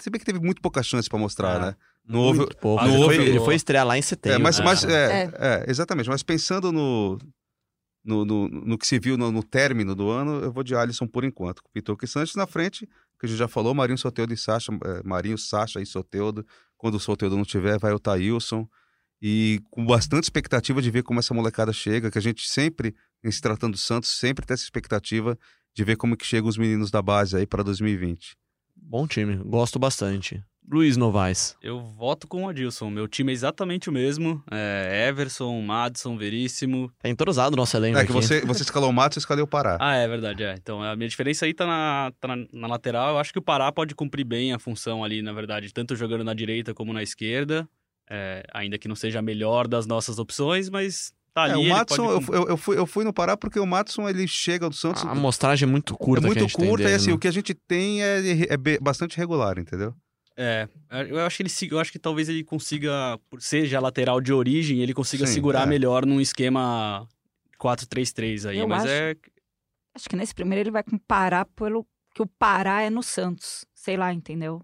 Se 0.00 0.10
bem 0.10 0.18
que 0.18 0.24
teve 0.26 0.40
muito 0.40 0.60
pouca 0.60 0.82
chance 0.82 1.08
pra 1.08 1.18
mostrar, 1.18 1.56
É. 1.56 1.60
né? 1.66 1.76
Não 2.04 2.20
houve. 2.20 2.38
Muito 2.40 2.56
pouco. 2.56 2.84
Não 2.84 2.94
ele, 2.94 3.04
foi, 3.04 3.16
ele 3.28 3.40
foi 3.40 3.54
estrear 3.54 3.86
lá 3.86 3.96
em 3.98 4.02
setembro. 4.02 4.40
É, 4.40 4.42
mas, 4.42 4.58
né? 4.58 4.64
mas 4.64 4.84
é, 4.84 5.22
É. 5.24 5.30
é, 5.38 5.64
exatamente. 5.70 6.08
Mas 6.08 6.22
pensando 6.22 6.72
no, 6.72 7.18
no, 8.04 8.24
no, 8.24 8.48
no 8.48 8.78
que 8.78 8.86
se 8.86 8.98
viu 8.98 9.16
no, 9.18 9.30
no 9.30 9.42
término 9.42 9.94
do 9.94 10.08
ano, 10.10 10.40
eu 10.42 10.50
vou 10.50 10.62
de 10.64 10.74
Alisson 10.74 11.06
por 11.06 11.22
enquanto. 11.24 11.62
Com 11.62 11.70
Pituca 11.72 12.04
e 12.04 12.08
Santos 12.08 12.34
na 12.34 12.46
frente, 12.46 12.86
que 13.20 13.26
a 13.26 13.28
gente 13.28 13.38
já 13.38 13.46
falou, 13.46 13.74
Marinho, 13.74 13.98
Soteudo 13.98 14.32
e 14.32 14.36
Sacha. 14.36 14.72
é, 14.84 15.02
Marinho, 15.04 15.36
Sacha 15.38 15.80
e 15.80 15.86
Soteudo. 15.86 16.44
Quando 16.76 16.94
o 16.94 17.00
Soteudo 17.00 17.36
não 17.36 17.44
tiver, 17.44 17.78
vai 17.78 17.92
o 17.92 17.98
Thailson. 18.00 18.66
E 19.20 19.60
com 19.70 19.84
bastante 19.84 20.24
expectativa 20.24 20.80
de 20.80 20.90
ver 20.90 21.02
como 21.02 21.18
essa 21.20 21.34
molecada 21.34 21.72
chega, 21.72 22.10
que 22.10 22.18
a 22.18 22.22
gente 22.22 22.48
sempre, 22.48 22.94
em 23.24 23.30
se 23.30 23.40
tratando 23.40 23.72
do 23.72 23.78
Santos, 23.78 24.10
sempre 24.10 24.46
tem 24.46 24.54
essa 24.54 24.62
expectativa 24.64 25.36
de 25.74 25.84
ver 25.84 25.96
como 25.96 26.16
que 26.16 26.26
chegam 26.26 26.48
os 26.48 26.56
meninos 26.56 26.90
da 26.90 27.02
base 27.02 27.36
aí 27.36 27.46
para 27.46 27.62
2020. 27.62 28.36
Bom 28.76 29.06
time, 29.06 29.36
gosto 29.36 29.78
bastante. 29.78 30.42
Luiz 30.70 30.98
Novaes. 30.98 31.56
Eu 31.62 31.80
voto 31.80 32.28
com 32.28 32.44
o 32.44 32.48
Adilson. 32.48 32.90
Meu 32.90 33.08
time 33.08 33.32
é 33.32 33.34
exatamente 33.34 33.88
o 33.88 33.92
mesmo. 33.92 34.42
É 34.50 35.08
Everson, 35.08 35.58
Madison, 35.62 36.16
Veríssimo. 36.18 36.92
Tá 36.98 37.08
entrosado 37.08 37.54
o 37.54 37.56
nosso 37.56 37.74
elenco 37.74 37.98
É 37.98 38.04
que 38.04 38.12
aqui. 38.12 38.20
você, 38.20 38.42
você 38.42 38.62
escalou 38.64 38.90
o 38.90 38.92
Matos 38.92 39.16
e 39.16 39.18
escalei 39.20 39.42
o 39.42 39.46
Pará. 39.46 39.78
Ah, 39.80 39.94
é 39.96 40.06
verdade, 40.06 40.42
é. 40.44 40.54
Então 40.54 40.82
a 40.82 40.94
minha 40.94 41.08
diferença 41.08 41.46
aí 41.46 41.54
tá 41.54 41.66
na, 41.66 42.12
tá 42.20 42.28
na, 42.28 42.46
na 42.52 42.66
lateral. 42.68 43.12
Eu 43.12 43.18
acho 43.18 43.32
que 43.32 43.38
o 43.38 43.42
Pará 43.42 43.72
pode 43.72 43.94
cumprir 43.94 44.24
bem 44.24 44.52
a 44.52 44.58
função 44.58 45.02
ali, 45.02 45.22
na 45.22 45.32
verdade, 45.32 45.72
tanto 45.72 45.96
jogando 45.96 46.22
na 46.22 46.34
direita 46.34 46.74
como 46.74 46.92
na 46.92 47.02
esquerda. 47.02 47.66
É, 48.10 48.42
ainda 48.54 48.78
que 48.78 48.88
não 48.88 48.96
seja 48.96 49.18
a 49.18 49.22
melhor 49.22 49.68
das 49.68 49.86
nossas 49.86 50.18
opções, 50.18 50.70
mas 50.70 51.12
tá 51.34 51.46
É, 51.48 51.52
ali. 51.52 51.66
o 51.66 51.68
Matson, 51.68 51.96
pode 52.06 52.28
eu, 52.30 52.34
eu, 52.42 52.48
eu 52.48 52.56
fui, 52.56 52.78
eu 52.78 52.86
fui 52.86 53.04
no 53.04 53.12
Pará 53.12 53.36
porque 53.36 53.60
o 53.60 53.66
Matson 53.66 54.08
ele 54.08 54.26
chega 54.26 54.68
do 54.68 54.74
Santos. 54.74 55.04
A 55.04 55.10
amostragem 55.10 55.68
é 55.68 55.70
muito 55.70 55.94
curta. 55.96 56.26
é 56.26 56.30
que 56.32 56.38
a 56.38 56.42
muito 56.42 56.54
curta 56.56 56.84
dele, 56.84 56.92
e 56.92 56.96
assim, 56.96 57.08
né? 57.08 57.12
o 57.14 57.18
que 57.18 57.28
a 57.28 57.30
gente 57.32 57.52
tem 57.54 58.02
é, 58.02 58.52
é 58.52 58.56
be- 58.56 58.78
bastante 58.80 59.16
regular, 59.18 59.58
entendeu? 59.58 59.94
É, 60.40 60.68
eu 61.08 61.18
acho 61.26 61.36
que 61.36 61.42
ele 61.42 61.50
eu 61.72 61.80
acho 61.80 61.90
que 61.92 61.98
talvez 61.98 62.28
ele 62.28 62.44
consiga, 62.44 63.18
por 63.28 63.42
ser 63.42 63.66
já 63.66 63.80
lateral 63.80 64.20
de 64.20 64.32
origem, 64.32 64.80
ele 64.80 64.94
consiga 64.94 65.26
Sim, 65.26 65.34
segurar 65.34 65.64
é. 65.64 65.66
melhor 65.66 66.06
num 66.06 66.20
esquema 66.20 67.06
4-3-3 67.60 68.46
aí. 68.48 68.58
Eu 68.58 68.68
mas 68.68 68.84
acho- 68.84 68.92
é. 68.92 69.14
Acho 69.94 70.08
que 70.08 70.16
nesse 70.16 70.34
primeiro 70.34 70.62
ele 70.62 70.70
vai 70.70 70.82
comparar 70.84 71.44
pelo 71.44 71.84
que 72.14 72.22
o 72.22 72.26
Pará 72.26 72.82
é 72.82 72.88
no 72.90 73.02
Santos. 73.02 73.64
Sei 73.74 73.96
lá, 73.96 74.12
entendeu? 74.12 74.62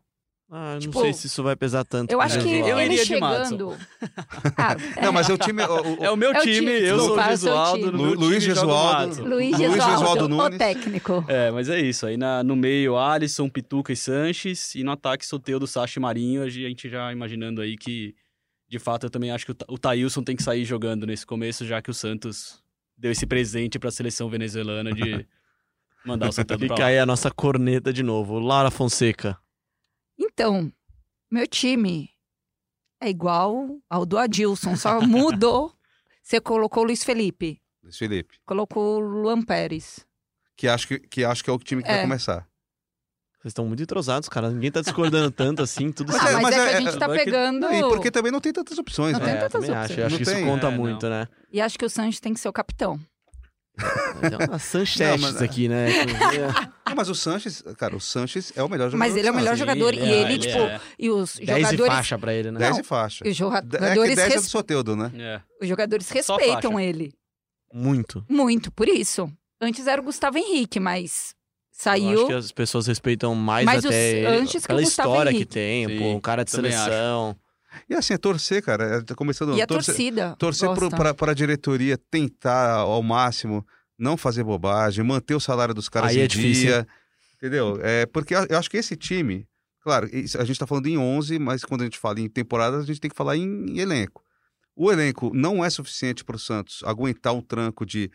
Ah, 0.50 0.74
não 0.74 0.78
Tipo, 0.80 1.00
sei 1.00 1.12
se 1.12 1.26
isso 1.26 1.42
vai 1.42 1.57
pesar 1.57 1.85
tanto. 1.85 2.12
Eu 2.12 2.20
acho 2.20 2.37
que 2.38 2.44
Gesualdo. 2.44 2.68
Eu 2.68 2.78
ele 2.78 2.92
iria 2.92 3.02
de 3.04 3.09
chegando. 3.09 3.76
Ah, 4.57 4.76
Não, 5.02 5.12
mas 5.12 5.28
é 5.28 5.33
o 5.33 5.38
time. 5.38 5.62
o- 5.62 5.98
o- 6.00 6.04
É 6.04 6.11
o 6.11 6.16
meu 6.16 6.33
É 6.33 6.38
o 6.38 6.42
time, 6.42 6.54
time, 6.59 6.70
eu 6.72 6.98
sou 7.00 7.16
o 7.16 7.20
é 7.20 7.28
Gesualdo. 7.30 7.90
Lu- 7.90 8.14
Luiz 8.14 8.42
Gesualdo. 8.44 9.24
Luiz 9.24 9.57
Gesualdo, 9.57 9.90
Gesualdo 9.98 10.24
o 10.26 10.28
Nunes. 10.28 10.59
técnico. 10.59 11.24
É, 11.28 11.50
mas 11.50 11.68
é 11.68 11.80
isso. 11.80 12.07
Aí 12.07 12.16
na- 12.16 12.44
no 12.44 12.54
meio, 12.54 12.96
Alisson, 12.96 13.48
Pituca 13.48 13.92
e 13.92 13.96
Sanches. 13.96 14.74
E 14.74 14.85
no 14.85 14.92
ataque, 14.92 15.26
Soteudo, 15.26 15.66
Sacha 15.66 15.98
e 15.98 16.02
Marinho. 16.02 16.42
A 16.42 16.48
gente 16.48 16.88
já 16.88 17.11
imaginando 17.11 17.61
aí 17.62 17.76
que, 17.76 18.14
de 18.68 18.78
fato, 18.78 19.07
eu 19.07 19.11
também 19.11 19.30
acho 19.33 19.46
que 19.46 19.52
o, 19.52 19.57
o 19.70 19.78
Thailson 19.78 20.22
tem 20.22 20.37
que 20.37 20.42
sair 20.42 20.64
jogando 20.64 21.07
nesse 21.07 21.24
começo, 21.26 21.64
já 21.66 21.80
que 21.83 21.90
o 21.90 21.94
Santos 21.94 22.62
deu 22.96 23.11
esse 23.11 23.26
presente 23.26 23.78
pra 23.78 23.90
seleção 23.90 24.28
venezuelana 24.28 24.92
de 24.92 25.26
mandar 26.07 26.28
o 26.28 26.33
Soteudo 26.33 26.66
pra 26.66 26.76
Fica 26.76 26.85
lá. 26.85 26.90
aí 26.90 26.98
a 26.98 27.07
nossa 27.07 27.30
corneta 27.30 27.92
de 27.92 28.02
novo. 28.02 28.38
Lara 28.38 28.70
Fonseca. 28.70 29.37
Então, 30.18 30.72
meu 31.31 31.46
time 31.46 32.11
é 33.00 33.09
igual 33.09 33.79
ao 33.90 34.07
do 34.07 34.18
Adilson, 34.18 34.77
só 34.77 35.00
mudou. 35.00 35.72
Você 36.22 36.40
colocou 36.40 36.83
o 36.85 36.87
Luiz 36.87 37.05
Felipe, 37.05 37.61
Luiz 37.83 37.98
Felipe. 37.98 38.38
colocou 38.46 38.96
o 38.96 39.00
Luan 39.00 39.42
Pérez. 39.42 40.07
Que 40.57 40.66
acho 40.68 40.88
que, 40.88 40.98
que 41.00 41.24
acho 41.24 41.44
que 41.44 41.50
é 41.50 41.53
o 41.53 41.59
time 41.59 41.83
que 41.83 41.88
vai 41.88 41.98
É. 41.98 42.03
começar. 42.03 42.48
Vocês 43.40 43.50
estão 43.50 43.66
muito 43.66 43.83
entrosados, 43.83 44.27
cara. 44.27 44.50
Ninguém 44.50 44.72
tá 44.72 44.81
discordando 44.81 45.31
tanto 45.31 45.61
assim, 45.61 45.92
tudo 45.92 46.11
Mas 46.12 46.22
ah, 46.22 46.31
é- 46.31 46.33
mas, 46.35 46.42
mas 46.44 46.55
é, 46.55 46.59
é- 46.61 46.68
que 46.70 46.77
a 46.77 46.81
gente 46.81 46.98
tá 46.98 47.05
é 47.14 47.18
pegando. 47.24 47.66
E 47.74 47.81
porque 47.83 48.11
também 48.11 48.33
não 48.33 48.40
tem 48.40 48.55
tantas 48.55 48.79
opções, 48.79 49.12
Não 49.12 49.20
né? 49.20 49.27
tem 49.27 49.35
É, 49.35 49.40
tantas 49.40 49.64
acho. 49.68 49.72
opções. 49.72 49.98
Acho 49.98 50.11
Não 50.11 50.16
que 50.16 50.22
isso 50.22 50.44
conta 50.46 50.66
É, 50.68 50.70
não. 50.70 50.79
muito, 50.79 51.09
né? 51.11 51.29
E 51.53 51.61
acho 51.61 51.79
que 51.79 51.85
o 51.85 51.90
Sanches 51.90 52.20
tem 52.20 52.33
que 52.33 52.40
ser 52.40 52.48
o 52.48 52.53
capitão. 52.55 52.98
Tem 54.20 54.46
uma 54.48 54.58
Sanches 54.58 55.00
Não, 55.00 55.18
mas- 55.18 55.42
aqui, 55.42 55.68
né? 55.68 55.88
Não, 56.87 56.94
mas 56.94 57.08
o 57.08 57.14
Sanches, 57.14 57.62
cara, 57.76 57.96
o 57.96 58.00
Sanches 58.00 58.52
é 58.54 58.62
o 58.62 58.68
melhor 58.68 58.90
jogador. 58.90 58.98
Mas 58.98 59.16
ele 59.16 59.26
é 59.26 59.30
o 59.30 59.34
melhor 59.34 59.56
jogador. 59.56 59.94
Sim, 59.94 60.00
e 60.00 60.04
é, 60.12 60.20
ele, 60.22 60.38
tipo, 60.38 60.58
é. 60.58 60.80
e 60.98 61.10
os 61.10 61.34
10 61.37 61.48
e 61.48 61.62
jogadores. 61.62 61.92
faixa 61.94 62.18
pra 62.18 62.32
ele, 62.34 62.50
né? 62.52 62.58
10 62.60 62.72
Não. 62.72 62.80
e 62.80 62.82
faixa. 62.84 63.24
E 63.24 63.28
os 63.28 63.30
É 63.30 63.32
que 63.32 63.38
jogadores, 63.38 64.16
10 64.16 64.18
é 64.18 64.28
do 64.28 64.34
res- 64.40 64.46
Soteudo, 64.48 64.94
né? 64.96 65.10
É. 65.18 65.40
os 65.60 65.68
jogadores 65.68 66.08
respeitam 66.08 66.78
ele. 66.78 67.12
Muito. 67.72 68.24
Muito, 68.28 68.70
por 68.70 68.87
isso. 68.88 69.30
Antes 69.60 69.87
era 69.87 70.00
o 70.00 70.04
Gustavo 70.04 70.38
Henrique, 70.38 70.78
mas 70.78 71.34
Eu 71.34 71.34
saiu. 71.72 72.18
acho 72.20 72.26
que 72.28 72.32
as 72.34 72.52
pessoas 72.52 72.87
respeitam 72.87 73.34
mais 73.34 73.64
Mas 73.66 73.78
os- 73.80 73.87
até 73.87 74.10
ele, 74.18 74.26
antes 74.28 74.64
que 74.66 74.72
o 74.72 74.76
Gustavo 74.76 75.08
história 75.10 75.30
que 75.32 75.37
Henrique. 75.38 75.52
tem, 75.52 75.88
Sim, 75.88 75.98
pô, 75.98 76.04
um 76.12 76.20
cara 76.20 76.44
de 76.44 76.52
também 76.52 76.72
acho. 76.74 77.37
E 77.88 77.94
assim, 77.94 78.14
é 78.14 78.18
torcer, 78.18 78.62
cara. 78.62 78.84
É, 78.96 79.00
tá 79.02 79.14
começando 79.14 79.56
E 79.56 79.62
a 79.62 79.66
torcer, 79.66 79.94
torcida. 79.94 80.37
torcer 80.38 80.68
pra, 80.90 81.14
pra 81.14 81.34
diretoria 81.34 81.96
tentar 82.10 82.76
ao 82.76 83.02
máximo 83.02 83.66
não 83.98 84.16
fazer 84.16 84.42
bobagem, 84.44 85.04
manter 85.04 85.34
o 85.34 85.40
salário 85.40 85.72
dos 85.74 85.88
caras 85.88 86.10
Aí 86.10 86.18
em 86.18 86.22
é 86.22 86.26
difícil. 86.26 86.64
dia. 86.66 86.87
Entendeu? 87.37 87.78
É, 87.82 88.06
porque 88.06 88.34
eu 88.34 88.58
acho 88.58 88.70
que 88.70 88.76
esse 88.76 88.96
time, 88.96 89.46
claro, 89.82 90.08
a 90.38 90.44
gente 90.44 90.58
tá 90.58 90.66
falando 90.66 90.87
em 90.87 90.96
11, 90.98 91.38
mas 91.38 91.64
quando 91.64 91.82
a 91.82 91.84
gente 91.84 91.98
fala 91.98 92.18
em 92.20 92.28
temporada, 92.28 92.78
a 92.78 92.82
gente 92.82 93.00
tem 93.00 93.10
que 93.10 93.16
falar 93.16 93.37
em, 93.37 93.78
elenco. 93.78 94.22
O 94.76 94.90
elenco 94.90 95.30
não 95.34 95.64
é 95.64 95.70
suficiente 95.70 96.24
pro 96.24 96.38
Santos 96.38 96.80
aguentar 96.84 97.32
um 97.34 97.40
tranco 97.40 97.84
de. 97.87 98.10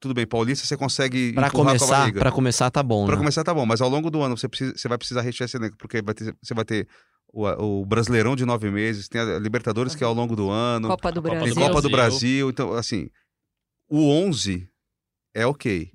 Tudo 0.00 0.12
bem, 0.12 0.26
Paulista, 0.26 0.66
você 0.66 0.76
consegue 0.76 1.32
Pra 1.32 1.46
empurrar 1.46 1.50
com 1.52 1.62
a 1.62 1.64
começar, 1.66 2.32
começar 2.32 2.70
tá 2.70 2.82
bom, 2.82 3.06
Pra 3.06 3.14
né? 3.14 3.18
começar 3.20 3.44
tá 3.44 3.54
bom, 3.54 3.64
mas 3.64 3.80
ao 3.80 3.88
longo 3.88 4.10
do 4.10 4.20
ano 4.22 4.36
você, 4.36 4.48
precisa, 4.48 4.76
você 4.76 4.88
vai 4.88 4.98
precisar 4.98 5.20
rechear 5.22 5.46
esse 5.46 5.56
elenco, 5.56 5.76
porque 5.78 6.02
vai 6.02 6.12
ter- 6.14 6.34
você 6.42 6.52
vai 6.52 6.64
ter 6.64 6.88
o, 7.34 7.80
o 7.80 7.84
Brasileirão 7.86 8.36
de 8.36 8.44
nove 8.46 8.70
meses, 8.70 9.08
tem 9.08 9.20
a 9.20 9.38
Libertadores 9.38 9.94
que 9.94 10.04
é 10.04 10.06
ao 10.06 10.14
longo 10.14 10.36
do 10.36 10.48
ano, 10.50 10.88
Copa 10.88 11.10
do 11.10 11.20
do 11.20 11.28
tem 11.28 11.38
Brasil. 11.38 11.54
Copa 11.56 11.82
do 11.82 11.90
Brasil. 11.90 11.90
Brasil, 11.90 12.50
então 12.50 12.72
assim, 12.74 13.10
o 13.88 14.08
11 14.10 14.68
é 15.34 15.44
ok, 15.46 15.90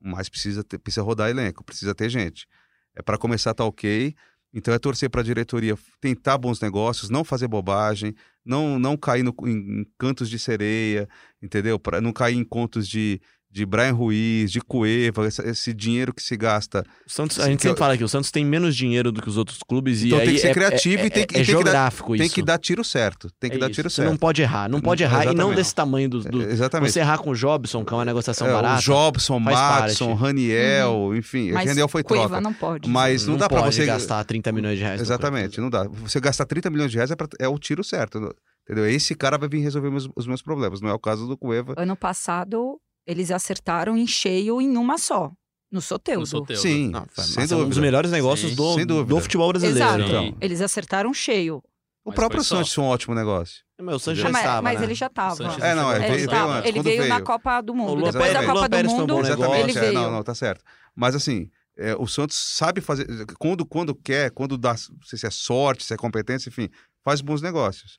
mas 0.00 0.28
precisa, 0.28 0.62
ter- 0.62 0.78
precisa 0.78 1.02
rodar 1.02 1.28
elenco, 1.30 1.64
precisa 1.64 1.94
ter 1.94 2.08
gente. 2.08 2.46
É 2.94 3.02
para 3.02 3.18
começar 3.18 3.52
tá 3.52 3.64
ok, 3.64 4.14
então 4.54 4.72
é 4.72 4.78
torcer 4.78 5.10
para 5.10 5.20
a 5.20 5.24
diretoria 5.24 5.76
tentar 6.00 6.38
bons 6.38 6.60
negócios, 6.60 7.10
não 7.10 7.24
fazer 7.24 7.48
bobagem, 7.48 8.14
não 8.44 8.78
não 8.78 8.96
cair 8.96 9.22
no- 9.22 9.34
em, 9.44 9.80
em 9.80 9.86
cantos 9.98 10.30
de 10.30 10.38
sereia, 10.38 11.08
entendeu? 11.42 11.78
Para 11.78 12.00
não 12.00 12.12
cair 12.12 12.36
em 12.36 12.44
contos 12.44 12.88
de 12.88 13.20
de 13.50 13.64
Brian 13.64 13.92
Ruiz, 13.92 14.50
de 14.52 14.60
Cueva, 14.60 15.26
esse, 15.26 15.72
dinheiro 15.72 16.12
que 16.12 16.22
se 16.22 16.36
gasta. 16.36 16.84
Santos, 17.06 17.40
a 17.40 17.46
gente 17.48 17.62
sempre 17.62 17.78
fala 17.78 17.96
que 17.96 18.04
o 18.04 18.08
Santos 18.08 18.30
tem 18.30 18.44
menos 18.44 18.76
dinheiro 18.76 19.10
do 19.10 19.22
que 19.22 19.28
os 19.28 19.36
outros 19.38 19.58
clubes 19.66 20.02
Então 20.02 20.18
e 20.20 20.24
tem 20.26 20.34
que 20.34 20.40
ser 20.40 20.48
é- 20.48 20.52
criativo 20.54 21.02
é, 21.02 21.06
e 21.06 21.10
tem 21.10 21.22
é- 21.22 21.26
que- 21.26 21.36
é 21.36 21.40
e 21.40 21.44
tem 21.44 21.46
que 21.46 21.52
dar- 21.52 21.62
geográfico 21.70 22.16
Tem 22.16 22.26
isso. 22.26 22.34
que 22.34 22.42
dar 22.42 22.58
tiro 22.58 22.84
certo, 22.84 23.30
tem 23.40 23.48
que 23.48 23.56
É 23.56 23.60
dar 23.60 23.66
isso. 23.66 23.74
tiro 23.76 23.88
Você 23.88 23.96
certo. 23.96 24.10
não 24.10 24.16
pode 24.18 24.42
errar, 24.42 24.68
não 24.68 24.80
pode 24.80 25.02
errar 25.02 25.22
e 25.22 25.26
não 25.26 25.32
Exatamente. 25.32 25.56
desse 25.56 25.74
tamanho 25.74 26.08
do, 26.10 26.20
do- 26.20 26.42
Exatamente. 26.42 26.92
Você 26.92 27.00
errar 27.00 27.18
com 27.18 27.30
o 27.30 27.34
Jobson, 27.34 27.82
que 27.84 27.94
é 27.94 27.96
uma 27.96 28.04
negociação 28.04 28.46
É, 28.46 28.52
barata. 28.52 28.78
o 28.78 28.82
Jobson, 28.82 29.38
Madison. 29.38 30.12
Raniel, 30.14 31.12
enfim, 31.16 31.52
Mas 31.52 31.66
Raniel 31.68 31.88
foi 31.88 32.02
Cueva 32.02 32.26
troca. 32.28 32.40
não 32.40 32.52
pode. 32.52 32.88
Mas 32.90 33.26
não, 33.26 33.36
dá 33.36 33.48
pra 33.48 33.62
pode 33.62 33.74
você 33.74 33.86
gastar 33.86 34.22
30 34.24 34.52
milhões 34.52 34.76
de 34.76 34.84
reais. 34.84 35.00
Exatamente, 35.00 35.60
não 35.60 35.70
dá. 35.70 35.84
Você 35.88 36.20
gastar 36.20 36.44
30 36.44 36.68
milhões 36.70 36.90
de 36.90 36.96
reais 36.98 37.10
é, 37.10 37.16
pra- 37.16 37.28
é 37.38 37.48
o 37.48 37.58
tiro 37.58 37.82
certo. 37.82 38.18
Entendeu? 38.68 38.86
Esse 38.90 39.14
cara 39.14 39.38
vai 39.38 39.48
vir 39.48 39.60
resolver 39.60 39.90
meus- 39.90 40.08
os 40.16 40.26
meus 40.26 40.42
problemas. 40.42 40.80
Não 40.80 40.88
é 40.90 40.92
o 40.92 40.98
caso 40.98 41.26
do 41.28 41.36
Cueva. 41.38 41.74
Ano 41.76 41.94
passado, 41.96 42.80
eles 43.06 43.30
acertaram 43.30 43.96
em 43.96 44.06
cheio 44.06 44.60
em 44.60 44.76
uma 44.76 44.98
só. 44.98 45.32
No 45.70 45.80
Soteudo. 45.80 46.46
No. 46.48 46.56
Sim, 46.56 46.90
Não, 46.90 47.06
sem 47.12 47.34
mas 47.36 47.50
é 47.52 47.54
um 47.56 47.58
dos 47.58 47.68
dúvida. 47.68 47.80
melhores 47.80 48.10
negócios 48.10 48.50
Sim, 48.50 48.56
do, 48.56 48.74
sem 48.74 48.86
dúvida. 48.86 49.14
do 49.14 49.20
futebol 49.20 49.48
brasileiro. 49.48 49.78
Exato. 49.78 50.02
Então. 50.02 50.36
Eles 50.40 50.60
acertaram 50.60 51.12
cheio. 51.12 51.56
O 52.04 52.10
Mas 52.10 52.14
próprio. 52.14 52.44
Santos 52.44 52.72
foi 52.72 52.84
um 52.84 52.86
ótimo 52.86 53.14
negócio. 53.16 53.64
Meu, 53.80 53.96
o 53.96 53.98
Sanches 53.98 54.22
já 54.22 54.30
mas 54.30 54.42
estava, 54.42 54.62
mas 54.62 54.78
né? 54.78 54.86
ele 54.86 54.94
já 54.94 55.06
estava. 55.06 55.34
Sanches 55.34 55.62
É, 55.62 55.74
não, 55.74 55.92
é, 55.92 55.96
Ele 55.96 56.26
veio, 56.26 56.48
antes. 56.48 56.68
Ele 56.70 56.82
veio, 56.82 56.98
veio. 57.02 57.08
na 57.12 57.20
Copa 57.20 57.60
do 57.60 57.74
Mundo. 57.74 58.04
Depois 58.04 58.32
da 58.32 58.46
Copa 58.46 58.62
do 58.62 58.70
Pérez 58.70 58.92
um 58.92 58.96
Mundo, 58.96 59.14
bom 59.14 59.20
Exatamente, 59.20 59.70
ele 59.70 59.78
é, 59.78 59.80
veio. 59.80 59.92
não, 59.94 60.10
não, 60.12 60.22
tá 60.22 60.34
certo. 60.34 60.64
Mas 60.94 61.16
assim, 61.16 61.50
é, 61.76 61.96
o 61.96 62.06
Santos 62.06 62.36
sabe 62.36 62.80
fazer. 62.80 63.06
Quando, 63.38 63.66
quando 63.66 63.92
quer, 63.94 64.30
quando 64.30 64.56
dá. 64.56 64.70
Não 64.70 65.02
sei 65.04 65.18
se 65.18 65.26
é 65.26 65.30
sorte, 65.30 65.84
se 65.84 65.92
é 65.92 65.96
competência, 65.96 66.48
enfim, 66.48 66.70
faz 67.04 67.20
bons 67.20 67.42
negócios. 67.42 67.98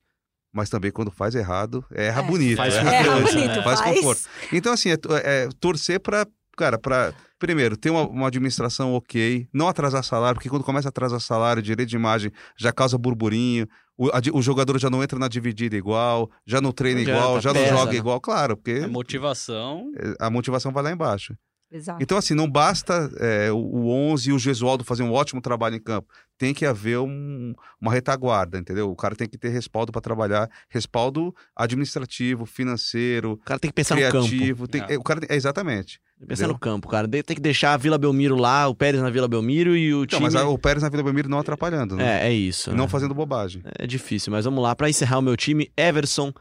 Mas 0.54 0.70
também 0.70 0.92
quando 0.92 1.12
faz 1.12 1.36
errado, 1.36 1.86
erra 1.94 2.22
É, 2.22 2.24
bonito. 2.24 2.58
faz 2.58 2.74
erra 2.76 2.90
É, 2.94 3.04
Faz 3.04 3.06
grande, 3.06 3.32
bonito, 3.34 3.48
né? 3.58 3.64
faz. 3.64 3.80
faz 3.80 3.96
conforto. 3.96 4.22
Então, 4.52 4.74
assim, 4.74 4.90
é, 4.92 4.96
é 5.24 5.50
torcer 5.60 6.00
pra. 6.00 6.26
Cara, 6.58 6.78
pra. 6.80 7.14
Primeiro, 7.40 7.78
ter 7.78 7.92
uma, 7.92 8.08
uma 8.08 8.28
administração 8.28 8.94
ok, 8.96 9.48
não 9.54 9.68
atrasar 9.68 10.04
salário, 10.04 10.36
porque 10.38 10.50
quando 10.50 10.64
começa 10.64 10.88
a 10.88 10.90
atrasar 10.90 11.20
salário, 11.20 11.62
direito 11.62 11.88
de 11.90 11.96
imagem 11.96 12.32
já 12.58 12.72
causa 12.74 12.98
burburinho, 12.98 13.68
o, 13.96 14.08
a 14.08 14.20
o 14.34 14.42
jogador 14.42 14.80
já 14.80 14.90
não 14.90 15.04
entra 15.04 15.20
na 15.20 15.28
dividida 15.28 15.76
igual, 15.76 16.32
já 16.48 16.60
não 16.60 16.72
treina 16.72 17.00
Não 17.04 17.08
igual, 17.12 17.36
adianta, 17.38 17.42
já 17.42 17.54
não 17.54 17.62
pesa, 17.62 17.78
joga 17.78 17.92
né? 17.92 17.98
igual, 18.00 18.20
claro, 18.20 18.58
porque 18.58 18.82
A 18.84 18.88
motivação. 18.88 19.92
a 20.20 20.30
motivação 20.32 20.72
vai 20.72 20.82
lá 20.82 20.92
embaixo. 20.92 21.36
Exato. 21.70 22.02
Então, 22.02 22.18
assim, 22.18 22.34
não 22.34 22.50
basta 22.50 23.10
é, 23.20 23.52
o 23.52 23.58
o 23.58 23.90
11 23.90 24.30
e 24.30 24.34
o 24.34 24.40
Gesualdo 24.40 24.84
fazer 24.86 25.04
um 25.04 25.12
ótimo 25.12 25.42
trabalho 25.42 25.76
em 25.76 25.82
campo. 25.82 26.08
Tem 26.38 26.54
que 26.54 26.66
haver 26.66 26.98
um- 27.00 27.54
uma 27.82 27.92
retaguarda, 27.92 28.58
entendeu? 28.58 28.90
O 28.90 28.96
cara 28.96 29.16
tem 29.16 29.28
que 29.28 29.38
ter 29.38 29.50
respaldo 29.50 29.92
para 29.92 30.00
trabalhar, 30.02 30.50
respaldo 30.70 31.36
administrativo, 31.56 32.46
financeiro, 32.46 33.34
O 33.34 33.38
cara 33.38 33.60
tem 33.60 33.70
que 33.70 33.76
pensar 33.76 33.96
no 33.96 34.02
campo. 34.04 34.28
criativo. 34.28 34.68
tem- 34.68 34.82
É. 34.88 34.98
o 34.98 35.04
cara 35.04 35.20
tem- 35.20 35.30
é, 35.30 35.36
exatamente. 35.38 36.00
Pensar 36.20 36.34
Entendeu? 36.46 36.54
no 36.54 36.60
campo, 36.60 36.88
cara. 36.88 37.08
Tem 37.08 37.22
que 37.24 37.42
deixar 37.42 37.74
a 37.74 37.78
Vila 37.78 37.98
Belmiro 37.98 38.36
lá, 38.36 38.68
o 38.68 38.74
Pérez 38.74 39.02
na 39.02 39.10
Vila 39.10 39.28
Belmiro 39.28 39.76
e 39.76 39.94
o 39.94 40.00
Não, 40.00 40.06
time... 40.08 40.22
mas 40.22 40.36
a- 40.36 40.48
o 40.48 40.58
Pérez 40.58 40.82
na 40.82 40.90
Vila 40.90 41.04
Belmiro 41.04 41.30
não 41.30 41.38
atrapalhando, 41.40 41.96
né? 41.96 42.24
É, 42.24 42.30
é 42.30 42.34
isso. 42.34 42.72
E 42.72 42.74
não 42.74 42.86
né? 42.86 42.90
fazendo 42.90 43.14
bobagem. 43.14 43.62
É 43.78 43.86
difícil, 43.86 44.32
mas 44.32 44.46
vamos 44.46 44.64
lá. 44.64 44.76
Pra 44.76 44.90
encerrar 44.90 45.20
o 45.20 45.22
meu 45.22 45.36
time, 45.38 45.70
Everson 45.78 46.32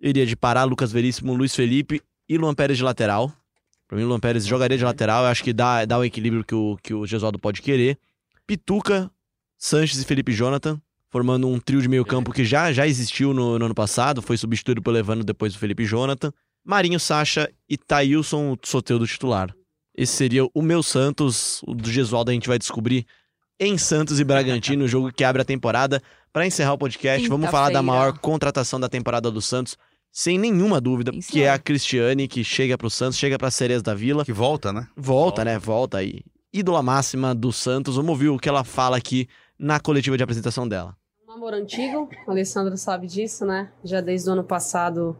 iria 0.00 0.26
de 0.26 0.36
Pará, 0.36 0.64
Lucas 0.64 0.92
Veríssimo, 0.92 1.32
Luiz 1.34 1.54
Felipe 1.54 2.02
e 2.28 2.36
Luan 2.36 2.54
Pérez 2.54 2.76
de 2.76 2.84
lateral. 2.84 3.32
Pra 3.88 3.96
mim, 3.96 4.04
o 4.04 4.08
Luan 4.08 4.20
Pérez 4.20 4.46
jogaria 4.46 4.76
de 4.76 4.84
lateral. 4.84 5.24
Eu 5.24 5.30
acho 5.30 5.44
que 5.44 5.52
dá, 5.52 5.84
dá 5.84 5.98
o 5.98 6.04
equilíbrio 6.04 6.44
que 6.44 6.54
o, 6.54 6.76
que 6.82 6.92
o 6.92 7.06
Gesualdo 7.06 7.38
pode 7.38 7.62
querer. 7.62 7.98
Pituca, 8.46 9.10
Sanches 9.56 10.00
e 10.00 10.04
Felipe 10.04 10.32
Jonathan, 10.32 10.80
formando 11.10 11.48
um 11.48 11.58
trio 11.58 11.80
de 11.80 11.88
meio 11.88 12.04
campo 12.04 12.32
que 12.32 12.44
já, 12.44 12.72
já 12.72 12.86
existiu 12.86 13.32
no, 13.32 13.58
no 13.58 13.66
ano 13.66 13.74
passado. 13.74 14.20
Foi 14.20 14.36
substituído 14.36 14.82
pelo 14.82 14.98
Evandro 14.98 15.24
depois 15.24 15.52
do 15.52 15.58
Felipe 15.58 15.84
Jonathan. 15.84 16.32
Marinho, 16.64 16.98
Sacha 16.98 17.48
e 17.68 17.76
Thailson, 17.76 18.52
o 18.52 18.58
Soteudo 18.64 19.06
titular. 19.06 19.54
Esse 19.96 20.12
seria 20.14 20.44
o 20.52 20.62
meu 20.62 20.82
Santos. 20.82 21.62
O 21.66 21.74
do 21.74 21.90
Gesualdo 21.90 22.30
a 22.30 22.34
gente 22.34 22.48
vai 22.48 22.58
descobrir 22.58 23.06
em 23.58 23.78
Santos 23.78 24.20
e 24.20 24.24
Bragantino, 24.24 24.84
o 24.84 24.88
jogo 24.88 25.12
que 25.12 25.24
abre 25.24 25.42
a 25.42 25.44
temporada. 25.44 26.02
Pra 26.32 26.46
encerrar 26.46 26.74
o 26.74 26.78
podcast, 26.78 27.26
vamos 27.28 27.50
falar 27.50 27.70
da 27.70 27.80
Quinta-feira. 27.80 28.00
maior 28.00 28.18
contratação 28.18 28.78
da 28.78 28.90
temporada 28.90 29.30
do 29.30 29.40
Santos, 29.40 29.78
sem 30.18 30.38
nenhuma 30.38 30.80
dúvida, 30.80 31.12
Sim, 31.12 31.20
que 31.20 31.42
é 31.42 31.48
a 31.50 31.52
senhor. 31.52 31.62
Cristiane, 31.62 32.26
que 32.26 32.42
chega 32.42 32.78
pro 32.78 32.88
Santos, 32.88 33.18
chega 33.18 33.36
pra 33.36 33.50
Cereza 33.50 33.82
da 33.82 33.94
Vila. 33.94 34.24
Que 34.24 34.32
volta, 34.32 34.72
né? 34.72 34.88
Volta, 34.96 35.44
né? 35.44 35.58
Volta 35.58 35.98
aí. 35.98 36.22
Ídola 36.50 36.82
máxima 36.82 37.34
do 37.34 37.52
Santos. 37.52 37.96
Vamos 37.96 38.12
ouvir 38.12 38.30
o 38.30 38.38
que 38.38 38.48
ela 38.48 38.64
fala 38.64 38.96
aqui 38.96 39.28
na 39.58 39.78
coletiva 39.78 40.16
de 40.16 40.22
apresentação 40.22 40.66
dela. 40.66 40.96
Um 41.22 41.34
namoro 41.34 41.56
antigo, 41.56 42.08
a 42.26 42.30
Alessandra 42.30 42.78
sabe 42.78 43.06
disso, 43.06 43.44
né? 43.44 43.70
Já 43.84 44.00
desde 44.00 44.30
o 44.30 44.32
ano 44.32 44.42
passado 44.42 45.14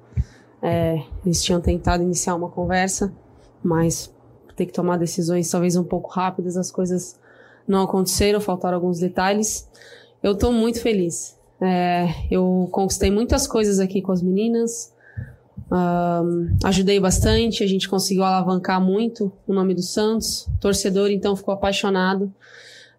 é, 0.62 1.03
eles 1.26 1.44
tinham 1.44 1.61
tentado 1.61 2.03
iniciar 2.03 2.34
uma 2.34 2.49
conversa, 2.49 3.14
mas 3.62 4.11
por 4.47 4.55
ter 4.55 4.64
que 4.64 4.72
tomar 4.72 4.97
decisões 4.97 5.51
talvez 5.51 5.76
um 5.76 5.84
pouco 5.84 6.09
rápidas, 6.09 6.57
as 6.57 6.70
coisas 6.70 7.20
não 7.68 7.82
aconteceram, 7.82 8.40
faltaram 8.40 8.76
alguns 8.78 8.99
detalhes. 8.99 9.68
Eu 10.22 10.38
tô 10.38 10.51
muito 10.51 10.80
feliz. 10.80 11.36
É, 11.61 12.09
eu 12.30 12.68
conquistei 12.70 13.11
muitas 13.11 13.46
coisas 13.46 13.78
aqui 13.80 14.02
com 14.02 14.12
as 14.12 14.22
meninas, 14.22 14.92
Ahn, 15.70 16.57
ajudei 16.64 17.00
bastante, 17.00 17.64
a 17.64 17.66
gente 17.66 17.88
conseguiu 17.88 18.22
alavancar 18.22 18.80
muito 18.80 19.32
o 19.46 19.52
nome 19.52 19.74
do 19.74 19.82
Santos. 19.82 20.46
O 20.46 20.59
torcedor 20.61 21.11
então 21.11 21.34
ficou 21.34 21.52
apaixonado. 21.52 22.32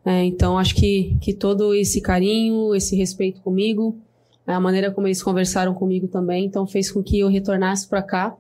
É, 0.06 0.24
então, 0.24 0.58
acho 0.58 0.76
que, 0.76 1.18
que 1.22 1.34
todo 1.34 1.74
esse 1.74 2.02
carinho, 2.02 2.74
esse 2.74 2.96
respeito 2.96 3.42
comigo, 3.42 3.98
a 4.46 4.60
maneira 4.60 4.92
como 4.92 5.08
eles 5.08 5.22
conversaram 5.22 5.74
comigo 5.74 6.08
também, 6.08 6.46
então 6.46 6.66
fez 6.66 6.90
com 6.90 7.04
que 7.04 7.20
eu 7.20 7.28
retornasse 7.28 7.88
para 7.88 8.02
cá 8.02 8.38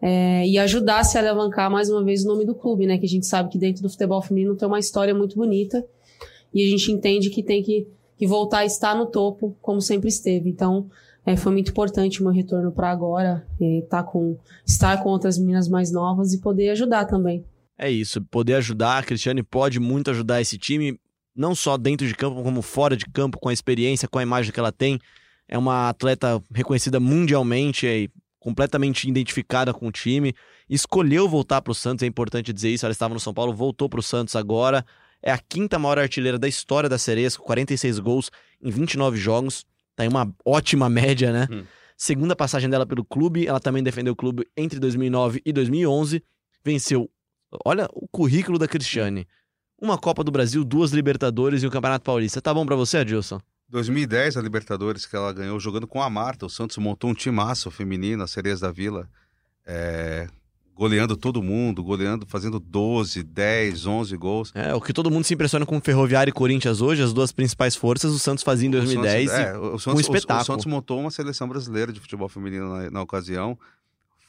é, 0.00 0.46
e 0.46 0.58
ajudasse 0.58 1.18
a 1.18 1.20
alavancar 1.20 1.70
mais 1.70 1.90
uma 1.90 2.02
vez 2.02 2.24
o 2.24 2.28
nome 2.28 2.46
do 2.46 2.54
clube, 2.54 2.86
né? 2.86 2.96
Que 2.96 3.04
a 3.04 3.08
gente 3.08 3.26
sabe 3.26 3.50
que 3.50 3.58
dentro 3.58 3.82
do 3.82 3.90
futebol 3.90 4.22
feminino 4.22 4.56
tem 4.56 4.66
uma 4.66 4.78
história 4.78 5.14
muito 5.14 5.36
bonita 5.36 5.84
e 6.54 6.66
a 6.66 6.70
gente 6.70 6.90
entende 6.90 7.28
que 7.28 7.42
tem 7.42 7.62
que, 7.62 7.86
que 8.20 8.26
voltar 8.26 8.58
a 8.58 8.64
estar 8.66 8.94
no 8.94 9.06
topo, 9.06 9.56
como 9.62 9.80
sempre 9.80 10.10
esteve. 10.10 10.50
Então, 10.50 10.90
é, 11.24 11.38
foi 11.38 11.52
muito 11.52 11.70
importante 11.70 12.20
o 12.20 12.24
meu 12.24 12.32
retorno 12.34 12.70
para 12.70 12.90
agora, 12.90 13.46
é, 13.58 13.80
tá 13.88 14.02
com, 14.02 14.36
estar 14.66 15.02
com 15.02 15.08
outras 15.08 15.38
meninas 15.38 15.66
mais 15.70 15.90
novas 15.90 16.34
e 16.34 16.38
poder 16.38 16.68
ajudar 16.68 17.06
também. 17.06 17.42
É 17.78 17.90
isso, 17.90 18.20
poder 18.20 18.56
ajudar. 18.56 18.98
A 18.98 19.02
Cristiane 19.02 19.42
pode 19.42 19.80
muito 19.80 20.10
ajudar 20.10 20.38
esse 20.38 20.58
time, 20.58 21.00
não 21.34 21.54
só 21.54 21.78
dentro 21.78 22.06
de 22.06 22.14
campo, 22.14 22.42
como 22.42 22.60
fora 22.60 22.94
de 22.94 23.06
campo, 23.06 23.38
com 23.38 23.48
a 23.48 23.54
experiência, 23.54 24.06
com 24.06 24.18
a 24.18 24.22
imagem 24.22 24.52
que 24.52 24.60
ela 24.60 24.70
tem. 24.70 25.00
É 25.48 25.56
uma 25.56 25.88
atleta 25.88 26.42
reconhecida 26.54 27.00
mundialmente 27.00 27.86
e 27.86 28.10
completamente 28.38 29.08
identificada 29.08 29.72
com 29.72 29.88
o 29.88 29.92
time. 29.92 30.34
Escolheu 30.68 31.26
voltar 31.26 31.62
para 31.62 31.72
o 31.72 31.74
Santos, 31.74 32.02
é 32.02 32.06
importante 32.06 32.52
dizer 32.52 32.68
isso. 32.68 32.84
Ela 32.84 32.92
estava 32.92 33.14
no 33.14 33.20
São 33.20 33.32
Paulo, 33.32 33.54
voltou 33.54 33.88
para 33.88 34.00
o 34.00 34.02
Santos 34.02 34.36
agora. 34.36 34.84
É 35.22 35.30
a 35.32 35.38
quinta 35.38 35.78
maior 35.78 35.98
artilheira 35.98 36.38
da 36.38 36.48
história 36.48 36.88
da 36.88 36.98
Sereias, 36.98 37.36
com 37.36 37.44
46 37.44 37.98
gols 37.98 38.30
em 38.62 38.70
29 38.70 39.18
jogos. 39.18 39.64
Tá 39.94 40.04
em 40.04 40.08
uma 40.08 40.32
ótima 40.44 40.88
média, 40.88 41.32
né? 41.32 41.48
Hum. 41.50 41.64
Segunda 41.96 42.34
passagem 42.34 42.70
dela 42.70 42.86
pelo 42.86 43.04
clube, 43.04 43.46
ela 43.46 43.60
também 43.60 43.82
defendeu 43.82 44.14
o 44.14 44.16
clube 44.16 44.46
entre 44.56 44.78
2009 44.78 45.42
e 45.44 45.52
2011. 45.52 46.22
Venceu 46.64 47.10
Olha 47.64 47.88
o 47.92 48.06
currículo 48.06 48.58
da 48.58 48.68
Cristiane. 48.68 49.26
Uma 49.80 49.98
Copa 49.98 50.22
do 50.22 50.30
Brasil, 50.30 50.64
duas 50.64 50.92
Libertadores 50.92 51.62
e 51.62 51.66
um 51.66 51.70
Campeonato 51.70 52.04
Paulista. 52.04 52.40
Tá 52.40 52.54
bom 52.54 52.64
pra 52.64 52.76
você, 52.76 52.98
Adilson? 52.98 53.40
2010, 53.68 54.36
a 54.36 54.42
Libertadores 54.42 55.06
que 55.06 55.16
ela 55.16 55.32
ganhou 55.32 55.58
jogando 55.58 55.86
com 55.86 56.02
a 56.02 56.10
Marta. 56.10 56.46
O 56.46 56.50
Santos 56.50 56.76
montou 56.76 57.10
um 57.10 57.14
timaço 57.14 57.70
feminino, 57.70 58.22
as 58.22 58.30
Sereias 58.30 58.60
da 58.60 58.70
Vila. 58.70 59.08
é, 59.66 60.28
goleando 60.80 61.14
todo 61.14 61.42
mundo, 61.42 61.84
goleando, 61.84 62.24
fazendo 62.26 62.58
12, 62.58 63.22
10, 63.22 63.84
11 63.84 64.16
gols. 64.16 64.50
É, 64.54 64.74
o 64.74 64.80
que 64.80 64.94
todo 64.94 65.10
mundo 65.10 65.24
se 65.24 65.34
impressiona 65.34 65.66
com 65.66 65.78
Ferroviário 65.78 66.30
e 66.30 66.32
Corinthians 66.32 66.80
hoje, 66.80 67.02
as 67.02 67.12
duas 67.12 67.30
principais 67.30 67.76
forças, 67.76 68.10
o 68.14 68.18
Santos 68.18 68.42
fazia 68.42 68.66
em 68.66 68.70
2010. 68.70 69.26
O 69.26 69.30
Santos, 69.30 69.44
é, 69.44 69.58
o, 69.58 69.78
Santos, 69.78 69.98
o- 69.98 70.00
espetáculo. 70.00 70.40
o 70.40 70.44
Santos 70.46 70.64
montou 70.64 70.98
uma 70.98 71.10
seleção 71.10 71.46
brasileira 71.46 71.92
de 71.92 72.00
futebol 72.00 72.30
feminino 72.30 72.74
na, 72.74 72.90
na 72.90 73.02
ocasião. 73.02 73.58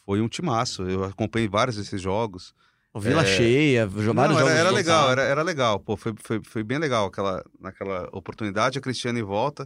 Foi 0.06 0.20
um 0.20 0.28
timaço. 0.28 0.84
Eu 0.84 1.06
acompanhei 1.06 1.48
vários 1.48 1.78
desses 1.78 2.02
jogos. 2.02 2.54
e 2.94 3.00
Vila 3.00 3.22
é, 3.22 3.26
cheia, 3.26 3.88
vários 3.88 4.14
Não, 4.14 4.50
era, 4.50 4.50
era 4.60 4.72
legal, 4.72 5.10
era, 5.10 5.22
era 5.22 5.42
legal. 5.44 5.80
Pô, 5.80 5.96
foi, 5.96 6.14
foi, 6.22 6.42
foi 6.44 6.64
bem 6.66 6.80
legal 6.80 7.06
aquela, 7.06 7.42
naquela 7.62 8.10
oportunidade. 8.12 8.78
A 8.78 8.82
Cristiane 8.82 9.22
volta. 9.22 9.66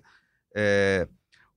É, 0.54 1.08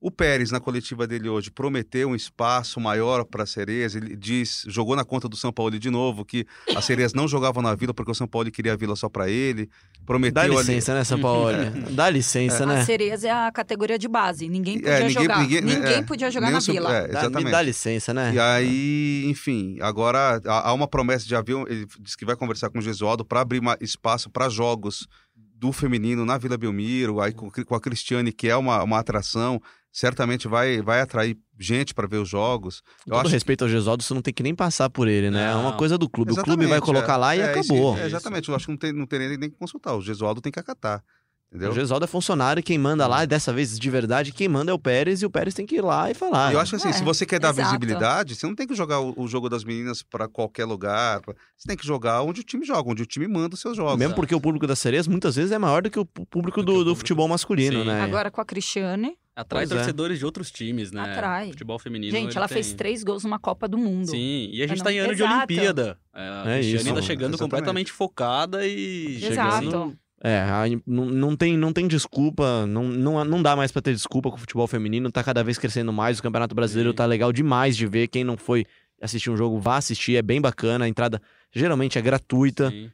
o 0.01 0.09
Pérez, 0.09 0.49
na 0.49 0.61
coletiva 0.61 1.05
dele 1.05 1.27
hoje, 1.27 1.51
prometeu 1.51 2.07
um 2.09 2.15
espaço 2.15 2.79
maior 2.79 3.25
para 3.25 3.43
as 3.43 3.49
Sereias. 3.49 3.95
Ele 3.95 4.15
diz, 4.15 4.63
jogou 4.67 4.95
na 4.95 5.03
conta 5.03 5.27
do 5.27 5.35
São 5.35 5.51
Paulo 5.51 5.77
de 5.77 5.89
novo, 5.89 6.23
que 6.23 6.45
as 6.73 6.85
Sereias 6.85 7.13
não 7.13 7.27
jogavam 7.27 7.61
na 7.61 7.75
Vila 7.75 7.93
porque 7.93 8.09
o 8.09 8.15
São 8.15 8.25
Paulo 8.25 8.49
queria 8.49 8.71
a 8.71 8.75
Vila 8.77 8.95
só 8.95 9.09
para 9.09 9.29
ele. 9.29 9.69
Prometeu 10.05 10.33
Dá 10.35 10.41
ali- 10.43 10.55
licença, 10.55 10.93
né, 10.93 11.03
São 11.03 11.19
Paulo? 11.19 11.49
Dá 11.91 12.09
licença, 12.09 12.65
né? 12.65 12.79
A 12.79 12.85
Cereza 12.85 13.27
é 13.27 13.31
a 13.31 13.51
categoria 13.51 13.99
de 13.99 14.07
base. 14.07 14.47
Ninguém 14.47 14.77
podia 14.79 14.93
É, 14.93 14.99
ninguém- 14.99 15.21
jogar. 15.23 15.41
ninguém- 15.41 15.61
Ninguém, 15.61 15.93
é, 15.95 16.01
podia 16.01 16.31
jogar 16.31 16.49
na 16.51 16.59
Vila. 16.59 16.95
é, 16.97 17.09
exatamente. 17.09 17.51
dá 17.51 17.61
licença, 17.61 18.13
né? 18.13 18.31
E 18.33 18.39
aí, 18.39 19.25
enfim, 19.27 19.79
agora 19.81 20.39
há 20.45 20.71
uma 20.73 20.87
promessa 20.87 21.25
de 21.25 21.35
avião. 21.35 21.65
Ele 21.67 21.85
disse 21.99 22.15
que 22.17 22.23
vai 22.25 22.37
conversar 22.37 22.69
com 22.69 22.79
o 22.79 22.81
Gesualdo 22.81 23.25
para 23.25 23.41
abrir 23.41 23.61
espaço 23.81 24.29
para 24.29 24.47
jogos 24.47 25.07
do 25.35 25.73
feminino 25.73 26.23
na 26.25 26.37
Vila 26.37 26.57
Belmiro, 26.57 27.19
aí 27.19 27.33
com, 27.33 27.51
com 27.51 27.75
a 27.75 27.81
Cristiane, 27.81 28.31
que 28.31 28.47
é 28.47 28.55
uma, 28.55 28.81
uma 28.81 28.97
atração, 28.97 29.61
certamente 29.91 30.47
vai, 30.47 30.81
vai 30.81 31.01
atrair 31.01 31.37
gente 31.59 31.93
para 31.93 32.07
ver 32.07 32.17
os 32.17 32.29
jogos. 32.29 32.81
Com 33.03 33.11
todo 33.11 33.27
respeito 33.27 33.63
ao 33.63 33.69
Gesualdo, 33.69 34.03
você 34.03 34.13
não 34.13 34.21
tem 34.21 34.33
que 34.33 34.43
nem 34.43 34.55
passar 34.55 34.89
por 34.89 35.07
ele, 35.07 35.29
né? 35.29 35.51
É 35.51 35.55
uma 35.55 35.71
Não. 35.71 35.77
coisa 35.77 35.97
do 35.97 36.09
clube. 36.09 36.31
O 36.31 36.35
clube 36.35 36.65
vai 36.65 36.77
Exatamente, 36.77 36.85
colocar 36.85 37.13
é. 37.13 37.17
lá 37.17 37.35
e 37.35 37.39
É, 37.39 37.51
acabou. 37.51 37.93
isso, 37.93 38.03
é, 38.03 38.05
exatamente, 38.05 38.49
eu 38.49 38.55
acho 38.55 38.65
que 38.65 38.71
não 38.71 38.77
tem, 38.77 38.93
não 38.93 39.05
tem 39.05 39.19
nem, 39.19 39.37
nem 39.37 39.49
que 39.49 39.57
consultar. 39.57 39.95
O 39.95 40.01
Gesualdo 40.01 40.41
tem 40.41 40.51
que 40.51 40.59
acatar. 40.59 41.03
Entendeu? 41.51 41.71
O 41.71 41.73
Gesualdo 41.73 42.03
é 42.03 42.07
funcionário, 42.07 42.61
quem 42.61 42.77
manda 42.77 43.07
lá, 43.07 43.23
e 43.23 43.27
dessa 43.27 43.51
vez 43.51 43.79
de 43.79 43.89
verdade, 43.89 44.31
quem 44.31 44.47
manda 44.47 44.69
é 44.71 44.73
o 44.73 44.77
Pérez, 44.77 45.23
e 45.23 45.25
o 45.25 45.31
Pérez 45.31 45.55
tem 45.55 45.65
que 45.65 45.77
ir 45.77 45.81
lá 45.81 46.11
e 46.11 46.13
falar. 46.13 46.53
Eu 46.53 46.59
acho 46.59 46.69
que 46.69 46.75
assim, 46.75 46.89
É, 46.89 46.93
se 46.93 47.03
você 47.03 47.25
quer 47.25 47.39
dar 47.39 47.49
exato. 47.49 47.69
visibilidade, 47.69 48.35
você 48.35 48.45
não 48.45 48.53
tem 48.53 48.67
que 48.67 48.75
jogar 48.75 48.99
o, 48.99 49.15
o 49.17 49.27
jogo 49.27 49.49
das 49.49 49.63
meninas 49.63 50.03
para 50.03 50.27
qualquer 50.27 50.65
lugar. 50.65 51.19
pra- 51.21 51.33
Você 51.57 51.67
tem 51.67 51.75
que 51.75 51.87
jogar 51.87 52.21
onde 52.21 52.41
o 52.41 52.43
time 52.43 52.63
joga, 52.63 52.91
onde 52.91 53.01
o 53.01 53.05
time 53.07 53.27
manda 53.27 53.55
os 53.55 53.61
seus 53.61 53.75
jogos. 53.75 53.97
Mesmo 53.97 54.13
porque 54.13 54.35
o 54.35 54.39
público 54.39 54.67
das 54.67 54.77
sereias 54.77 55.07
muitas 55.07 55.35
vezes 55.37 55.51
é 55.51 55.57
maior 55.57 55.81
do 55.81 55.89
que 55.89 55.97
o 55.99 56.05
público 56.05 56.61
Do 56.61 56.65
do, 56.65 56.71
que 56.71 56.77
do 56.77 56.77
público. 56.83 56.97
futebol 56.99 57.27
masculino, 57.27 57.79
Sim. 57.81 57.87
né? 57.87 58.01
Agora 58.03 58.29
com 58.29 58.39
a 58.39 58.45
Cristiane. 58.45 59.17
Atrai 59.39 59.61
Pois 59.63 59.71
é. 59.71 59.75
torcedores 59.75 60.19
de 60.19 60.25
outros 60.25 60.51
times, 60.51 60.91
né? 60.91 61.01
Atrai. 61.01 61.49
Futebol 61.51 61.79
feminino. 61.79 62.11
Gente, 62.11 62.35
ela 62.35 62.47
tem- 62.47 62.55
fez 62.55 62.73
três 62.73 63.03
gols 63.03 63.23
numa 63.23 63.39
Copa 63.39 63.67
do 63.67 63.77
Mundo. 63.77 64.07
Sim, 64.09 64.49
e 64.51 64.61
a 64.61 64.67
gente 64.67 64.83
tá 64.83 64.91
em 64.91 64.99
ano 64.99 65.15
de 65.15 65.21
Exato. 65.23 65.35
Olimpíada. 65.37 65.97
É, 66.13 66.19
a 66.21 66.23
É 66.23 66.53
Cristiane 66.55 66.75
isso. 66.79 66.87
ainda 66.89 67.01
chegando 67.01 67.29
Exatamente. 67.35 67.39
completamente 67.39 67.91
focada 67.91 68.65
e. 68.67 69.19
Exato. 69.23 69.65
chegando- 69.65 69.97
É, 70.21 70.41
aí 70.41 70.81
não, 70.85 71.05
não, 71.05 71.35
tem, 71.37 71.55
não 71.57 71.71
tem 71.71 71.87
desculpa, 71.87 72.65
não, 72.67 72.83
não, 72.83 73.23
não 73.23 73.41
dá 73.41 73.55
mais 73.55 73.71
pra 73.71 73.81
ter 73.81 73.93
desculpa 73.93 74.29
com 74.29 74.35
o 74.35 74.39
futebol 74.39 74.67
feminino, 74.67 75.09
tá 75.09 75.23
cada 75.23 75.41
vez 75.41 75.57
crescendo 75.57 75.93
mais, 75.93 76.19
o 76.19 76.21
Campeonato 76.21 76.53
Brasileiro 76.53 76.89
Sim. 76.89 76.95
tá 76.97 77.05
legal 77.05 77.31
demais 77.31 77.77
de 77.77 77.87
ver, 77.87 78.09
quem 78.09 78.25
não 78.25 78.35
foi 78.35 78.65
assistir 79.01 79.29
um 79.29 79.37
jogo, 79.37 79.57
vá 79.61 79.77
assistir, 79.77 80.17
é 80.17 80.21
bem 80.21 80.41
bacana, 80.41 80.83
a 80.83 80.89
entrada 80.89 81.21
geralmente 81.55 81.97
é 81.97 82.01
gratuita, 82.01 82.69
Sim. 82.69 82.91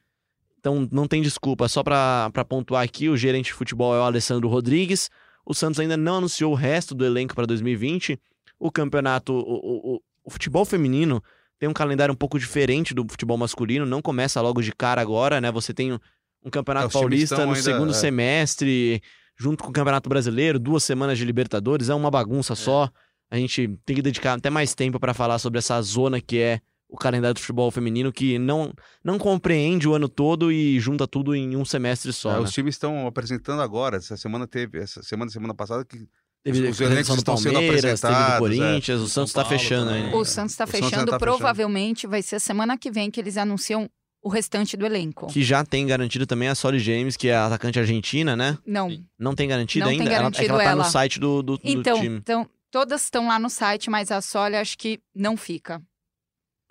então 0.60 0.88
não 0.91 1.08
tem 1.08 1.20
desculpa, 1.20 1.68
só 1.68 1.82
pra 1.82 2.30
pontuar 2.48 2.84
aqui, 2.84 3.10
o 3.10 3.18
gerente 3.18 3.46
de 3.46 3.54
futebol 3.54 3.96
é 3.96 4.00
o 4.00 4.04
Alessandro 4.04 4.48
Rodrigues, 4.48 5.10
o 5.46 5.54
Santos 5.54 5.80
ainda 5.80 5.96
não 5.96 6.18
anunciou 6.18 6.52
o 6.52 6.56
resto 6.56 6.96
do 6.96 7.06
elenco 7.06 7.36
pra 7.36 7.46
2020, 7.46 8.20
o 8.60 8.72
campeonato, 8.72 9.34
o, 9.34 9.39
o, 9.39 10.02
o- 10.26 10.30
futebol 10.32 10.66
feminino 10.66 11.22
tem 11.60 11.70
um 11.70 11.74
calendário 11.74 12.12
um 12.14 12.18
pouco 12.18 12.38
diferente 12.39 12.93
do 12.93 13.06
futebol 13.10 13.38
masculino, 13.38 13.86
não 13.86 14.02
começa 14.02 14.41
logo 14.41 14.62
de 14.62 14.72
cara 14.74 15.02
agora, 15.02 15.39
né, 15.39 15.52
você 15.52 15.74
tem 15.74 15.93
um, 15.93 16.50
campeonato 16.50 16.88
É, 16.88 16.91
paulista 16.91 17.38
no 17.46 17.52
ainda- 17.54 17.62
segundo 17.62 17.91
é. 17.91 17.93
semestre, 17.93 19.02
junto 19.38 19.64
com 19.64 19.70
o 19.70 19.74
Campeonato 19.74 20.10
Brasileiro, 20.10 20.58
duas 20.60 20.84
semanas 20.84 21.18
de 21.18 21.26
Libertadores, 21.26 21.89
é 21.89 21.93
uma 21.93 22.10
bagunça 22.12 22.56
só. 22.56 22.89
A 23.30 23.38
gente 23.38 23.68
tem 23.86 23.96
que 23.96 24.02
dedicar 24.02 24.34
até 24.34 24.50
mais 24.50 24.74
tempo 24.76 25.00
pra 25.00 25.14
falar 25.14 25.39
sobre 25.39 25.60
essa 25.60 25.82
zona 25.82 26.22
que 26.22 26.38
é 26.39 26.60
o 26.96 27.00
calendário 27.00 27.34
do 27.36 27.39
futebol 27.39 27.70
feminino, 27.70 28.12
que 28.12 28.39
não, 28.39 28.74
não 29.04 29.18
compreende 29.18 29.88
o 29.88 29.93
ano 29.93 30.10
todo 30.10 30.52
e 30.52 30.80
junta 30.80 31.08
tudo 31.08 31.36
em 31.36 31.56
um 31.56 31.64
semestre 31.66 32.12
só. 32.12 32.32
É, 32.32 32.34
né? 32.36 32.39
Os 32.39 32.52
times 32.52 32.76
estão 32.76 33.06
apresentando 33.08 33.62
agora. 33.62 33.98
Essa 33.98 34.18
semana 34.18 34.48
teve, 34.48 34.80
essa 34.80 35.04
semana, 35.04 35.30
semana 35.32 35.54
passada, 35.54 35.86
que 35.86 36.08
Teve 36.43 36.68
os 36.68 36.80
a 36.80 36.86
elencos 36.86 37.08
do 37.08 37.16
estão 37.16 37.38
sendo 37.38 37.54
do 37.60 37.66
apresentados, 37.66 38.38
Corinthians, 38.38 39.02
o 39.02 39.08
São 39.08 39.26
Santos 39.26 39.34
tá 39.34 39.41
Paulo 39.43 39.58
fechando 39.58 39.89
ainda. 39.89 40.16
O 40.16 40.24
Santos 40.24 40.56
tá 40.56 40.64
O 40.64 40.68
Santos 40.68 40.80
já 40.82 40.86
fechando, 40.89 41.12
tá 41.12 41.18
fechando. 41.20 41.38
provavelmente 41.38 42.06
vai 42.06 42.22
ser 42.22 42.39
semana 42.39 42.78
que 42.78 42.91
vem 42.91 43.10
que 43.10 43.20
eles 43.20 43.36
anunciam 43.36 43.89
o 44.22 44.30
restante 44.30 44.78
do 44.78 44.86
elenco. 44.86 45.26
Que 45.26 45.43
já 45.43 45.64
tem 45.66 45.88
garantido 45.88 46.28
também 46.28 46.48
a 46.48 46.54
Solly 46.54 46.78
James, 46.78 47.18
que 47.18 47.30
é 47.30 47.36
a 47.36 47.48
atacante 47.48 47.80
argentina, 47.80 48.36
né? 48.36 48.58
Não. 48.64 48.96
Não 49.18 49.34
tem 49.34 49.48
garantido 49.48 49.86
Não 49.86 49.91
ainda? 49.91 50.04
tem 50.04 50.14
Ela- 50.14 50.28
é 50.28 50.32
que 50.32 50.38
garantido 50.38 50.54
ela 50.54 50.64
tá 50.64 50.70
ela. 50.70 50.84
no 50.84 50.89
site 50.91 51.20
do, 51.20 51.41
do, 51.41 51.58
do 51.58 51.62
Então, 51.64 52.00
time. 52.00 52.18
então, 52.18 52.48
todas 52.70 53.04
estão 53.04 53.28
lá 53.28 53.39
no 53.39 53.50
site, 53.50 53.89
mas 53.89 54.12
a 54.12 54.22
Sólia 54.22 54.62
acho 54.62 54.78
que 54.78 55.00
não 55.16 55.36
fica. 55.36 55.82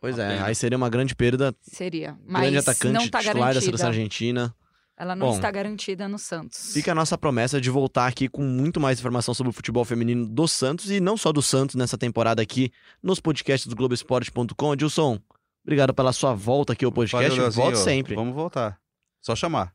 Pois 0.04 0.18
é, 0.18 0.38
aí 0.38 0.54
seria 0.54 0.76
uma 0.76 0.90
grande 0.90 1.14
perda. 1.14 1.56
Seria. 1.62 2.14
Mas 2.26 2.42
grande 2.42 2.58
atacante 2.58 2.92
não 2.92 3.08
tá 3.08 3.20
titular 3.20 3.34
da 3.34 3.38
garantida. 3.38 3.60
seleção 3.62 3.88
argentina. 3.88 4.54
Ela 4.98 5.16
não 5.16 5.28
Bom, 5.28 5.34
está 5.34 5.50
garantida 5.50 6.06
no 6.06 6.18
Santos. 6.18 6.74
Fica 6.74 6.92
a 6.92 6.94
nossa 6.94 7.16
promessa 7.16 7.58
de 7.58 7.70
voltar 7.70 8.06
aqui 8.06 8.28
com 8.28 8.42
muito 8.42 8.78
mais 8.78 8.98
informação 8.98 9.32
sobre 9.32 9.48
o 9.48 9.52
futebol 9.54 9.82
feminino 9.82 10.26
do 10.26 10.46
Santos 10.46 10.90
e 10.90 11.00
não 11.00 11.16
só 11.16 11.32
do 11.32 11.40
Santos 11.40 11.74
nessa 11.74 11.96
temporada 11.96 12.42
aqui 12.42 12.70
nos 13.02 13.18
podcasts 13.18 13.66
do 13.66 13.74
Globoesporte.com. 13.74 14.74
Edilson, 14.74 15.18
obrigado 15.64 15.94
pela 15.94 16.12
sua 16.12 16.34
volta 16.34 16.74
aqui 16.74 16.84
ao 16.84 16.92
podcast. 16.92 17.30
Valeu. 17.30 17.50
Volte 17.50 17.78
sempre. 17.78 18.14
Vamos 18.14 18.34
voltar. 18.34 18.78
Só 19.22 19.34
chamar. 19.34 19.72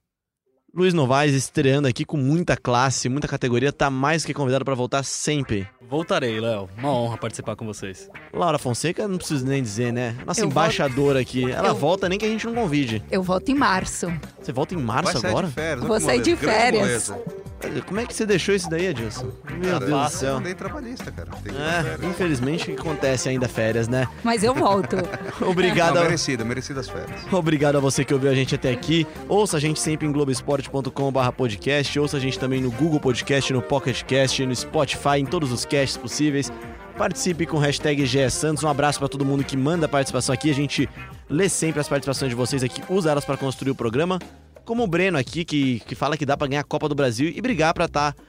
Luiz 0.73 0.93
Novaes 0.93 1.33
estreando 1.33 1.87
aqui 1.87 2.05
com 2.05 2.15
muita 2.15 2.55
classe, 2.55 3.09
muita 3.09 3.27
categoria, 3.27 3.71
tá 3.73 3.89
mais 3.89 4.23
que 4.23 4.33
convidado 4.33 4.63
para 4.63 4.75
voltar 4.75 5.03
sempre. 5.03 5.67
Voltarei, 5.81 6.39
Léo. 6.39 6.69
Uma 6.77 6.91
honra 6.93 7.17
participar 7.17 7.55
com 7.55 7.65
vocês. 7.65 8.07
Laura 8.31 8.59
Fonseca, 8.59 9.07
não 9.07 9.17
preciso 9.17 9.45
nem 9.47 9.63
dizer, 9.63 9.91
né? 9.91 10.15
Nossa 10.25 10.41
Eu 10.41 10.45
embaixadora 10.45 11.19
aqui. 11.19 11.49
Ela 11.51 11.69
Eu- 11.69 11.75
volta 11.75 12.07
nem 12.07 12.19
que 12.19 12.25
a 12.25 12.29
gente 12.29 12.45
não 12.45 12.53
convide. 12.53 13.03
Eu 13.09 13.23
volto 13.23 13.49
em 13.49 13.55
março. 13.55 14.07
Você 14.39 14.51
volta 14.51 14.75
em 14.75 14.77
março 14.77 15.11
Vai 15.13 15.21
sair 15.21 15.31
agora? 15.31 15.47
de 15.47 15.53
férias. 15.53 15.87
Vou 15.87 15.99
sair 15.99 16.21
de 16.21 16.35
férias. 16.35 17.13
Como 17.85 17.99
é 17.99 18.05
que 18.05 18.13
você 18.13 18.25
deixou 18.25 18.55
isso 18.55 18.69
daí, 18.69 18.87
Edilson? 18.87 19.31
Meu 19.51 19.71
Cara, 19.73 19.85
Deus 19.85 19.91
do 19.91 20.05
eu 20.05 20.09
céu. 20.09 20.41
Tem 20.41 20.55
trabalhista, 20.55 21.11
cara. 21.11 21.29
É, 21.45 21.83
férias. 21.83 22.03
infelizmente 22.03 22.71
acontece 22.71 23.29
ainda 23.29 23.47
férias, 23.49 23.87
né? 23.87 24.07
Mas 24.23 24.43
eu 24.43 24.53
volto. 24.55 24.95
Obrigado. 25.45 25.95
Não, 25.95 26.01
a- 26.01 26.05
merecido, 26.05 26.45
merecidas 26.45 26.89
férias. 26.89 27.21
Obrigado 27.31 27.77
a 27.77 27.79
você 27.79 28.05
que 28.05 28.13
ouviu 28.13 28.31
a 28.31 28.35
gente 28.35 28.55
até 28.55 28.71
aqui. 28.71 29.05
Ouça 29.27 29.57
a 29.57 29.59
gente 29.59 29.79
sempre 29.79 30.07
em 30.07 30.11
globesport.com.br 30.11 31.31
podcast. 31.35 31.99
Ouça 31.99 32.17
a 32.17 32.19
gente 32.19 32.39
também 32.39 32.61
no 32.61 32.71
Google 32.71 32.99
Podcast, 32.99 33.51
no 33.53 33.61
Pocket 33.61 34.03
Cast, 34.03 34.45
no 34.45 34.55
Spotify, 34.55 35.17
em 35.19 35.25
todos 35.25 35.51
os 35.51 35.65
casts 35.65 35.97
possíveis. 35.97 36.51
Participe 36.97 37.45
com 37.45 37.57
o 37.57 37.59
hashtag 37.59 38.05
GE 38.05 38.29
Santos. 38.29 38.63
Um 38.63 38.67
abraço 38.67 38.99
para 38.99 39.07
todo 39.07 39.23
mundo 39.23 39.43
que 39.43 39.55
manda 39.55 39.87
participação 39.87 40.33
aqui. 40.33 40.49
A 40.49 40.53
gente 40.53 40.89
lê 41.29 41.47
sempre 41.47 41.79
as 41.79 41.87
participações 41.87 42.29
de 42.29 42.35
vocês 42.35 42.63
aqui, 42.63 42.81
usa 42.89 43.11
elas 43.11 43.23
para 43.23 43.37
construir 43.37 43.71
o 43.71 43.75
programa 43.75 44.19
como 44.69 44.83
o 44.83 44.87
Breno 44.87 45.17
aqui, 45.17 45.43
que, 45.43 45.79
que 45.79 45.95
fala 45.95 46.15
que 46.15 46.23
dá 46.23 46.37
para 46.37 46.45
ganhar 46.45 46.61
a 46.61 46.63
Copa 46.63 46.87
do 46.87 46.93
Brasil 46.93 47.33
e 47.35 47.41
brigar 47.41 47.73
para 47.73 47.85
estar 47.85 48.13
tá 48.13 48.23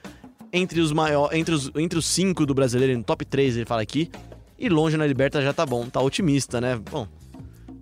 entre 0.50 0.80
os 0.80 0.90
maiores, 0.90 1.38
entre 1.38 1.54
os, 1.54 1.70
entre 1.76 1.98
os 1.98 2.06
cinco 2.06 2.46
do 2.46 2.54
brasileiro, 2.54 2.96
no 2.96 3.04
top 3.04 3.26
3, 3.26 3.58
ele 3.58 3.66
fala 3.66 3.82
aqui. 3.82 4.10
E 4.58 4.66
longe 4.66 4.96
na 4.96 5.06
Liberta 5.06 5.42
já 5.42 5.52
tá 5.52 5.66
bom, 5.66 5.86
tá 5.90 6.00
otimista, 6.00 6.58
né? 6.58 6.80
Bom, 6.90 7.06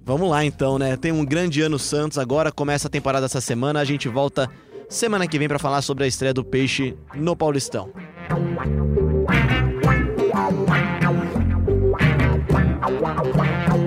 vamos 0.04 0.28
lá 0.28 0.44
então, 0.44 0.76
né? 0.76 0.96
Tem 0.96 1.12
um 1.12 1.24
grande 1.24 1.62
ano 1.62 1.78
Santos 1.78 2.18
agora, 2.18 2.50
começa 2.50 2.88
a 2.88 2.90
temporada 2.90 3.26
essa 3.26 3.40
semana, 3.40 3.78
a 3.78 3.84
gente 3.84 4.08
volta 4.08 4.50
semana 4.88 5.28
que 5.28 5.38
vem 5.38 5.46
para 5.46 5.60
falar 5.60 5.80
sobre 5.80 6.02
a 6.02 6.08
estreia 6.08 6.34
do 6.34 6.42
Peixe 6.42 6.96
no 7.14 7.36
Paulistão. 7.36 7.92
Música 12.90 13.77